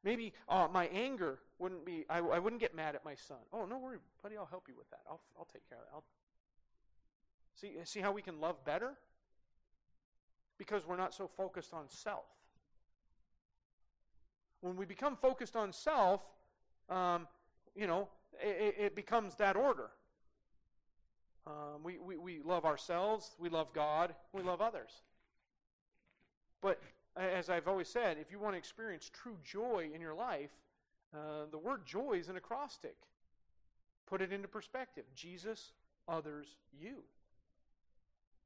maybe 0.03 0.33
uh, 0.47 0.67
my 0.71 0.87
anger 0.87 1.39
wouldn't 1.59 1.85
be, 1.85 2.05
I, 2.09 2.19
I, 2.19 2.39
wouldn't 2.39 2.59
get 2.61 2.75
mad 2.75 2.95
at 2.95 3.03
my 3.03 3.15
son. 3.15 3.37
Oh, 3.51 3.65
no 3.65 3.77
worry, 3.77 3.97
buddy, 4.21 4.37
I'll 4.37 4.45
help 4.45 4.65
you 4.67 4.75
with 4.77 4.89
that. 4.91 5.01
I'll, 5.09 5.21
I'll 5.37 5.47
take 5.51 5.67
care 5.67 5.79
of 5.79 5.83
it. 5.83 5.89
I'll, 5.93 6.03
See, 7.59 7.73
see 7.85 8.01
how 8.01 8.11
we 8.11 8.21
can 8.21 8.39
love 8.39 8.63
better? 8.65 8.93
Because 10.57 10.85
we're 10.87 10.97
not 10.97 11.13
so 11.13 11.27
focused 11.27 11.73
on 11.73 11.85
self. 11.89 12.25
When 14.61 14.75
we 14.75 14.85
become 14.85 15.15
focused 15.15 15.55
on 15.55 15.73
self, 15.73 16.21
um, 16.89 17.27
you 17.75 17.87
know, 17.87 18.07
it, 18.41 18.75
it, 18.79 18.95
becomes 18.95 19.35
that 19.35 19.55
order. 19.55 19.89
Um, 21.45 21.83
we, 21.83 21.97
we, 21.97 22.17
we 22.17 22.39
love 22.43 22.65
ourselves, 22.65 23.35
we 23.39 23.49
love 23.49 23.73
God, 23.73 24.13
we 24.33 24.41
love 24.41 24.61
others. 24.61 24.91
But 26.61 26.79
as 27.15 27.49
I've 27.49 27.67
always 27.67 27.87
said, 27.87 28.17
if 28.19 28.31
you 28.31 28.39
want 28.39 28.53
to 28.53 28.57
experience 28.57 29.09
true 29.13 29.37
joy 29.43 29.89
in 29.93 30.01
your 30.01 30.15
life, 30.15 30.51
uh, 31.13 31.45
the 31.51 31.57
word 31.57 31.85
joy 31.85 32.13
is 32.13 32.29
an 32.29 32.35
acrostic. 32.35 32.95
Put 34.07 34.21
it 34.21 34.31
into 34.31 34.47
perspective 34.47 35.05
Jesus, 35.15 35.71
others, 36.07 36.55
you. 36.79 37.03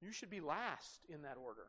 You 0.01 0.11
should 0.11 0.29
be 0.29 0.41
last 0.41 1.01
in 1.09 1.21
that 1.21 1.37
order. 1.37 1.67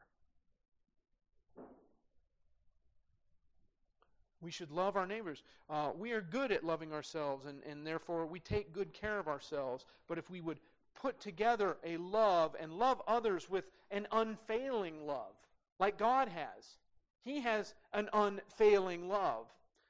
We 4.41 4.51
should 4.51 4.73
love 4.73 4.97
our 4.97 5.07
neighbors. 5.07 5.45
Uh, 5.71 5.91
we 5.97 6.11
are 6.13 6.21
good 6.21 6.51
at 6.51 6.65
loving 6.65 6.93
ourselves, 6.93 7.47
and, 7.47 7.63
and 7.63 7.87
therefore 7.87 8.27
we 8.27 8.41
take 8.41 8.73
good 8.73 8.93
care 8.93 9.19
of 9.19 9.29
ourselves. 9.29 9.87
But 10.09 10.19
if 10.19 10.29
we 10.31 10.41
would 10.41 10.59
put 11.01 11.21
together 11.21 11.77
a 11.85 11.97
love 11.99 12.57
and 12.59 12.73
love 12.73 13.01
others 13.07 13.49
with 13.49 13.71
an 13.91 14.09
unfailing 14.11 15.07
love, 15.07 15.35
like 15.79 15.97
God 15.97 16.29
has, 16.29 16.79
He 17.23 17.41
has 17.41 17.75
an 17.93 18.09
unfailing 18.13 19.09
love. 19.09 19.47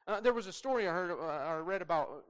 Uh, 0.06 0.20
there 0.20 0.34
was 0.34 0.46
a 0.46 0.52
story 0.52 0.86
I 0.86 0.92
heard, 0.92 1.12
uh, 1.12 1.24
I 1.24 1.56
read 1.58 1.80
about, 1.80 2.24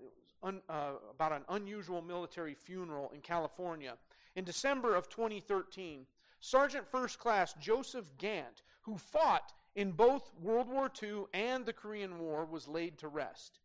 uh, 0.44 0.52
uh, 0.68 0.90
about 1.10 1.32
an 1.32 1.42
unusual 1.48 2.02
military 2.02 2.54
funeral 2.54 3.10
in 3.14 3.20
California. 3.20 3.94
In 4.34 4.44
December 4.44 4.94
of 4.94 5.08
2013, 5.08 6.06
Sergeant 6.40 6.88
First 6.88 7.18
Class 7.18 7.54
Joseph 7.54 8.16
Gantt, 8.18 8.62
who 8.82 8.96
fought 8.96 9.52
in 9.74 9.92
both 9.92 10.32
World 10.40 10.68
War 10.68 10.90
II 11.02 11.24
and 11.34 11.66
the 11.66 11.72
Korean 11.72 12.18
War, 12.18 12.44
was 12.44 12.66
laid 12.66 12.98
to 12.98 13.08
rest. 13.08 13.60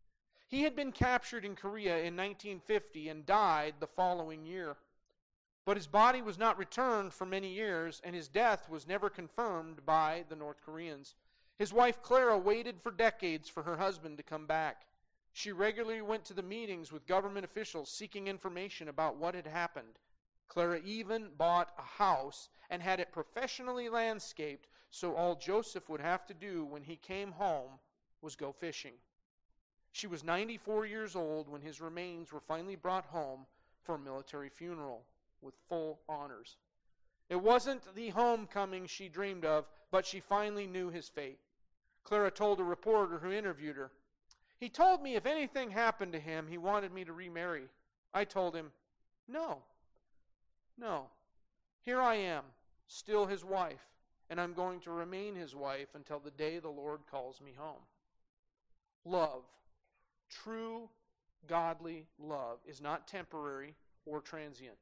He 0.46 0.62
had 0.62 0.76
been 0.76 0.92
captured 0.92 1.44
in 1.44 1.56
Korea 1.56 1.98
in 1.98 2.16
1950 2.16 3.08
and 3.08 3.26
died 3.26 3.74
the 3.80 3.86
following 3.86 4.46
year. 4.46 4.76
But 5.64 5.76
his 5.76 5.86
body 5.86 6.22
was 6.22 6.38
not 6.38 6.56
returned 6.56 7.12
for 7.12 7.26
many 7.26 7.52
years, 7.52 8.00
and 8.04 8.14
his 8.14 8.28
death 8.28 8.68
was 8.70 8.86
never 8.86 9.10
confirmed 9.10 9.84
by 9.84 10.24
the 10.28 10.36
North 10.36 10.62
Koreans. 10.64 11.14
His 11.58 11.72
wife 11.72 12.02
Clara 12.02 12.38
waited 12.38 12.80
for 12.80 12.90
decades 12.90 13.48
for 13.48 13.62
her 13.64 13.76
husband 13.76 14.16
to 14.16 14.22
come 14.22 14.46
back. 14.46 14.86
She 15.32 15.52
regularly 15.52 16.00
went 16.00 16.24
to 16.26 16.34
the 16.34 16.42
meetings 16.42 16.92
with 16.92 17.06
government 17.06 17.44
officials 17.44 17.90
seeking 17.90 18.28
information 18.28 18.88
about 18.88 19.16
what 19.16 19.34
had 19.34 19.46
happened. 19.46 19.98
Clara 20.48 20.80
even 20.84 21.30
bought 21.36 21.72
a 21.78 21.82
house 21.82 22.48
and 22.70 22.82
had 22.82 23.00
it 23.00 23.12
professionally 23.12 23.88
landscaped 23.88 24.66
so 24.90 25.14
all 25.14 25.34
Joseph 25.34 25.88
would 25.88 26.00
have 26.00 26.26
to 26.26 26.34
do 26.34 26.64
when 26.64 26.82
he 26.82 26.96
came 26.96 27.32
home 27.32 27.78
was 28.22 28.34
go 28.34 28.52
fishing. 28.52 28.94
She 29.92 30.06
was 30.06 30.24
94 30.24 30.86
years 30.86 31.14
old 31.14 31.48
when 31.48 31.60
his 31.60 31.80
remains 31.80 32.32
were 32.32 32.40
finally 32.40 32.76
brought 32.76 33.06
home 33.06 33.46
for 33.82 33.94
a 33.94 33.98
military 33.98 34.48
funeral 34.48 35.04
with 35.40 35.54
full 35.68 36.00
honors. 36.08 36.56
It 37.28 37.40
wasn't 37.40 37.94
the 37.94 38.10
homecoming 38.10 38.86
she 38.86 39.08
dreamed 39.08 39.44
of, 39.44 39.66
but 39.90 40.06
she 40.06 40.20
finally 40.20 40.66
knew 40.66 40.90
his 40.90 41.08
fate. 41.08 41.38
Clara 42.04 42.30
told 42.30 42.58
a 42.58 42.64
reporter 42.64 43.18
who 43.18 43.30
interviewed 43.30 43.76
her, 43.76 43.90
He 44.58 44.68
told 44.68 45.02
me 45.02 45.14
if 45.14 45.26
anything 45.26 45.70
happened 45.70 46.12
to 46.12 46.20
him, 46.20 46.46
he 46.48 46.58
wanted 46.58 46.92
me 46.92 47.04
to 47.04 47.12
remarry. 47.12 47.68
I 48.14 48.24
told 48.24 48.56
him, 48.56 48.72
No, 49.26 49.62
no. 50.78 51.06
Here 51.84 52.00
I 52.00 52.16
am, 52.16 52.44
still 52.86 53.26
his 53.26 53.44
wife, 53.44 53.86
and 54.30 54.40
I'm 54.40 54.52
going 54.52 54.80
to 54.80 54.90
remain 54.90 55.34
his 55.34 55.54
wife 55.54 55.88
until 55.94 56.18
the 56.18 56.30
day 56.30 56.58
the 56.58 56.68
Lord 56.68 57.00
calls 57.10 57.40
me 57.40 57.52
home. 57.56 57.82
Love, 59.04 59.42
true, 60.30 60.88
godly 61.46 62.04
love 62.18 62.58
is 62.66 62.80
not 62.80 63.08
temporary 63.08 63.74
or 64.04 64.20
transient. 64.20 64.76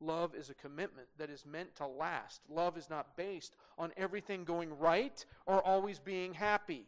Love 0.00 0.34
is 0.34 0.50
a 0.50 0.54
commitment 0.54 1.08
that 1.18 1.30
is 1.30 1.46
meant 1.46 1.74
to 1.76 1.86
last. 1.86 2.42
Love 2.48 2.76
is 2.76 2.90
not 2.90 3.16
based 3.16 3.56
on 3.78 3.92
everything 3.96 4.44
going 4.44 4.76
right 4.78 5.24
or 5.46 5.64
always 5.66 5.98
being 5.98 6.34
happy. 6.34 6.86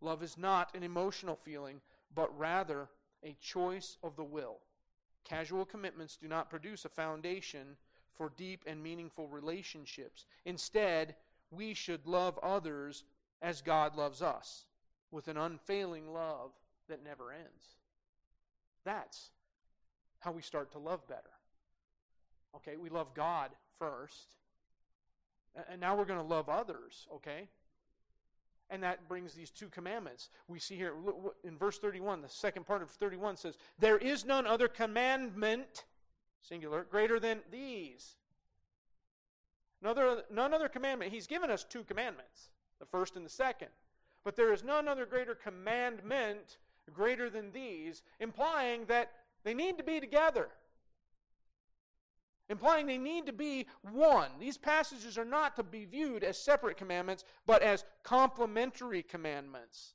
Love 0.00 0.22
is 0.22 0.36
not 0.36 0.74
an 0.74 0.82
emotional 0.82 1.36
feeling, 1.36 1.80
but 2.14 2.36
rather 2.38 2.88
a 3.22 3.36
choice 3.40 3.98
of 4.02 4.16
the 4.16 4.24
will. 4.24 4.58
Casual 5.24 5.64
commitments 5.64 6.16
do 6.16 6.28
not 6.28 6.50
produce 6.50 6.84
a 6.84 6.88
foundation 6.88 7.76
for 8.16 8.32
deep 8.36 8.64
and 8.66 8.82
meaningful 8.82 9.28
relationships. 9.28 10.26
Instead, 10.44 11.14
we 11.50 11.74
should 11.74 12.06
love 12.06 12.38
others 12.42 13.04
as 13.42 13.60
God 13.62 13.96
loves 13.96 14.22
us, 14.22 14.64
with 15.10 15.28
an 15.28 15.36
unfailing 15.36 16.12
love 16.12 16.50
that 16.88 17.04
never 17.04 17.30
ends. 17.32 17.76
That's 18.84 19.30
how 20.20 20.32
we 20.32 20.42
start 20.42 20.72
to 20.72 20.78
love 20.78 21.06
better. 21.06 21.22
Okay, 22.56 22.76
we 22.76 22.88
love 22.88 23.14
God 23.14 23.50
first, 23.78 24.34
and 25.70 25.80
now 25.80 25.94
we're 25.94 26.04
going 26.04 26.20
to 26.20 26.24
love 26.24 26.48
others, 26.48 27.06
okay? 27.14 27.48
And 28.70 28.82
that 28.82 29.08
brings 29.08 29.34
these 29.34 29.50
two 29.50 29.68
commandments. 29.68 30.30
We 30.48 30.58
see 30.58 30.74
here 30.74 30.94
in 31.44 31.56
verse 31.56 31.78
31, 31.78 32.22
the 32.22 32.28
second 32.28 32.66
part 32.66 32.82
of 32.82 32.90
31 32.90 33.36
says, 33.36 33.56
There 33.78 33.98
is 33.98 34.24
none 34.24 34.46
other 34.46 34.68
commandment, 34.68 35.84
singular, 36.46 36.86
greater 36.90 37.18
than 37.18 37.40
these. 37.50 38.16
Another, 39.82 40.22
none 40.30 40.54
other 40.54 40.68
commandment. 40.68 41.12
He's 41.12 41.26
given 41.26 41.50
us 41.50 41.64
two 41.64 41.84
commandments, 41.84 42.50
the 42.78 42.86
first 42.86 43.16
and 43.16 43.24
the 43.24 43.30
second. 43.30 43.68
But 44.24 44.36
there 44.36 44.52
is 44.52 44.64
none 44.64 44.88
other 44.88 45.06
greater 45.06 45.34
commandment 45.34 46.58
greater 46.92 47.28
than 47.28 47.52
these, 47.52 48.02
implying 48.20 48.84
that 48.86 49.12
they 49.44 49.54
need 49.54 49.76
to 49.78 49.84
be 49.84 50.00
together 50.00 50.48
implying 52.48 52.86
they 52.86 52.98
need 52.98 53.26
to 53.26 53.32
be 53.32 53.66
one. 53.82 54.30
These 54.38 54.58
passages 54.58 55.18
are 55.18 55.24
not 55.24 55.56
to 55.56 55.62
be 55.62 55.84
viewed 55.84 56.22
as 56.22 56.38
separate 56.38 56.76
commandments, 56.76 57.24
but 57.46 57.62
as 57.62 57.84
complementary 58.02 59.02
commandments. 59.02 59.94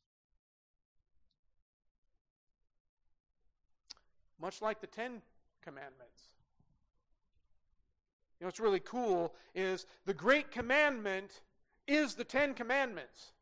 Much 4.39 4.61
like 4.61 4.81
the 4.81 4.87
Ten 4.87 5.21
Commandments. 5.61 6.30
You 8.41 8.45
know, 8.45 8.47
what's 8.47 8.59
really 8.59 8.79
cool 8.79 9.35
is 9.53 9.85
the 10.07 10.15
great 10.15 10.49
commandment 10.49 11.41
is 11.87 12.15
the 12.15 12.23
Ten 12.23 12.55
Commandments. 12.55 13.33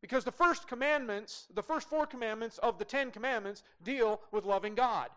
Because 0.00 0.24
the 0.24 0.32
first 0.32 0.66
commandments, 0.66 1.46
the 1.54 1.62
first 1.62 1.88
four 1.88 2.06
commandments 2.06 2.58
of 2.58 2.76
the 2.76 2.84
Ten 2.84 3.12
Commandments, 3.12 3.62
deal 3.84 4.20
with 4.32 4.44
loving 4.44 4.74
God. 4.74 5.10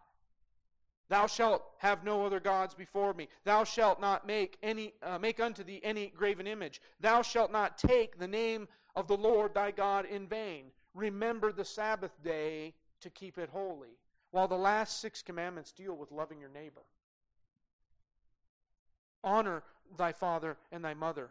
Thou 1.10 1.26
shalt 1.26 1.64
have 1.80 2.04
no 2.04 2.24
other 2.24 2.40
gods 2.40 2.76
before 2.76 3.16
me. 3.16 3.30
Thou 3.46 3.64
shalt 3.64 4.00
not 4.00 4.28
make 4.28 4.60
any 4.62 4.94
uh, 5.02 5.18
make 5.18 5.40
unto 5.40 5.64
thee 5.64 5.82
any 5.84 6.14
graven 6.16 6.46
image. 6.46 6.82
Thou 7.00 7.24
shalt 7.24 7.52
not 7.52 7.80
take 7.80 8.20
the 8.20 8.28
name 8.28 8.68
of 8.96 9.08
the 9.08 9.18
Lord 9.18 9.56
thy 9.56 9.72
God 9.72 10.06
in 10.06 10.28
vain. 10.28 10.66
Remember 10.94 11.52
the 11.52 11.66
Sabbath 11.66 12.12
day 12.24 12.76
to 13.02 13.10
keep 13.10 13.40
it 13.40 13.50
holy. 13.50 13.98
While 14.36 14.50
the 14.50 14.58
last 14.58 15.00
six 15.00 15.22
commandments 15.22 15.72
deal 15.72 15.96
with 15.96 16.12
loving 16.12 16.42
your 16.42 16.50
neighbor. 16.50 16.82
Honor 19.24 19.64
thy 19.96 20.12
father 20.12 20.58
and 20.74 20.84
thy 20.84 20.94
mother. 20.94 21.30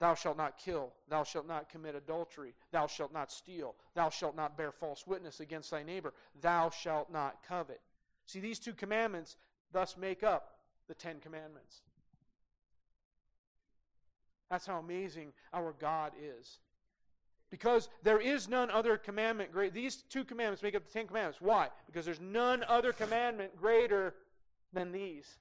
Thou 0.00 0.16
shalt 0.16 0.36
not 0.36 0.58
kill. 0.58 0.92
Thou 1.08 1.22
shalt 1.22 1.46
not 1.46 1.68
commit 1.68 1.94
adultery. 1.94 2.52
Thou 2.72 2.88
shalt 2.88 3.12
not 3.12 3.30
steal. 3.30 3.76
Thou 3.94 4.10
shalt 4.10 4.34
not 4.34 4.58
bear 4.58 4.72
false 4.72 5.06
witness 5.06 5.38
against 5.38 5.70
thy 5.70 5.84
neighbor. 5.84 6.12
Thou 6.40 6.68
shalt 6.68 7.12
not 7.12 7.44
covet. 7.46 7.80
See, 8.26 8.40
these 8.40 8.58
two 8.58 8.72
commandments 8.72 9.36
thus 9.70 9.96
make 9.96 10.24
up 10.24 10.56
the 10.88 10.94
Ten 10.94 11.20
Commandments. 11.20 11.82
That's 14.50 14.66
how 14.66 14.80
amazing 14.80 15.32
our 15.52 15.72
God 15.78 16.10
is. 16.20 16.58
Because 17.54 17.88
there 18.02 18.20
is 18.20 18.48
none 18.48 18.68
other 18.68 18.96
commandment 18.96 19.52
great. 19.52 19.72
These 19.72 20.02
two 20.10 20.24
commandments 20.24 20.60
make 20.60 20.74
up 20.74 20.84
the 20.84 20.92
Ten 20.92 21.06
Commandments. 21.06 21.40
Why? 21.40 21.68
Because 21.86 22.04
there's 22.04 22.20
none 22.20 22.64
other 22.66 22.92
commandment 22.92 23.56
greater 23.56 24.12
than 24.72 24.90
these. 24.90 25.38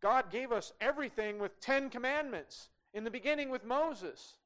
God 0.00 0.30
gave 0.30 0.52
us 0.52 0.72
everything 0.80 1.40
with 1.40 1.60
Ten 1.60 1.90
Commandments 1.90 2.68
in 2.94 3.02
the 3.02 3.10
beginning 3.10 3.50
with 3.50 3.64
Moses. 3.64 4.36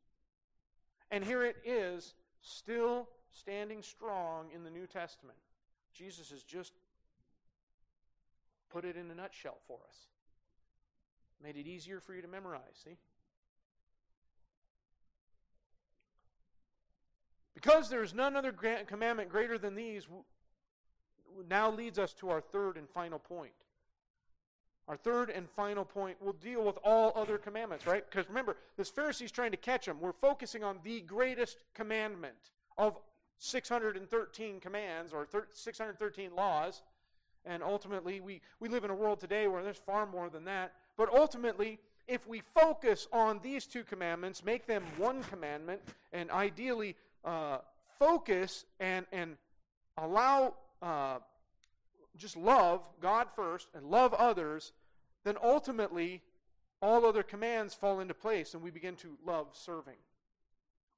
And 1.11 1.22
here 1.22 1.45
it 1.45 1.57
is, 1.66 2.14
still 2.41 3.07
standing 3.35 3.82
strong 3.82 4.47
in 4.55 4.64
the 4.64 4.70
New 4.70 4.87
Testament. 4.87 5.37
Jesus 5.93 6.30
has 6.30 6.43
just 6.45 6.72
put 8.70 8.87
it 8.87 8.97
in 8.97 9.11
a 9.11 9.14
nutshell 9.14 9.59
for 9.66 9.80
us. 9.87 9.97
Made 11.43 11.59
it 11.59 11.66
easier 11.66 12.01
for 12.01 12.14
you 12.14 12.22
to 12.22 12.28
memorize, 12.28 12.80
see? 12.82 12.97
Because 17.55 17.89
there 17.89 18.03
is 18.03 18.15
none 18.15 18.37
other 18.37 18.53
commandment 18.87 19.29
greater 19.29 19.59
than 19.59 19.75
these, 19.75 20.07
now 21.49 21.71
leads 21.71 21.99
us 21.99 22.13
to 22.15 22.31
our 22.31 22.41
third 22.41 22.77
and 22.77 22.89
final 22.89 23.19
point. 23.19 23.53
Our 24.87 24.97
third 24.97 25.31
and 25.31 25.49
final 25.49 25.85
point 25.85 26.21
will 26.21 26.35
deal 26.35 26.63
with 26.63 26.79
all 26.85 27.13
other 27.17 27.39
commandments, 27.39 27.87
right? 27.87 28.05
Because 28.09 28.29
remember, 28.29 28.57
this 28.77 28.91
Pharisee's 28.91 29.33
trying 29.33 29.53
to 29.53 29.57
catch 29.57 29.89
him. 29.89 29.99
We're 29.99 30.13
focusing 30.13 30.63
on 30.63 30.79
the 30.85 31.01
greatest 31.01 31.59
commandment 31.75 32.35
of 32.77 32.99
613 33.39 34.61
commands 34.61 35.13
or 35.13 35.27
613 35.53 36.35
laws. 36.37 36.83
And 37.47 37.63
ultimately, 37.63 38.21
we, 38.21 38.41
we 38.61 38.69
live 38.69 38.85
in 38.85 38.91
a 38.91 38.95
world 38.95 39.21
today 39.21 39.47
where 39.49 39.63
there's 39.63 39.79
far 39.79 40.07
more 40.07 40.29
than 40.29 40.45
that. 40.45 40.73
But 40.97 41.13
ultimately, 41.13 41.79
if 42.07 42.27
we 42.27 42.43
focus 42.55 43.09
on 43.13 43.41
these 43.43 43.67
two 43.67 43.85
commandments, 43.85 44.45
make 44.45 44.67
them 44.67 44.85
one 44.99 45.23
commandment, 45.25 45.81
and 46.13 46.31
ideally 46.31 46.97
uh, 47.25 47.59
focus 47.99 48.64
and, 48.81 49.07
and 49.12 49.37
allow, 49.99 50.55
uh, 50.83 51.18
just 52.16 52.37
love 52.37 52.89
God 53.01 53.29
first 53.35 53.68
and 53.75 53.87
love 53.87 54.14
others, 54.14 54.72
then 55.25 55.37
ultimately 55.43 56.22
all 56.83 57.07
other 57.07 57.22
commands 57.22 57.75
fall 57.75 58.01
into 58.01 58.14
place 58.14 58.55
and 58.55 58.62
we 58.62 58.70
begin 58.70 58.97
to 58.97 59.16
love 59.25 59.49
serving 59.53 59.97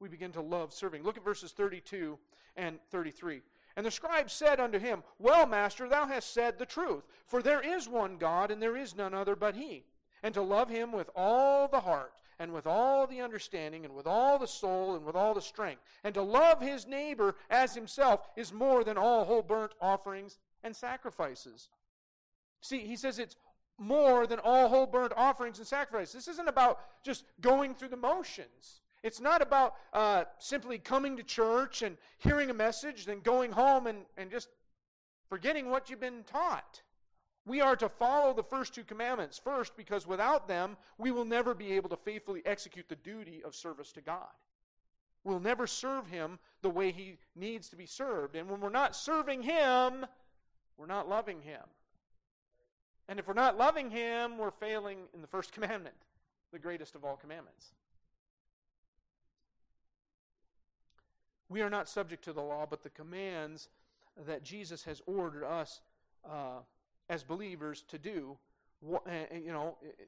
we 0.01 0.09
begin 0.09 0.33
to 0.33 0.41
love 0.41 0.73
serving. 0.73 1.03
Look 1.03 1.17
at 1.17 1.25
verses 1.25 1.53
32 1.53 2.19
and 2.57 2.79
33. 2.91 3.43
And 3.77 3.85
the 3.85 3.91
scribe 3.91 4.31
said 4.31 4.61
unto 4.61 4.79
him, 4.79 5.03
Well, 5.19 5.47
master, 5.47 5.89
thou 5.89 6.07
hast 6.07 6.33
said 6.33 6.59
the 6.59 6.67
truth, 6.67 7.05
for 7.27 7.43
there 7.43 7.61
is 7.61 7.89
one 7.89 8.17
God, 8.17 8.51
and 8.51 8.63
there 8.63 8.77
is 8.77 8.97
none 8.97 9.15
other 9.15 9.37
but 9.37 9.55
he. 9.55 9.85
And 10.23 10.33
to 10.35 10.43
love 10.43 10.69
him 10.69 10.93
with 10.93 11.11
all 11.15 11.69
the 11.69 11.81
heart, 11.81 12.15
and 12.39 12.53
with 12.53 12.67
all 12.67 13.07
the 13.07 13.21
understanding, 13.21 13.85
and 13.85 13.95
with 13.95 14.07
all 14.07 14.39
the 14.39 14.47
soul, 14.47 14.95
and 14.95 15.05
with 15.05 15.17
all 15.17 15.35
the 15.35 15.41
strength, 15.41 15.83
and 16.05 16.15
to 16.15 16.23
love 16.23 16.61
his 16.61 16.87
neighbor 16.87 17.35
as 17.51 17.75
himself 17.75 18.21
is 18.37 18.53
more 18.53 18.85
than 18.85 18.99
all 18.99 19.25
whole 19.25 19.43
burnt 19.43 19.73
offerings 19.81 20.39
and 20.63 20.75
sacrifices. 20.75 21.69
See, 22.61 22.81
he 22.81 22.97
says 22.97 23.19
it's 23.19 23.37
more 23.79 24.27
than 24.27 24.39
all 24.39 24.69
whole 24.69 24.87
burnt 24.87 25.13
offerings 25.17 25.59
and 25.59 25.67
sacrifices. 25.67 26.15
This 26.15 26.29
isn't 26.29 26.49
about 26.49 26.81
just 27.05 27.25
going 27.41 27.75
through 27.75 27.89
the 27.89 27.97
motions. 27.97 28.81
It's 29.03 29.21
not 29.21 29.43
about 29.43 29.75
uh, 29.93 30.25
simply 30.39 30.79
coming 30.79 31.17
to 31.17 31.23
church 31.23 31.83
and 31.83 31.97
hearing 32.19 32.51
a 32.51 32.55
message, 32.55 33.07
then 33.07 33.21
going 33.21 33.53
home 33.53 33.87
and, 33.87 33.99
and 34.17 34.31
just 34.31 34.49
forgetting 35.29 35.71
what 35.71 35.91
you've 35.91 36.01
been 36.01 36.25
taught. 36.25 36.83
We 37.47 37.61
are 37.61 37.77
to 37.77 37.89
follow 37.89 38.35
the 38.35 38.43
first 38.43 38.75
two 38.75 38.83
commandments. 38.83 39.39
First, 39.39 39.77
because 39.77 40.05
without 40.05 40.49
them, 40.49 40.77
we 40.99 41.13
will 41.13 41.25
never 41.25 41.55
be 41.55 41.73
able 41.75 41.89
to 41.91 41.97
faithfully 41.97 42.43
execute 42.45 42.89
the 42.89 42.97
duty 42.97 43.41
of 43.45 43.55
service 43.55 43.93
to 43.93 44.01
God. 44.01 44.27
We'll 45.23 45.41
never 45.41 45.67
serve 45.67 46.09
Him 46.09 46.41
the 46.63 46.71
way 46.71 46.91
He 46.91 47.19
needs 47.37 47.69
to 47.69 47.77
be 47.77 47.87
served. 47.87 48.35
And 48.35 48.51
when 48.51 48.61
we're 48.61 48.69
not 48.69 48.97
serving 48.97 49.43
Him, 49.43 50.07
we're 50.77 50.87
not 50.87 51.09
loving 51.09 51.41
Him. 51.41 51.63
And 53.09 53.21
if 53.21 53.29
we're 53.29 53.35
not 53.35 53.57
loving 53.57 53.91
Him, 53.91 54.39
we're 54.39 54.51
failing 54.51 54.99
in 55.15 55.23
the 55.23 55.29
first 55.29 55.53
commandment, 55.55 55.95
the 56.53 56.59
greatest 56.59 56.97
of 56.97 57.05
all 57.05 57.17
commandments. 57.17 57.73
We 61.49 61.63
are 61.63 61.71
not 61.71 61.89
subject 61.89 62.25
to 62.25 62.33
the 62.33 62.43
law, 62.43 62.67
but 62.69 62.83
the 62.83 62.91
commands 62.91 63.69
that 64.27 64.43
Jesus 64.43 64.83
has 64.83 65.01
ordered 65.07 65.45
us 65.45 65.81
uh, 66.29 66.59
as 67.09 67.23
believers 67.23 67.85
to 67.89 67.99
do. 67.99 68.37
Eh, 68.85 69.25
eh, 69.31 69.39
you 69.45 69.53
know, 69.53 69.77
eh, 69.85 70.05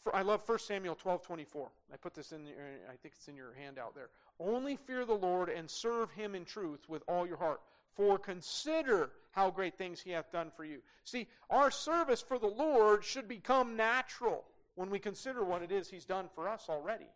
for, 0.00 0.14
I 0.14 0.22
love 0.22 0.48
1 0.48 0.58
Samuel 0.58 0.94
12 0.94 1.22
24. 1.22 1.68
I 1.92 1.96
put 1.96 2.14
this 2.14 2.32
in, 2.32 2.46
your, 2.46 2.56
I 2.90 2.96
think 2.96 3.14
it's 3.16 3.28
in 3.28 3.36
your 3.36 3.54
handout 3.54 3.94
there. 3.94 4.10
Only 4.40 4.76
fear 4.76 5.04
the 5.04 5.14
Lord 5.14 5.48
and 5.48 5.68
serve 5.68 6.10
him 6.12 6.34
in 6.34 6.44
truth 6.44 6.88
with 6.88 7.02
all 7.08 7.26
your 7.26 7.36
heart. 7.36 7.60
For 7.94 8.18
consider 8.18 9.10
how 9.32 9.50
great 9.50 9.76
things 9.76 10.00
he 10.00 10.12
hath 10.12 10.30
done 10.30 10.52
for 10.56 10.64
you. 10.64 10.78
See, 11.04 11.26
our 11.50 11.70
service 11.70 12.22
for 12.22 12.38
the 12.38 12.46
Lord 12.46 13.04
should 13.04 13.26
become 13.26 13.76
natural 13.76 14.44
when 14.76 14.90
we 14.90 15.00
consider 15.00 15.44
what 15.44 15.62
it 15.62 15.72
is 15.72 15.88
he's 15.88 16.04
done 16.04 16.28
for 16.34 16.48
us 16.48 16.66
already. 16.68 17.08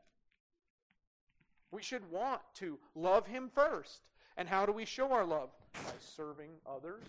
We 1.72 1.82
should 1.82 2.09
want 2.11 2.43
to 2.57 2.78
love 2.95 3.26
Him 3.26 3.51
first. 3.53 4.03
And 4.36 4.49
how 4.49 4.64
do 4.66 4.72
we 4.72 4.84
show 4.84 5.11
our 5.12 5.24
love? 5.24 5.49
By 5.72 5.93
serving 5.99 6.51
others, 6.66 7.03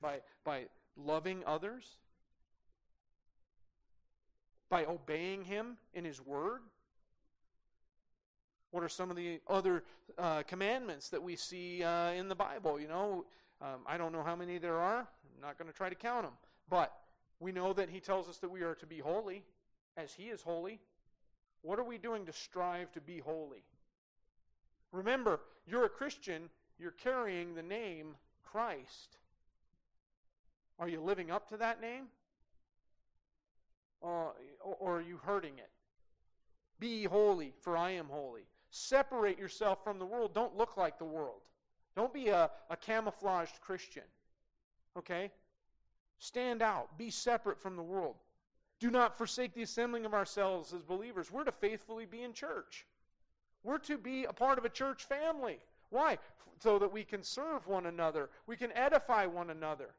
by, 0.00 0.20
by 0.44 0.66
loving 0.96 1.42
others, 1.46 1.84
by 4.68 4.84
obeying 4.84 5.44
Him 5.44 5.76
in 5.94 6.04
His 6.04 6.20
Word. 6.20 6.60
What 8.70 8.82
are 8.82 8.88
some 8.88 9.10
of 9.10 9.16
the 9.16 9.40
other 9.48 9.82
uh, 10.18 10.42
commandments 10.42 11.08
that 11.08 11.22
we 11.22 11.36
see 11.36 11.82
uh, 11.82 12.10
in 12.10 12.28
the 12.28 12.34
Bible? 12.34 12.78
You 12.78 12.88
know, 12.88 13.24
um, 13.62 13.80
I 13.86 13.96
don't 13.96 14.12
know 14.12 14.22
how 14.22 14.36
many 14.36 14.58
there 14.58 14.78
are. 14.78 14.98
I'm 14.98 15.40
not 15.40 15.58
going 15.58 15.70
to 15.70 15.76
try 15.76 15.88
to 15.88 15.94
count 15.94 16.24
them. 16.24 16.34
But 16.68 16.92
we 17.40 17.50
know 17.50 17.72
that 17.72 17.88
He 17.88 18.00
tells 18.00 18.28
us 18.28 18.38
that 18.38 18.50
we 18.50 18.62
are 18.62 18.74
to 18.74 18.86
be 18.86 18.98
holy 18.98 19.42
as 19.96 20.12
He 20.12 20.24
is 20.24 20.42
holy. 20.42 20.80
What 21.62 21.78
are 21.78 21.84
we 21.84 21.98
doing 21.98 22.26
to 22.26 22.32
strive 22.32 22.92
to 22.92 23.00
be 23.00 23.18
holy? 23.18 23.64
Remember, 24.92 25.40
you're 25.66 25.84
a 25.84 25.90
Christian, 25.90 26.50
you're 26.78 26.92
carrying 26.92 27.54
the 27.54 27.62
name 27.62 28.16
Christ. 28.44 29.18
Are 30.78 30.88
you 30.88 31.00
living 31.00 31.30
up 31.30 31.48
to 31.48 31.56
that 31.56 31.80
name? 31.80 32.04
Uh, 34.02 34.30
or 34.62 34.98
are 34.98 35.02
you 35.02 35.18
hurting 35.24 35.58
it? 35.58 35.70
Be 36.78 37.04
holy, 37.04 37.52
for 37.60 37.76
I 37.76 37.90
am 37.90 38.06
holy. 38.06 38.42
Separate 38.70 39.38
yourself 39.38 39.82
from 39.82 39.98
the 39.98 40.06
world. 40.06 40.34
Don't 40.34 40.56
look 40.56 40.76
like 40.76 40.98
the 40.98 41.04
world. 41.04 41.40
Don't 41.96 42.12
be 42.12 42.28
a, 42.28 42.50
a 42.70 42.76
camouflaged 42.76 43.60
Christian. 43.60 44.04
Okay? 44.96 45.32
Stand 46.18 46.62
out. 46.62 46.96
Be 46.96 47.10
separate 47.10 47.60
from 47.60 47.76
the 47.76 47.82
world. 47.82 48.16
Do 48.78 48.90
not 48.90 49.18
forsake 49.18 49.54
the 49.54 49.62
assembling 49.62 50.06
of 50.06 50.14
ourselves 50.14 50.72
as 50.72 50.82
believers. 50.82 51.32
We're 51.32 51.44
to 51.44 51.52
faithfully 51.52 52.06
be 52.06 52.22
in 52.22 52.32
church. 52.32 52.86
We're 53.64 53.78
to 53.78 53.98
be 53.98 54.24
a 54.24 54.32
part 54.32 54.58
of 54.58 54.64
a 54.64 54.68
church 54.68 55.04
family. 55.04 55.58
Why? 55.90 56.18
So 56.60 56.78
that 56.78 56.92
we 56.92 57.02
can 57.02 57.22
serve 57.22 57.66
one 57.66 57.86
another, 57.86 58.30
we 58.46 58.56
can 58.56 58.72
edify 58.72 59.26
one 59.26 59.50
another. 59.50 59.90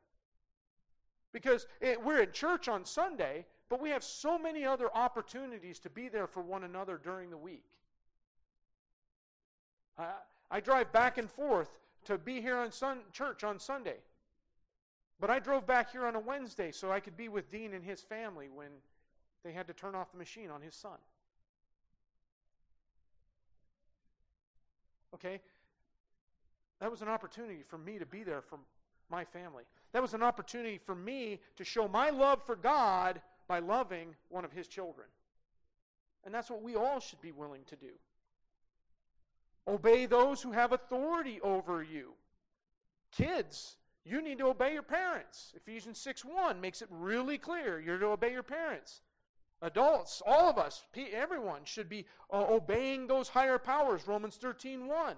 Because 1.32 1.68
it, 1.80 2.04
we're 2.04 2.22
in 2.22 2.32
church 2.32 2.68
on 2.68 2.86
Sunday, 2.86 3.46
but 3.70 3.80
we 3.80 3.90
have 3.92 4.04
so 4.04 4.38
many 4.38 4.66
other 4.66 4.90
opportunities 4.96 5.80
to 5.80 5.90
be 5.90 6.10
there 6.10 6.28
for 6.28 6.42
one 6.42 6.64
another 6.64 7.00
during 7.02 7.30
the 7.30 7.38
week. 7.38 7.66
I, 9.98 10.08
I 10.50 10.60
drive 10.60 10.92
back 10.92 11.18
and 11.18 11.30
forth 11.30 11.70
to 12.06 12.18
be 12.18 12.42
here 12.42 12.58
on 12.58 12.72
sun, 12.72 13.00
church 13.12 13.44
on 13.44 13.60
Sunday. 13.60 13.98
But 15.20 15.30
I 15.30 15.40
drove 15.40 15.68
back 15.68 15.92
here 15.92 16.06
on 16.06 16.16
a 16.16 16.20
Wednesday 16.20 16.72
so 16.72 16.92
I 16.92 17.00
could 17.00 17.18
be 17.18 17.28
with 17.28 17.52
Dean 17.52 17.74
and 17.74 17.84
his 17.84 18.02
family 18.02 18.48
when 18.50 18.70
they 19.44 19.52
had 19.52 19.68
to 19.68 19.74
turn 19.74 19.94
off 19.94 20.12
the 20.12 20.18
machine 20.18 20.50
on 20.50 20.62
his 20.62 20.74
son. 20.74 20.98
Okay? 25.14 25.42
That 26.80 26.90
was 26.90 27.02
an 27.02 27.10
opportunity 27.10 27.64
for 27.68 27.78
me 27.78 28.00
to 28.00 28.06
be 28.06 28.24
there 28.24 28.42
for 28.42 28.60
my 29.10 29.26
family. 29.26 29.64
That 29.92 30.02
was 30.02 30.14
an 30.14 30.24
opportunity 30.24 30.78
for 30.78 30.96
me 30.96 31.40
to 31.58 31.64
show 31.64 31.88
my 31.88 32.10
love 32.10 32.44
for 32.46 32.56
God 32.56 33.22
by 33.48 33.60
loving 33.60 34.16
one 34.30 34.46
of 34.46 34.52
his 34.52 34.68
children. 34.68 35.08
And 36.26 36.34
that's 36.34 36.50
what 36.50 36.62
we 36.62 36.76
all 36.76 37.00
should 37.00 37.22
be 37.22 37.32
willing 37.32 37.62
to 37.68 37.76
do. 37.76 37.92
Obey 39.68 40.06
those 40.06 40.42
who 40.42 40.52
have 40.52 40.72
authority 40.72 41.40
over 41.42 41.84
you. 41.84 42.14
Kids, 43.12 43.76
you 44.06 44.22
need 44.22 44.40
to 44.40 44.48
obey 44.48 44.74
your 44.74 44.84
parents. 44.84 45.54
Ephesians 45.56 46.00
6 46.00 46.26
1 46.26 46.60
makes 46.60 46.82
it 46.82 46.88
really 46.92 47.38
clear 47.38 47.80
you're 47.80 47.98
to 47.98 48.08
obey 48.08 48.32
your 48.32 48.44
parents. 48.44 49.02
Adults, 49.62 50.22
all 50.26 50.50
of 50.50 50.58
us, 50.58 50.86
everyone 51.12 51.62
should 51.66 51.90
be 51.90 52.06
uh, 52.32 52.46
obeying 52.50 53.08
those 53.08 53.28
higher 53.28 53.58
powers. 53.58 54.08
Romans 54.08 54.38
13 54.38 54.88
1. 54.88 55.16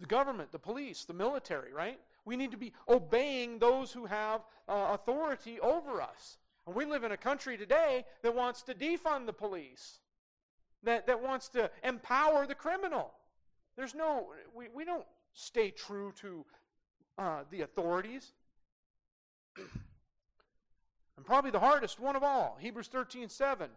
The 0.00 0.06
government, 0.06 0.50
the 0.50 0.58
police, 0.58 1.04
the 1.04 1.14
military, 1.14 1.72
right? 1.72 2.00
We 2.24 2.36
need 2.36 2.50
to 2.52 2.56
be 2.56 2.72
obeying 2.88 3.58
those 3.58 3.92
who 3.92 4.06
have 4.06 4.40
uh, 4.68 4.90
authority 4.92 5.60
over 5.60 6.00
us. 6.00 6.38
And 6.66 6.74
we 6.74 6.84
live 6.84 7.04
in 7.04 7.12
a 7.12 7.16
country 7.16 7.56
today 7.56 8.04
that 8.22 8.34
wants 8.34 8.62
to 8.62 8.74
defund 8.74 9.26
the 9.26 9.32
police, 9.32 9.98
that, 10.82 11.06
that 11.06 11.22
wants 11.22 11.48
to 11.50 11.70
empower 11.84 12.46
the 12.46 12.54
criminal. 12.54 13.12
There's 13.76 13.94
no, 13.94 14.28
we, 14.54 14.68
we 14.74 14.84
don't 14.84 15.06
stay 15.32 15.70
true 15.70 16.12
to 16.20 16.44
uh, 17.18 17.40
the 17.50 17.62
authorities. 17.62 18.32
and 19.56 21.24
probably 21.24 21.50
the 21.50 21.60
hardest 21.60 22.00
one 22.00 22.16
of 22.16 22.22
all, 22.22 22.56
Hebrews 22.60 22.88
13 22.88 23.28
7, 23.28 23.68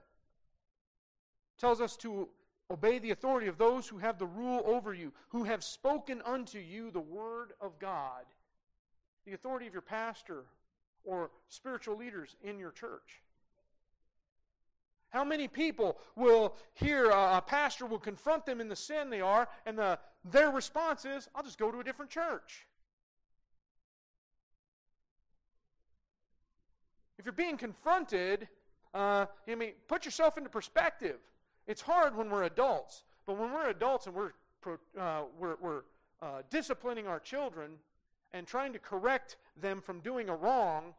tells 1.57 1.81
us 1.81 1.95
to 1.97 2.29
obey 2.71 2.99
the 2.99 3.11
authority 3.11 3.47
of 3.47 3.57
those 3.57 3.87
who 3.87 3.97
have 3.97 4.17
the 4.17 4.25
rule 4.25 4.61
over 4.65 4.93
you, 4.93 5.11
who 5.29 5.43
have 5.43 5.63
spoken 5.63 6.21
unto 6.25 6.59
you 6.59 6.91
the 6.91 6.99
word 6.99 7.53
of 7.61 7.77
God 7.79 8.25
the 9.25 9.33
authority 9.33 9.67
of 9.67 9.73
your 9.73 9.81
pastor 9.81 10.43
or 11.03 11.31
spiritual 11.47 11.97
leaders 11.97 12.35
in 12.43 12.59
your 12.59 12.71
church? 12.71 13.21
How 15.09 15.23
many 15.23 15.47
people 15.47 15.99
will 16.15 16.55
hear 16.73 17.11
a, 17.11 17.41
pastor 17.45 17.85
will 17.85 17.99
confront 17.99 18.45
them 18.45 18.59
in 18.59 18.67
the 18.67 18.75
sin 18.75 19.09
they 19.09 19.21
are, 19.21 19.47
and 19.65 19.77
the, 19.77 19.99
their 20.25 20.49
response 20.49 21.05
is, 21.05 21.29
I'll 21.35 21.43
just 21.43 21.59
go 21.59 21.71
to 21.71 21.79
a 21.79 21.83
different 21.83 22.09
church? 22.09 22.65
If 27.19 27.25
you're 27.25 27.33
being 27.33 27.57
confronted, 27.57 28.47
uh, 28.93 29.27
I 29.47 29.55
mean, 29.55 29.73
put 29.87 30.03
yourself 30.03 30.37
into 30.37 30.49
perspective. 30.49 31.19
It's 31.67 31.81
hard 31.81 32.15
when 32.15 32.29
we're 32.29 32.43
adults, 32.43 33.03
but 33.25 33.37
when 33.37 33.51
we're 33.51 33.69
adults 33.69 34.07
and 34.07 34.15
we're, 34.15 34.31
uh, 34.99 35.23
we're, 35.39 35.55
we're 35.61 35.81
uh, 36.21 36.41
disciplining 36.49 37.07
our 37.07 37.19
children, 37.19 37.71
and 38.33 38.47
trying 38.47 38.73
to 38.73 38.79
correct 38.79 39.37
them 39.61 39.79
from 39.79 39.99
doing 39.99 40.27
a 40.27 40.35
wrong, 40.35 40.95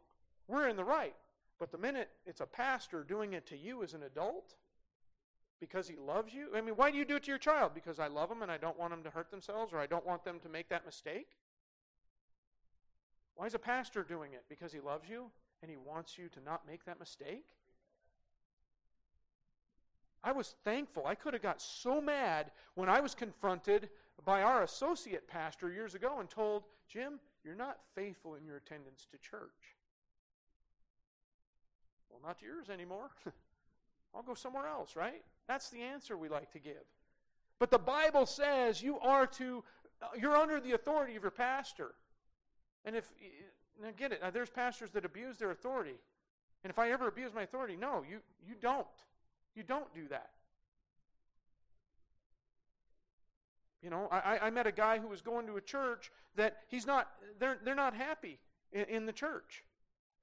we're 0.47 0.69
in 0.69 0.75
the 0.75 0.83
right. 0.83 1.15
But 1.59 1.71
the 1.71 1.77
minute 1.77 2.09
it's 2.25 2.41
a 2.41 2.45
pastor 2.45 3.03
doing 3.03 3.33
it 3.33 3.45
to 3.47 3.57
you 3.57 3.83
as 3.83 3.93
an 3.93 4.03
adult, 4.03 4.55
because 5.59 5.87
he 5.87 5.95
loves 5.95 6.33
you, 6.33 6.47
I 6.55 6.61
mean, 6.61 6.75
why 6.75 6.91
do 6.91 6.97
you 6.97 7.05
do 7.05 7.15
it 7.15 7.23
to 7.23 7.31
your 7.31 7.37
child? 7.37 7.71
Because 7.73 7.99
I 7.99 8.07
love 8.07 8.29
them 8.29 8.41
and 8.41 8.51
I 8.51 8.57
don't 8.57 8.77
want 8.77 8.91
them 8.91 9.03
to 9.03 9.09
hurt 9.09 9.31
themselves 9.31 9.73
or 9.73 9.79
I 9.79 9.85
don't 9.85 10.05
want 10.05 10.23
them 10.23 10.39
to 10.41 10.49
make 10.49 10.69
that 10.69 10.85
mistake? 10.85 11.27
Why 13.35 13.45
is 13.45 13.53
a 13.53 13.59
pastor 13.59 14.03
doing 14.03 14.33
it? 14.33 14.43
Because 14.49 14.71
he 14.71 14.79
loves 14.79 15.09
you 15.09 15.25
and 15.61 15.69
he 15.69 15.77
wants 15.77 16.17
you 16.17 16.29
to 16.29 16.39
not 16.43 16.67
make 16.67 16.85
that 16.85 16.99
mistake? 16.99 17.45
I 20.25 20.31
was 20.31 20.55
thankful. 20.63 21.05
I 21.05 21.13
could 21.13 21.33
have 21.33 21.43
got 21.43 21.61
so 21.61 22.01
mad 22.01 22.49
when 22.73 22.89
I 22.89 22.99
was 22.99 23.13
confronted 23.13 23.89
by 24.25 24.41
our 24.41 24.63
associate 24.63 25.27
pastor 25.27 25.71
years 25.71 25.93
ago 25.93 26.17
and 26.19 26.27
told, 26.27 26.63
Jim, 26.89 27.19
you're 27.43 27.53
not 27.53 27.77
faithful 27.93 28.33
in 28.33 28.43
your 28.43 28.57
attendance 28.57 29.05
to 29.11 29.19
church. 29.19 29.75
Well, 32.09 32.19
not 32.25 32.41
yours 32.41 32.71
anymore. 32.71 33.11
I'll 34.15 34.23
go 34.23 34.33
somewhere 34.33 34.65
else, 34.65 34.95
right? 34.95 35.21
That's 35.47 35.69
the 35.69 35.81
answer 35.83 36.17
we 36.17 36.27
like 36.27 36.51
to 36.53 36.59
give. 36.59 36.83
But 37.59 37.69
the 37.69 37.77
Bible 37.77 38.25
says 38.25 38.81
you 38.81 38.99
are 38.99 39.27
to, 39.27 39.63
uh, 40.01 40.07
you're 40.19 40.35
under 40.35 40.59
the 40.59 40.71
authority 40.71 41.15
of 41.15 41.21
your 41.21 41.31
pastor. 41.31 41.91
And 42.83 42.95
if, 42.95 43.11
now 43.79 43.89
get 43.95 44.11
it, 44.11 44.21
now 44.23 44.31
there's 44.31 44.49
pastors 44.49 44.89
that 44.91 45.05
abuse 45.05 45.37
their 45.37 45.51
authority. 45.51 45.99
And 46.63 46.71
if 46.71 46.79
I 46.79 46.89
ever 46.89 47.07
abuse 47.07 47.31
my 47.35 47.43
authority, 47.43 47.75
no, 47.75 48.03
you, 48.09 48.21
you 48.47 48.55
don't. 48.59 48.87
You 49.55 49.63
don't 49.63 49.93
do 49.93 50.07
that. 50.09 50.31
You 53.81 53.91
know, 53.91 54.07
I, 54.11 54.39
I 54.41 54.49
met 54.49 54.65
a 54.65 54.71
guy 54.71 54.97
who 54.97 55.07
was 55.07 55.21
going 55.21 55.45
to 55.45 55.57
a 55.57 55.61
church 55.61 56.11
that 56.35 56.57
he's 56.69 56.87
not, 56.87 57.07
they're, 57.39 57.59
they're 57.63 57.75
not 57.75 57.93
happy 57.93 58.39
in, 58.73 58.85
in 58.85 59.05
the 59.05 59.13
church. 59.13 59.63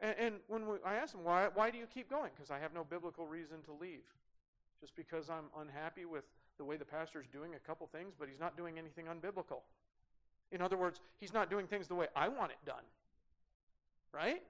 And, 0.00 0.14
and 0.18 0.34
when 0.48 0.66
we, 0.66 0.76
I 0.84 0.94
asked 0.96 1.14
him, 1.14 1.22
why, 1.22 1.48
why 1.54 1.70
do 1.70 1.78
you 1.78 1.86
keep 1.86 2.10
going? 2.10 2.30
Because 2.34 2.50
I 2.50 2.58
have 2.58 2.74
no 2.74 2.82
biblical 2.82 3.26
reason 3.26 3.62
to 3.66 3.72
leave. 3.80 4.02
Just 4.80 4.96
because 4.96 5.30
I'm 5.30 5.44
unhappy 5.60 6.06
with 6.06 6.24
the 6.58 6.64
way 6.64 6.76
the 6.76 6.84
pastor's 6.84 7.26
doing 7.32 7.54
a 7.54 7.58
couple 7.60 7.86
things, 7.86 8.14
but 8.18 8.28
he's 8.28 8.40
not 8.40 8.56
doing 8.56 8.78
anything 8.78 9.06
unbiblical. 9.06 9.60
In 10.50 10.60
other 10.60 10.76
words, 10.76 11.00
he's 11.20 11.32
not 11.32 11.48
doing 11.48 11.68
things 11.68 11.86
the 11.86 11.94
way 11.94 12.08
I 12.16 12.28
want 12.28 12.50
it 12.50 12.58
done. 12.66 12.84
Right? 14.12 14.42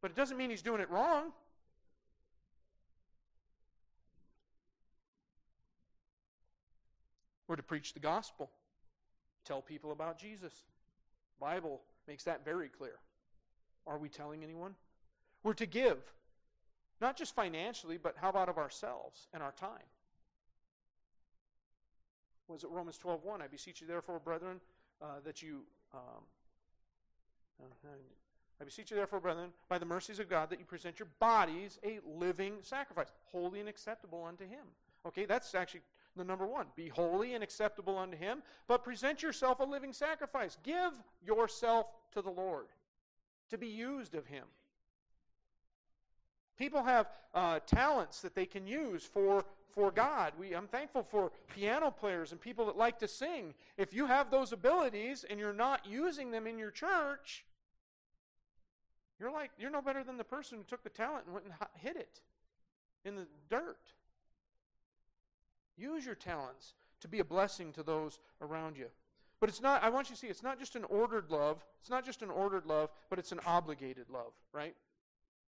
But 0.00 0.10
it 0.10 0.16
doesn't 0.16 0.38
mean 0.38 0.48
he's 0.48 0.62
doing 0.62 0.80
it 0.80 0.90
wrong. 0.90 1.32
We're 7.48 7.56
to 7.56 7.62
preach 7.62 7.94
the 7.94 8.00
gospel, 8.00 8.50
tell 9.44 9.60
people 9.60 9.92
about 9.92 10.18
Jesus. 10.18 10.52
Bible 11.40 11.82
makes 12.06 12.24
that 12.24 12.44
very 12.44 12.68
clear. 12.68 12.98
Are 13.86 13.98
we 13.98 14.08
telling 14.08 14.44
anyone? 14.44 14.74
We're 15.42 15.54
to 15.54 15.66
give, 15.66 15.98
not 17.00 17.16
just 17.16 17.34
financially, 17.34 17.98
but 17.98 18.14
how 18.16 18.28
about 18.28 18.48
of 18.48 18.58
ourselves 18.58 19.26
and 19.34 19.42
our 19.42 19.52
time? 19.52 19.82
Was 22.48 22.64
it 22.64 22.70
Romans 22.70 22.98
12:1? 22.98 23.40
I 23.40 23.46
beseech 23.48 23.80
you, 23.80 23.86
therefore, 23.86 24.18
brethren, 24.18 24.60
uh, 25.00 25.20
that 25.24 25.42
you. 25.42 25.64
Um, 25.94 26.24
I 28.60 28.64
beseech 28.64 28.90
you, 28.90 28.96
therefore, 28.96 29.20
brethren, 29.20 29.52
by 29.68 29.78
the 29.78 29.86
mercies 29.86 30.18
of 30.18 30.28
God, 30.28 30.50
that 30.50 30.58
you 30.58 30.64
present 30.64 30.98
your 30.98 31.08
bodies 31.18 31.78
a 31.84 32.00
living 32.04 32.58
sacrifice, 32.62 33.12
holy 33.24 33.60
and 33.60 33.68
acceptable 33.68 34.24
unto 34.24 34.44
Him. 34.44 34.66
Okay, 35.06 35.24
that's 35.24 35.54
actually 35.54 35.82
the 36.16 36.24
number 36.24 36.46
one. 36.46 36.66
Be 36.76 36.88
holy 36.88 37.34
and 37.34 37.42
acceptable 37.42 37.98
unto 37.98 38.16
Him, 38.16 38.42
but 38.68 38.84
present 38.84 39.22
yourself 39.22 39.60
a 39.60 39.64
living 39.64 39.92
sacrifice. 39.92 40.58
Give 40.62 40.92
yourself 41.24 41.86
to 42.12 42.22
the 42.22 42.30
Lord 42.30 42.66
to 43.50 43.58
be 43.58 43.68
used 43.68 44.14
of 44.14 44.26
Him. 44.26 44.44
People 46.58 46.82
have 46.82 47.08
uh, 47.34 47.60
talents 47.66 48.20
that 48.20 48.34
they 48.34 48.46
can 48.46 48.66
use 48.66 49.04
for, 49.04 49.44
for 49.74 49.90
God. 49.90 50.32
We, 50.38 50.54
I'm 50.54 50.68
thankful 50.68 51.02
for 51.02 51.32
piano 51.54 51.90
players 51.90 52.32
and 52.32 52.40
people 52.40 52.66
that 52.66 52.76
like 52.76 52.98
to 53.00 53.08
sing. 53.08 53.54
If 53.78 53.94
you 53.94 54.06
have 54.06 54.30
those 54.30 54.52
abilities 54.52 55.24
and 55.28 55.40
you're 55.40 55.52
not 55.52 55.86
using 55.86 56.30
them 56.30 56.46
in 56.46 56.58
your 56.58 56.70
church, 56.70 57.44
you're 59.18 59.32
like 59.32 59.50
you're 59.58 59.70
no 59.70 59.80
better 59.80 60.04
than 60.04 60.16
the 60.18 60.24
person 60.24 60.58
who 60.58 60.64
took 60.64 60.82
the 60.82 60.90
talent 60.90 61.24
and 61.24 61.34
went 61.34 61.46
and 61.46 61.54
hid 61.74 61.96
it 61.96 62.20
in 63.04 63.16
the 63.16 63.26
dirt. 63.50 63.92
Use 65.76 66.04
your 66.04 66.14
talents 66.14 66.74
to 67.00 67.08
be 67.08 67.18
a 67.18 67.24
blessing 67.24 67.72
to 67.72 67.82
those 67.82 68.18
around 68.40 68.76
you. 68.76 68.86
But 69.40 69.48
it's 69.48 69.60
not, 69.60 69.82
I 69.82 69.90
want 69.90 70.08
you 70.08 70.14
to 70.14 70.20
see, 70.20 70.28
it's 70.28 70.42
not 70.42 70.58
just 70.58 70.76
an 70.76 70.84
ordered 70.84 71.30
love. 71.30 71.64
It's 71.80 71.90
not 71.90 72.04
just 72.04 72.22
an 72.22 72.30
ordered 72.30 72.64
love, 72.64 72.90
but 73.10 73.18
it's 73.18 73.32
an 73.32 73.40
obligated 73.44 74.08
love, 74.08 74.32
right? 74.52 74.76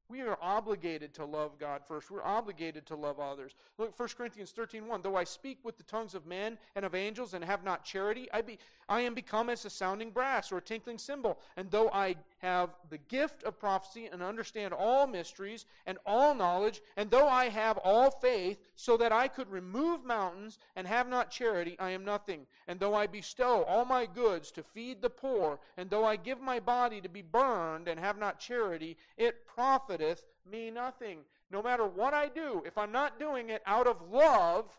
We 0.08 0.20
are 0.20 0.36
obligated 0.42 1.14
to 1.14 1.24
love 1.24 1.58
God 1.58 1.82
first. 1.86 2.10
We're 2.10 2.22
obligated 2.22 2.84
to 2.86 2.96
love 2.96 3.18
others. 3.18 3.54
Look, 3.78 3.98
1 3.98 4.08
Corinthians 4.16 4.50
13 4.50 4.86
1. 4.86 5.00
Though 5.02 5.16
I 5.16 5.24
speak 5.24 5.58
with 5.62 5.78
the 5.78 5.82
tongues 5.84 6.14
of 6.14 6.26
men 6.26 6.58
and 6.76 6.84
of 6.84 6.94
angels 6.94 7.32
and 7.32 7.42
have 7.42 7.64
not 7.64 7.84
charity, 7.84 8.28
I, 8.32 8.42
be, 8.42 8.58
I 8.88 9.00
am 9.00 9.14
become 9.14 9.48
as 9.48 9.64
a 9.64 9.70
sounding 9.70 10.10
brass 10.10 10.52
or 10.52 10.58
a 10.58 10.62
tinkling 10.62 10.98
cymbal. 10.98 11.38
And 11.56 11.70
though 11.70 11.90
I 11.90 12.16
have 12.38 12.70
the 12.90 12.98
gift 12.98 13.42
of 13.44 13.58
prophecy 13.58 14.08
and 14.12 14.22
understand 14.22 14.74
all 14.74 15.06
mysteries 15.06 15.66
and 15.86 15.98
all 16.04 16.34
knowledge, 16.34 16.82
and 16.96 17.10
though 17.10 17.28
I 17.28 17.48
have 17.48 17.78
all 17.78 18.10
faith 18.10 18.58
so 18.76 18.96
that 18.96 19.12
I 19.12 19.28
could 19.28 19.50
remove 19.50 20.04
mountains 20.04 20.58
and 20.76 20.86
have 20.86 21.08
not 21.08 21.30
charity, 21.30 21.76
I 21.78 21.90
am 21.90 22.04
nothing. 22.04 22.46
And 22.68 22.78
though 22.78 22.94
I 22.94 23.06
bestow 23.06 23.62
all 23.64 23.84
my 23.84 24.06
goods 24.06 24.50
to 24.52 24.62
feed 24.62 25.00
the 25.00 25.10
poor, 25.10 25.58
and 25.76 25.88
though 25.88 26.04
I 26.04 26.16
give 26.16 26.40
my 26.40 26.60
body 26.60 27.00
to 27.00 27.08
be 27.08 27.22
burned 27.22 27.88
and 27.88 27.98
have 27.98 28.18
not 28.18 28.38
charity, 28.38 28.96
it 29.16 29.46
profiteth 29.46 30.24
me 30.50 30.70
nothing. 30.70 31.20
No 31.50 31.62
matter 31.62 31.86
what 31.86 32.14
I 32.14 32.28
do, 32.28 32.62
if 32.66 32.76
I'm 32.76 32.92
not 32.92 33.18
doing 33.18 33.50
it 33.50 33.62
out 33.66 33.86
of 33.86 34.10
love, 34.10 34.70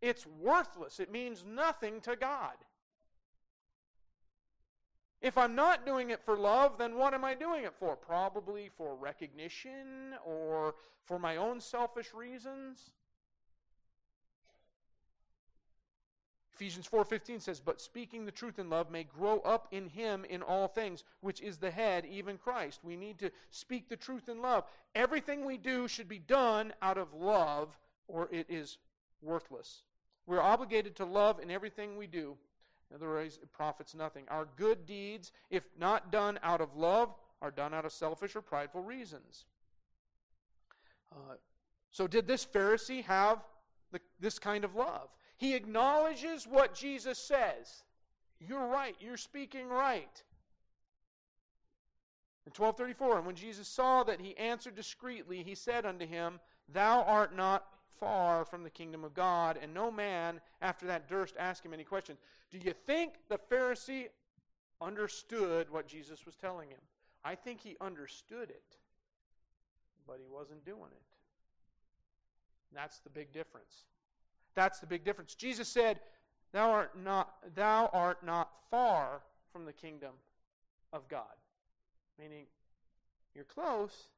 it's 0.00 0.26
worthless. 0.26 1.00
It 1.00 1.10
means 1.10 1.44
nothing 1.46 2.00
to 2.02 2.14
God. 2.14 2.54
If 5.24 5.38
I'm 5.38 5.54
not 5.54 5.86
doing 5.86 6.10
it 6.10 6.20
for 6.20 6.36
love, 6.36 6.76
then 6.76 6.96
what 6.96 7.14
am 7.14 7.24
I 7.24 7.32
doing 7.32 7.64
it 7.64 7.72
for? 7.72 7.96
Probably 7.96 8.68
for 8.68 8.94
recognition 8.94 10.14
or 10.22 10.74
for 11.02 11.18
my 11.18 11.38
own 11.38 11.62
selfish 11.62 12.12
reasons. 12.12 12.90
Ephesians 16.52 16.86
4:15 16.86 17.40
says, 17.40 17.58
"But 17.58 17.80
speaking 17.80 18.26
the 18.26 18.32
truth 18.32 18.58
in 18.58 18.68
love 18.68 18.90
may 18.90 19.04
grow 19.04 19.40
up 19.40 19.66
in 19.72 19.88
him 19.88 20.26
in 20.26 20.42
all 20.42 20.68
things, 20.68 21.04
which 21.20 21.40
is 21.40 21.56
the 21.56 21.70
head, 21.70 22.04
even 22.04 22.36
Christ." 22.36 22.84
We 22.84 22.94
need 22.94 23.18
to 23.20 23.32
speak 23.48 23.88
the 23.88 23.96
truth 23.96 24.28
in 24.28 24.42
love. 24.42 24.70
Everything 24.94 25.46
we 25.46 25.56
do 25.56 25.88
should 25.88 26.06
be 26.06 26.18
done 26.18 26.74
out 26.82 26.98
of 26.98 27.14
love 27.14 27.78
or 28.08 28.28
it 28.30 28.50
is 28.50 28.76
worthless. 29.22 29.84
We're 30.26 30.42
obligated 30.42 30.94
to 30.96 31.06
love 31.06 31.40
in 31.40 31.50
everything 31.50 31.96
we 31.96 32.08
do. 32.08 32.38
Otherwise, 32.94 33.38
it 33.42 33.52
profits 33.52 33.94
nothing. 33.94 34.24
Our 34.28 34.46
good 34.56 34.86
deeds, 34.86 35.32
if 35.50 35.64
not 35.78 36.12
done 36.12 36.38
out 36.42 36.60
of 36.60 36.76
love, 36.76 37.14
are 37.42 37.50
done 37.50 37.74
out 37.74 37.84
of 37.84 37.92
selfish 37.92 38.36
or 38.36 38.40
prideful 38.40 38.82
reasons. 38.82 39.46
Uh, 41.12 41.34
so, 41.90 42.06
did 42.06 42.26
this 42.26 42.44
Pharisee 42.44 43.04
have 43.04 43.38
the, 43.92 44.00
this 44.20 44.38
kind 44.38 44.64
of 44.64 44.74
love? 44.74 45.08
He 45.36 45.54
acknowledges 45.54 46.46
what 46.46 46.74
Jesus 46.74 47.18
says. 47.18 47.82
You're 48.40 48.66
right. 48.66 48.96
You're 49.00 49.16
speaking 49.16 49.68
right. 49.68 50.22
In 52.46 52.50
1234, 52.50 53.18
and 53.18 53.26
when 53.26 53.34
Jesus 53.34 53.66
saw 53.66 54.04
that 54.04 54.20
he 54.20 54.36
answered 54.36 54.76
discreetly, 54.76 55.42
he 55.42 55.54
said 55.54 55.86
unto 55.86 56.06
him, 56.06 56.40
Thou 56.72 57.02
art 57.02 57.34
not 57.34 57.66
far 57.98 58.44
from 58.44 58.62
the 58.62 58.70
kingdom 58.70 59.04
of 59.04 59.14
God. 59.14 59.58
And 59.60 59.72
no 59.72 59.90
man 59.90 60.40
after 60.60 60.86
that 60.86 61.08
durst 61.08 61.36
ask 61.38 61.64
him 61.64 61.72
any 61.72 61.84
questions. 61.84 62.18
Do 62.54 62.60
you 62.64 62.72
think 62.86 63.14
the 63.28 63.38
Pharisee 63.50 64.06
understood 64.80 65.68
what 65.70 65.88
Jesus 65.88 66.24
was 66.24 66.36
telling 66.36 66.70
him? 66.70 66.78
I 67.24 67.34
think 67.34 67.60
he 67.60 67.76
understood 67.80 68.48
it, 68.48 68.76
but 70.06 70.20
he 70.20 70.28
wasn't 70.32 70.64
doing 70.64 70.92
it. 70.92 71.02
That's 72.72 73.00
the 73.00 73.10
big 73.10 73.32
difference. 73.32 73.86
That's 74.54 74.78
the 74.78 74.86
big 74.86 75.04
difference. 75.04 75.34
Jesus 75.34 75.66
said, 75.66 75.98
Thou 76.52 76.70
art 76.70 76.92
not, 76.96 77.34
thou 77.56 77.90
art 77.92 78.24
not 78.24 78.50
far 78.70 79.22
from 79.52 79.64
the 79.64 79.72
kingdom 79.72 80.12
of 80.92 81.08
God. 81.08 81.34
Meaning, 82.20 82.44
you're 83.34 83.42
close, 83.42 84.10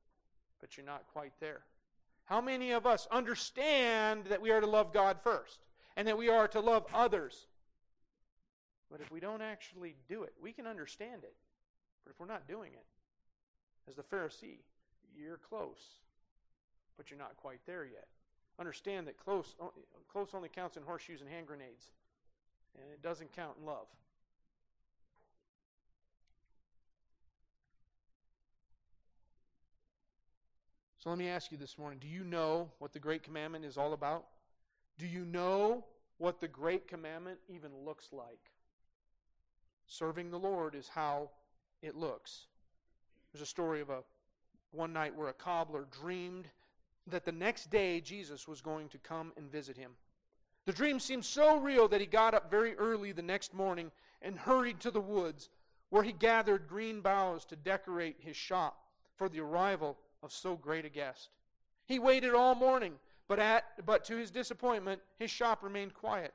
but 0.61 0.77
you're 0.77 0.85
not 0.85 1.05
quite 1.11 1.33
there. 1.41 1.61
How 2.27 2.43
many 2.43 2.73
of 2.73 2.85
us 2.85 3.09
understand 3.11 4.27
that 4.27 4.43
we 4.43 4.51
are 4.51 4.61
to 4.61 4.67
love 4.67 4.93
God 4.93 5.17
first 5.25 5.61
and 5.97 6.07
that 6.07 6.19
we 6.19 6.29
are 6.29 6.49
to 6.49 6.61
love 6.61 6.85
others? 6.93 7.47
But 8.91 9.01
if 9.01 9.11
we 9.11 9.21
don't 9.21 9.43
actually 9.43 9.97
do 10.09 10.23
it, 10.23 10.33
we 10.41 10.53
can 10.53 10.67
understand 10.67 11.25
it. 11.25 11.35
But 12.05 12.13
if 12.13 12.21
we're 12.21 12.27
not 12.27 12.47
doing 12.47 12.73
it, 12.73 12.85
as 13.89 13.97
the 13.97 14.03
Pharisee, 14.03 14.61
you're 15.17 15.39
close, 15.39 16.01
but 16.97 17.11
you're 17.11 17.19
not 17.19 17.37
quite 17.37 17.61
there 17.67 17.85
yet. 17.85 18.07
Understand 18.59 19.07
that 19.07 19.19
close, 19.19 19.55
close 20.11 20.29
only 20.35 20.49
counts 20.49 20.77
in 20.77 20.83
horseshoes 20.83 21.21
and 21.21 21.29
hand 21.29 21.47
grenades, 21.47 21.85
and 22.75 22.85
it 22.93 23.03
doesn't 23.03 23.35
count 23.35 23.57
in 23.61 23.67
love. 23.67 23.87
So 30.99 31.11
let 31.11 31.19
me 31.21 31.29
ask 31.29 31.53
you 31.53 31.59
this 31.59 31.79
morning 31.79 32.01
do 32.01 32.09
you 32.09 32.25
know 32.25 32.71
what 32.79 32.93
the 32.93 32.99
Great 32.99 33.23
Commandment 33.23 33.65
is 33.65 33.77
all 33.77 33.93
about? 33.93 34.25
Do 34.99 35.07
you 35.07 35.25
know 35.25 35.85
what 36.19 36.41
the 36.41 36.49
Great 36.49 36.89
Commandment 36.89 37.39
even 37.49 37.71
looks 37.85 38.09
like? 38.13 38.51
Serving 39.87 40.31
the 40.31 40.39
Lord 40.39 40.75
is 40.75 40.89
how 40.89 41.31
it 41.83 41.95
looks. 41.95 42.47
There's 43.33 43.43
a 43.43 43.47
story 43.47 43.81
of 43.81 43.91
a 43.91 44.03
one 44.73 44.93
night 44.93 45.15
where 45.15 45.29
a 45.29 45.35
cobbler 45.35 45.87
dreamed 45.91 46.47
that 47.07 47.25
the 47.25 47.33
next 47.33 47.71
day 47.71 48.01
Jesus 48.01 48.49
was 48.49 48.61
going 48.61 48.89
to 48.89 48.99
come 48.99 49.33
and 49.37 49.51
visit 49.51 49.77
him. 49.77 49.93
The 50.67 50.73
dream 50.73 50.99
seemed 50.99 51.25
so 51.25 51.59
real 51.59 51.87
that 51.89 52.01
he 52.01 52.07
got 52.07 52.35
up 52.35 52.51
very 52.51 52.75
early 52.77 53.13
the 53.13 53.23
next 53.23 53.55
morning 53.55 53.93
and 54.23 54.37
hurried 54.37 54.81
to 54.81 54.91
the 54.91 55.01
woods 55.01 55.49
where 55.91 56.03
he 56.03 56.13
gathered 56.13 56.69
green 56.69 57.01
boughs 57.01 57.45
to 57.47 57.57
decorate 57.57 58.17
his 58.19 58.37
shop 58.37 58.77
for 59.15 59.29
the 59.29 59.41
arrival 59.41 59.97
of 60.23 60.33
so 60.33 60.57
great 60.57 60.85
a 60.85 60.89
guest. 60.89 61.31
He 61.87 62.01
waited 62.01 62.35
all 62.35 62.57
morning, 62.57 62.95
but, 63.29 63.39
at, 63.39 63.65
but 63.87 64.05
to 64.07 64.17
his 64.17 64.33
disappointment, 64.33 65.01
his 65.19 65.31
shop 65.31 65.63
remained 65.63 65.95
quiet, 65.95 66.35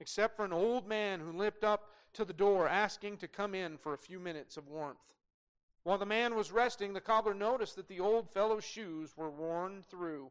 except 0.00 0.36
for 0.36 0.44
an 0.44 0.52
old 0.52 0.86
man 0.86 1.20
who 1.20 1.32
limped 1.32 1.64
up 1.64 1.90
to 2.14 2.24
the 2.24 2.32
door 2.32 2.68
asking 2.68 3.18
to 3.18 3.28
come 3.28 3.54
in 3.54 3.76
for 3.76 3.94
a 3.94 3.98
few 3.98 4.18
minutes 4.18 4.56
of 4.56 4.68
warmth. 4.68 4.98
While 5.82 5.98
the 5.98 6.06
man 6.06 6.34
was 6.34 6.50
resting, 6.50 6.92
the 6.92 7.00
cobbler 7.00 7.34
noticed 7.34 7.76
that 7.76 7.88
the 7.88 8.00
old 8.00 8.30
fellow's 8.30 8.64
shoes 8.64 9.16
were 9.16 9.30
worn 9.30 9.82
through. 9.82 10.30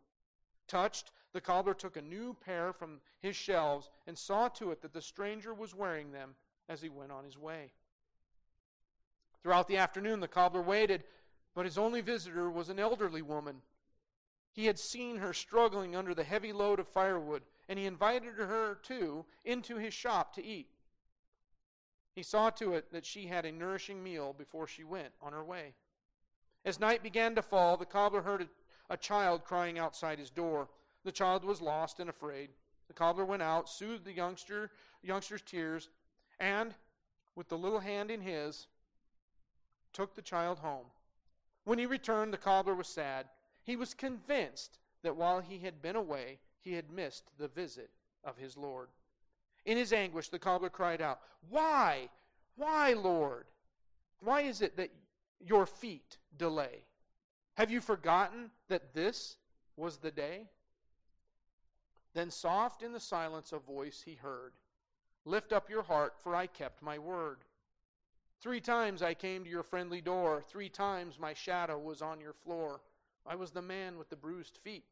Touched, 0.67 1.11
the 1.31 1.41
cobbler 1.41 1.73
took 1.73 1.95
a 1.95 2.01
new 2.01 2.35
pair 2.43 2.73
from 2.73 2.99
his 3.19 3.35
shelves 3.35 3.89
and 4.07 4.17
saw 4.17 4.47
to 4.49 4.71
it 4.71 4.81
that 4.81 4.93
the 4.93 5.01
stranger 5.01 5.53
was 5.53 5.75
wearing 5.75 6.11
them 6.11 6.35
as 6.69 6.81
he 6.81 6.89
went 6.89 7.11
on 7.11 7.23
his 7.23 7.37
way. 7.37 7.71
Throughout 9.43 9.67
the 9.67 9.77
afternoon, 9.77 10.21
the 10.21 10.27
cobbler 10.27 10.61
waited 10.61 11.03
but 11.53 11.65
his 11.65 11.77
only 11.77 12.01
visitor 12.01 12.49
was 12.49 12.69
an 12.69 12.79
elderly 12.79 13.21
woman. 13.21 13.61
He 14.51 14.65
had 14.65 14.79
seen 14.79 15.17
her 15.17 15.33
struggling 15.33 15.95
under 15.95 16.13
the 16.13 16.23
heavy 16.23 16.53
load 16.53 16.79
of 16.79 16.87
firewood, 16.87 17.43
and 17.69 17.79
he 17.79 17.85
invited 17.85 18.35
her, 18.35 18.75
too, 18.83 19.25
into 19.45 19.77
his 19.77 19.93
shop 19.93 20.33
to 20.33 20.43
eat. 20.43 20.67
He 22.13 22.23
saw 22.23 22.49
to 22.51 22.73
it 22.73 22.91
that 22.91 23.05
she 23.05 23.27
had 23.27 23.45
a 23.45 23.51
nourishing 23.51 24.03
meal 24.03 24.33
before 24.33 24.67
she 24.67 24.83
went 24.83 25.13
on 25.21 25.33
her 25.33 25.43
way. 25.43 25.73
As 26.63 26.79
night 26.79 27.01
began 27.03 27.35
to 27.35 27.41
fall, 27.41 27.75
the 27.75 27.85
cobbler 27.85 28.21
heard 28.21 28.47
a, 28.89 28.97
child 28.97 29.43
crying 29.43 29.79
outside 29.79 30.19
his 30.19 30.29
door. 30.29 30.69
The 31.03 31.11
child 31.11 31.43
was 31.43 31.61
lost 31.61 31.99
and 31.99 32.09
afraid. 32.09 32.51
The 32.87 32.93
cobbler 32.93 33.25
went 33.25 33.41
out, 33.41 33.67
soothed 33.67 34.05
the 34.05 34.13
youngster, 34.13 34.71
youngster's 35.01 35.41
tears, 35.41 35.89
and, 36.39 36.75
with 37.35 37.49
the 37.49 37.57
little 37.57 37.79
hand 37.79 38.11
in 38.11 38.21
his, 38.21 38.67
took 39.91 40.13
the 40.13 40.21
child 40.21 40.59
home. 40.59 40.85
When 41.63 41.79
he 41.79 41.85
returned, 41.85 42.31
the 42.33 42.37
cobbler 42.37 42.75
was 42.75 42.87
sad. 42.87 43.27
He 43.63 43.75
was 43.75 43.93
convinced 43.93 44.77
that 45.01 45.15
while 45.15 45.39
he 45.39 45.59
had 45.59 45.81
been 45.81 45.95
away, 45.95 46.39
he 46.61 46.73
had 46.73 46.91
missed 46.91 47.31
the 47.37 47.47
visit 47.47 47.89
of 48.23 48.37
his 48.37 48.55
Lord. 48.55 48.89
In 49.65 49.77
his 49.77 49.93
anguish, 49.93 50.29
the 50.29 50.39
cobbler 50.39 50.69
cried 50.69 51.01
out, 51.01 51.19
Why? 51.49 52.09
Why, 52.55 52.93
Lord? 52.93 53.45
Why 54.19 54.41
is 54.41 54.61
it 54.61 54.77
that 54.77 54.91
your 55.39 55.65
feet 55.65 56.17
delay? 56.37 56.85
Have 57.55 57.71
you 57.71 57.81
forgotten 57.81 58.51
that 58.67 58.93
this 58.93 59.37
was 59.77 59.97
the 59.97 60.11
day? 60.11 60.49
Then, 62.13 62.29
soft 62.29 62.83
in 62.83 62.91
the 62.93 62.99
silence, 62.99 63.51
a 63.51 63.59
voice 63.59 64.03
he 64.05 64.15
heard 64.15 64.53
Lift 65.25 65.53
up 65.53 65.69
your 65.69 65.83
heart, 65.83 66.15
for 66.21 66.35
I 66.35 66.47
kept 66.47 66.81
my 66.81 66.99
word. 66.99 67.45
Three 68.41 68.59
times 68.59 69.01
I 69.01 69.13
came 69.13 69.45
to 69.45 69.49
your 69.49 69.63
friendly 69.63 70.01
door. 70.01 70.41
Three 70.41 70.67
times 70.67 71.17
my 71.17 71.33
shadow 71.33 71.79
was 71.79 72.01
on 72.01 72.19
your 72.19 72.33
floor. 72.33 72.81
I 73.25 73.35
was 73.35 73.51
the 73.51 73.61
man 73.61 73.97
with 73.97 74.09
the 74.09 74.17
bruised 74.17 74.57
feet. 74.57 74.83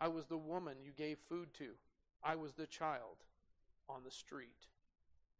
I 0.00 0.08
was 0.08 0.26
the 0.26 0.36
woman 0.36 0.78
you 0.82 0.90
gave 0.90 1.18
food 1.28 1.54
to. 1.54 1.68
I 2.24 2.34
was 2.34 2.54
the 2.54 2.66
child 2.66 3.18
on 3.88 4.02
the 4.04 4.10
street. 4.10 4.66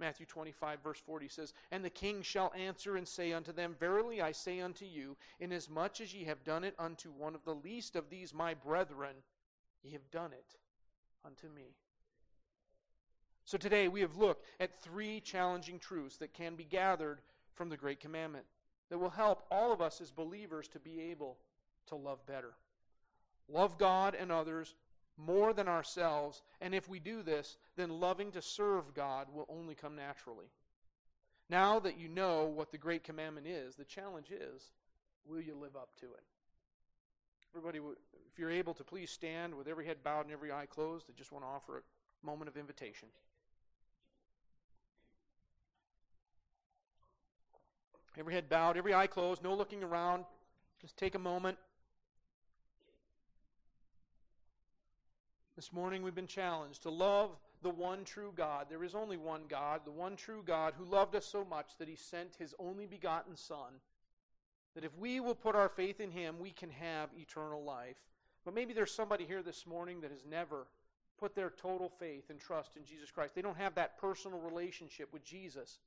Matthew 0.01 0.27
25, 0.27 0.83
verse 0.83 1.01
40 1.01 1.29
says, 1.29 1.53
And 1.71 1.85
the 1.85 1.91
king 1.91 2.23
shall 2.23 2.53
answer 2.57 2.97
and 2.97 3.07
say 3.07 3.33
unto 3.33 3.53
them, 3.53 3.75
Verily 3.79 4.23
I 4.23 4.33
say 4.33 4.61
unto 4.61 4.85
you, 4.85 5.17
inasmuch 5.41 6.01
as 6.01 6.15
ye 6.15 6.25
have 6.25 6.45
done 6.45 6.63
it 6.63 6.75
unto 6.79 7.11
one 7.11 7.35
of 7.35 7.45
the 7.45 7.55
least 7.55 7.97
of 7.97 8.09
these 8.09 8.33
my 8.33 8.55
brethren, 8.55 9.17
ye 9.83 9.91
have 9.93 10.11
done 10.11 10.33
it 10.33 10.55
unto 11.25 11.49
me. 11.49 11.75
So 13.45 13.59
today 13.59 13.89
we 13.89 14.03
have 14.03 14.17
looked 14.17 14.45
at 14.61 14.81
three 14.83 15.21
challenging 15.21 15.79
truths 15.79 16.19
that 16.19 16.35
can 16.35 16.55
be 16.55 16.65
gathered 16.65 17.21
from 17.55 17.69
the 17.69 17.77
Great 17.77 17.99
Commandment 17.99 18.45
that 18.91 18.99
will 18.99 19.11
help 19.11 19.47
all 19.51 19.73
of 19.73 19.81
us 19.81 20.01
as 20.01 20.11
believers 20.11 20.69
to 20.69 20.79
be 20.79 21.01
able 21.01 21.39
to 21.87 21.97
love 21.97 22.25
better. 22.27 22.53
Love 23.49 23.79
God 23.79 24.15
and 24.15 24.31
others 24.31 24.75
more 25.19 25.53
than 25.53 25.69
ourselves, 25.69 26.43
and 26.61 26.75
if 26.75 26.89
we 26.89 27.01
do 27.01 27.23
this, 27.23 27.57
then 27.77 28.01
loving 28.01 28.31
to 28.33 28.41
serve 28.41 28.95
God 28.95 29.27
will 29.35 29.47
only 29.49 29.75
come 29.75 29.97
naturally. 29.97 30.47
Now 31.51 31.81
that 31.81 31.99
you 31.99 32.09
know 32.09 32.45
what 32.45 32.71
the 32.71 32.79
Great 32.79 33.05
Commandment 33.05 33.47
is, 33.47 33.75
the 33.75 33.85
challenge 33.85 34.31
is 34.31 34.71
will 35.27 35.41
you 35.41 35.55
live 35.55 35.77
up 35.77 35.91
to 36.01 36.07
it? 36.07 36.23
Everybody, 37.55 37.79
if 38.31 38.39
you're 38.39 38.51
able 38.51 38.75
to, 38.75 38.85
please 38.85 39.11
stand 39.11 39.55
with 39.55 39.69
every 39.69 39.87
head 39.87 39.99
bowed 40.05 40.25
and 40.25 40.33
every 40.33 40.53
eye 40.53 40.67
closed. 40.67 41.07
I 41.09 41.13
just 41.17 41.33
want 41.33 41.45
to 41.45 41.49
offer 41.49 41.83
a 42.23 42.27
moment 42.27 42.49
of 42.49 42.57
invitation. 42.57 43.09
Every 48.19 48.35
head 48.35 48.49
bowed, 48.49 48.77
every 48.77 48.95
eye 48.95 49.07
closed, 49.07 49.43
no 49.43 49.55
looking 49.55 49.83
around. 49.83 50.25
Just 50.81 50.97
take 50.97 51.15
a 51.15 51.19
moment. 51.19 51.57
This 55.59 55.73
morning 55.73 56.05
we've 56.05 56.15
been 56.15 56.29
challenged 56.29 56.85
to 56.85 56.91
love 56.91 57.31
the 57.63 57.69
one 57.69 58.05
true 58.05 58.33
God. 58.37 58.67
There 58.71 58.85
is 58.85 58.95
only 58.95 59.17
one 59.17 59.43
God, 59.49 59.81
the 59.85 59.91
one 59.91 60.15
true 60.15 60.41
God 60.47 60.73
who 60.79 60.85
loved 60.85 61.17
us 61.17 61.27
so 61.27 61.45
much 61.45 61.71
that 61.81 61.89
he 61.89 61.97
sent 61.97 62.37
his 62.39 62.55
only 62.61 62.87
begotten 62.87 63.35
Son. 63.35 63.81
That 64.77 64.85
if 64.85 64.97
we 64.97 65.19
will 65.19 65.35
put 65.35 65.57
our 65.57 65.69
faith 65.69 65.99
in 65.99 66.13
him, 66.13 66.37
we 66.39 66.53
can 66.53 66.71
have 66.71 67.09
eternal 67.19 67.65
life. 67.65 67.97
But 68.45 68.55
maybe 68.55 68.73
there's 68.73 68.95
somebody 68.95 69.25
here 69.25 69.43
this 69.43 69.67
morning 69.67 70.01
that 70.03 70.13
has 70.13 70.25
never 70.25 70.69
put 71.19 71.35
their 71.35 71.51
total 71.51 71.89
faith 71.89 72.31
and 72.31 72.39
trust 72.39 72.77
in 72.77 72.85
Jesus 72.85 73.11
Christ. 73.11 73.35
They 73.35 73.43
don't 73.43 73.59
have 73.59 73.75
that 73.75 73.99
personal 73.99 74.39
relationship 74.39 75.13
with 75.13 75.25
Jesus. 75.25 75.81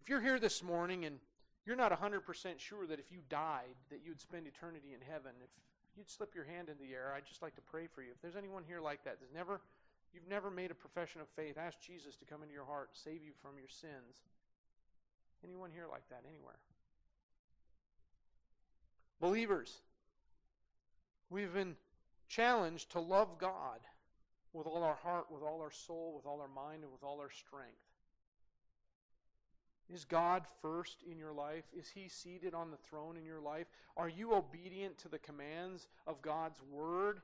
If 0.00 0.08
you're 0.08 0.22
here 0.22 0.40
this 0.40 0.62
morning 0.62 1.04
and 1.04 1.18
you're 1.66 1.76
not 1.76 1.92
100% 1.92 2.22
sure 2.58 2.86
that 2.86 2.98
if 2.98 3.12
you 3.12 3.18
died 3.28 3.76
that 3.90 4.00
you'd 4.02 4.22
spend 4.22 4.46
eternity 4.46 4.94
in 4.94 5.06
heaven, 5.06 5.32
if 5.44 5.50
you'd 5.96 6.10
slip 6.10 6.34
your 6.34 6.44
hand 6.44 6.68
in 6.68 6.76
the 6.78 6.92
air, 6.92 7.12
I'd 7.16 7.26
just 7.26 7.42
like 7.42 7.54
to 7.56 7.60
pray 7.62 7.86
for 7.86 8.02
you. 8.02 8.10
If 8.14 8.20
there's 8.22 8.36
anyone 8.36 8.62
here 8.66 8.80
like 8.80 9.04
that, 9.04 9.18
there's 9.20 9.34
never 9.34 9.60
you've 10.14 10.28
never 10.28 10.50
made 10.50 10.70
a 10.70 10.74
profession 10.74 11.20
of 11.20 11.28
faith, 11.28 11.56
ask 11.56 11.80
Jesus 11.80 12.16
to 12.16 12.24
come 12.24 12.42
into 12.42 12.54
your 12.54 12.66
heart 12.66 12.90
save 12.92 13.22
you 13.24 13.32
from 13.40 13.58
your 13.58 13.68
sins. 13.68 14.24
Anyone 15.44 15.70
here 15.72 15.86
like 15.90 16.08
that 16.10 16.22
anywhere? 16.28 16.58
Believers, 19.20 19.80
we've 21.30 21.52
been 21.52 21.76
challenged 22.28 22.90
to 22.92 23.00
love 23.00 23.38
God 23.38 23.80
with 24.52 24.66
all 24.66 24.82
our 24.82 24.96
heart, 24.96 25.26
with 25.30 25.42
all 25.42 25.60
our 25.60 25.70
soul, 25.70 26.14
with 26.16 26.26
all 26.26 26.40
our 26.40 26.48
mind, 26.48 26.82
and 26.82 26.92
with 26.92 27.02
all 27.02 27.20
our 27.20 27.30
strength. 27.30 27.91
Is 29.92 30.04
God 30.04 30.44
first 30.62 31.02
in 31.10 31.18
your 31.18 31.32
life? 31.32 31.64
Is 31.78 31.90
He 31.94 32.08
seated 32.08 32.54
on 32.54 32.70
the 32.70 32.76
throne 32.76 33.16
in 33.16 33.24
your 33.24 33.40
life? 33.40 33.66
Are 33.96 34.08
you 34.08 34.34
obedient 34.34 34.96
to 34.98 35.08
the 35.08 35.18
commands 35.18 35.88
of 36.06 36.22
God's 36.22 36.60
Word? 36.70 37.20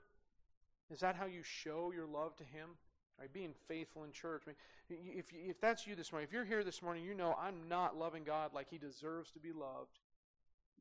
Is 0.91 1.01
that 1.01 1.17
how 1.17 1.27
you 1.27 1.43
show 1.43 1.93
your 1.95 2.07
love 2.07 2.37
to 2.37 2.45
Him? 2.45 2.71
Right, 3.19 3.33
being 3.33 3.55
faithful 3.67 4.05
in 4.05 4.13
church. 4.13 4.43
I 4.47 4.51
mean, 4.51 5.01
if, 5.17 5.27
if 5.33 5.61
that's 5.61 5.89
you 5.89 5.97
this 5.97 6.13
morning, 6.13 6.29
if 6.29 6.33
you're 6.33 6.45
here 6.45 6.63
this 6.63 6.83
morning, 6.83 7.03
you 7.03 7.15
know 7.15 7.37
I'm 7.41 7.69
not 7.69 7.97
loving 7.97 8.23
God 8.23 8.55
like 8.55 8.69
He 8.71 8.79
deserves 8.79 9.33
to 9.33 9.41
be 9.41 9.51
loved. 9.51 9.99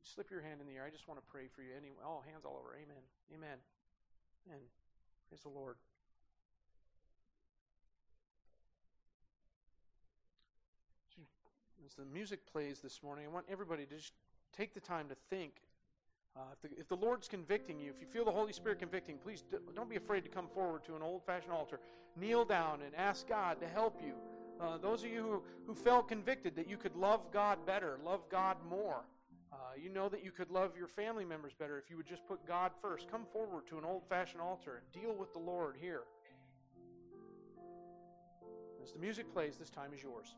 Slip 0.02 0.30
your 0.30 0.40
hand 0.40 0.60
in 0.60 0.66
the 0.66 0.74
air. 0.74 0.84
I 0.86 0.90
just 0.90 1.08
want 1.08 1.18
to 1.18 1.26
pray 1.30 1.48
for 1.54 1.62
you. 1.62 1.70
Anyway, 1.76 1.96
all 2.04 2.22
hands 2.30 2.44
all 2.44 2.60
over. 2.60 2.76
Amen. 2.76 3.02
Amen. 3.34 3.58
And 4.52 4.60
praise 5.28 5.42
the 5.42 5.48
Lord. 5.48 5.76
As 11.88 11.94
the 11.94 12.04
music 12.12 12.40
plays 12.52 12.80
this 12.80 13.02
morning, 13.02 13.24
I 13.24 13.32
want 13.32 13.46
everybody 13.50 13.86
to 13.86 13.96
just 13.96 14.12
take 14.54 14.74
the 14.74 14.80
time 14.80 15.08
to 15.08 15.14
think. 15.30 15.52
Uh, 16.36 16.40
if, 16.52 16.60
the, 16.60 16.80
if, 16.80 16.88
the, 16.88 16.96
Lord's 16.96 17.28
convicting 17.28 17.80
you, 17.80 17.90
if 17.90 18.00
you 18.00 18.06
feel 18.06 18.26
the 18.26 18.30
Holy 18.30 18.52
Spirit 18.52 18.78
convicting, 18.78 19.16
please 19.16 19.42
don't 19.74 19.88
be 19.88 19.96
afraid 19.96 20.22
to 20.24 20.28
come 20.28 20.48
forward 20.48 20.84
to 20.84 20.96
an 20.96 21.02
old 21.02 21.24
fashioned 21.24 21.52
altar. 21.52 21.80
Kneel 22.14 22.44
down 22.44 22.80
and 22.84 22.94
ask 22.94 23.26
God 23.26 23.58
to 23.60 23.66
help 23.66 24.00
you. 24.04 24.12
Uh, 24.60 24.76
those 24.76 25.02
of 25.02 25.10
you 25.10 25.22
who, 25.22 25.42
who 25.66 25.74
felt 25.74 26.08
convicted 26.08 26.54
that 26.56 26.68
you 26.68 26.76
could 26.76 26.94
love 26.94 27.32
God 27.32 27.64
better, 27.64 27.98
love 28.04 28.20
God 28.30 28.58
more, 28.68 29.04
uh, 29.50 29.56
you 29.82 29.88
know 29.88 30.10
that 30.10 30.22
you 30.22 30.30
could 30.30 30.50
love 30.50 30.72
your 30.76 30.88
family 30.88 31.24
members 31.24 31.54
better 31.58 31.78
if 31.78 31.88
you 31.88 31.96
would 31.96 32.06
just 32.06 32.26
put 32.26 32.46
God 32.46 32.72
first. 32.82 33.10
Come 33.10 33.24
forward 33.32 33.66
to 33.68 33.78
an 33.78 33.84
old 33.84 34.02
fashioned 34.10 34.42
altar 34.42 34.82
and 34.82 35.02
deal 35.02 35.14
with 35.14 35.32
the 35.32 35.38
Lord 35.38 35.76
here. 35.80 36.02
As 38.82 38.92
the 38.92 38.98
music 38.98 39.32
plays, 39.32 39.56
this 39.56 39.70
time 39.70 39.92
is 39.94 40.02
yours. 40.02 40.34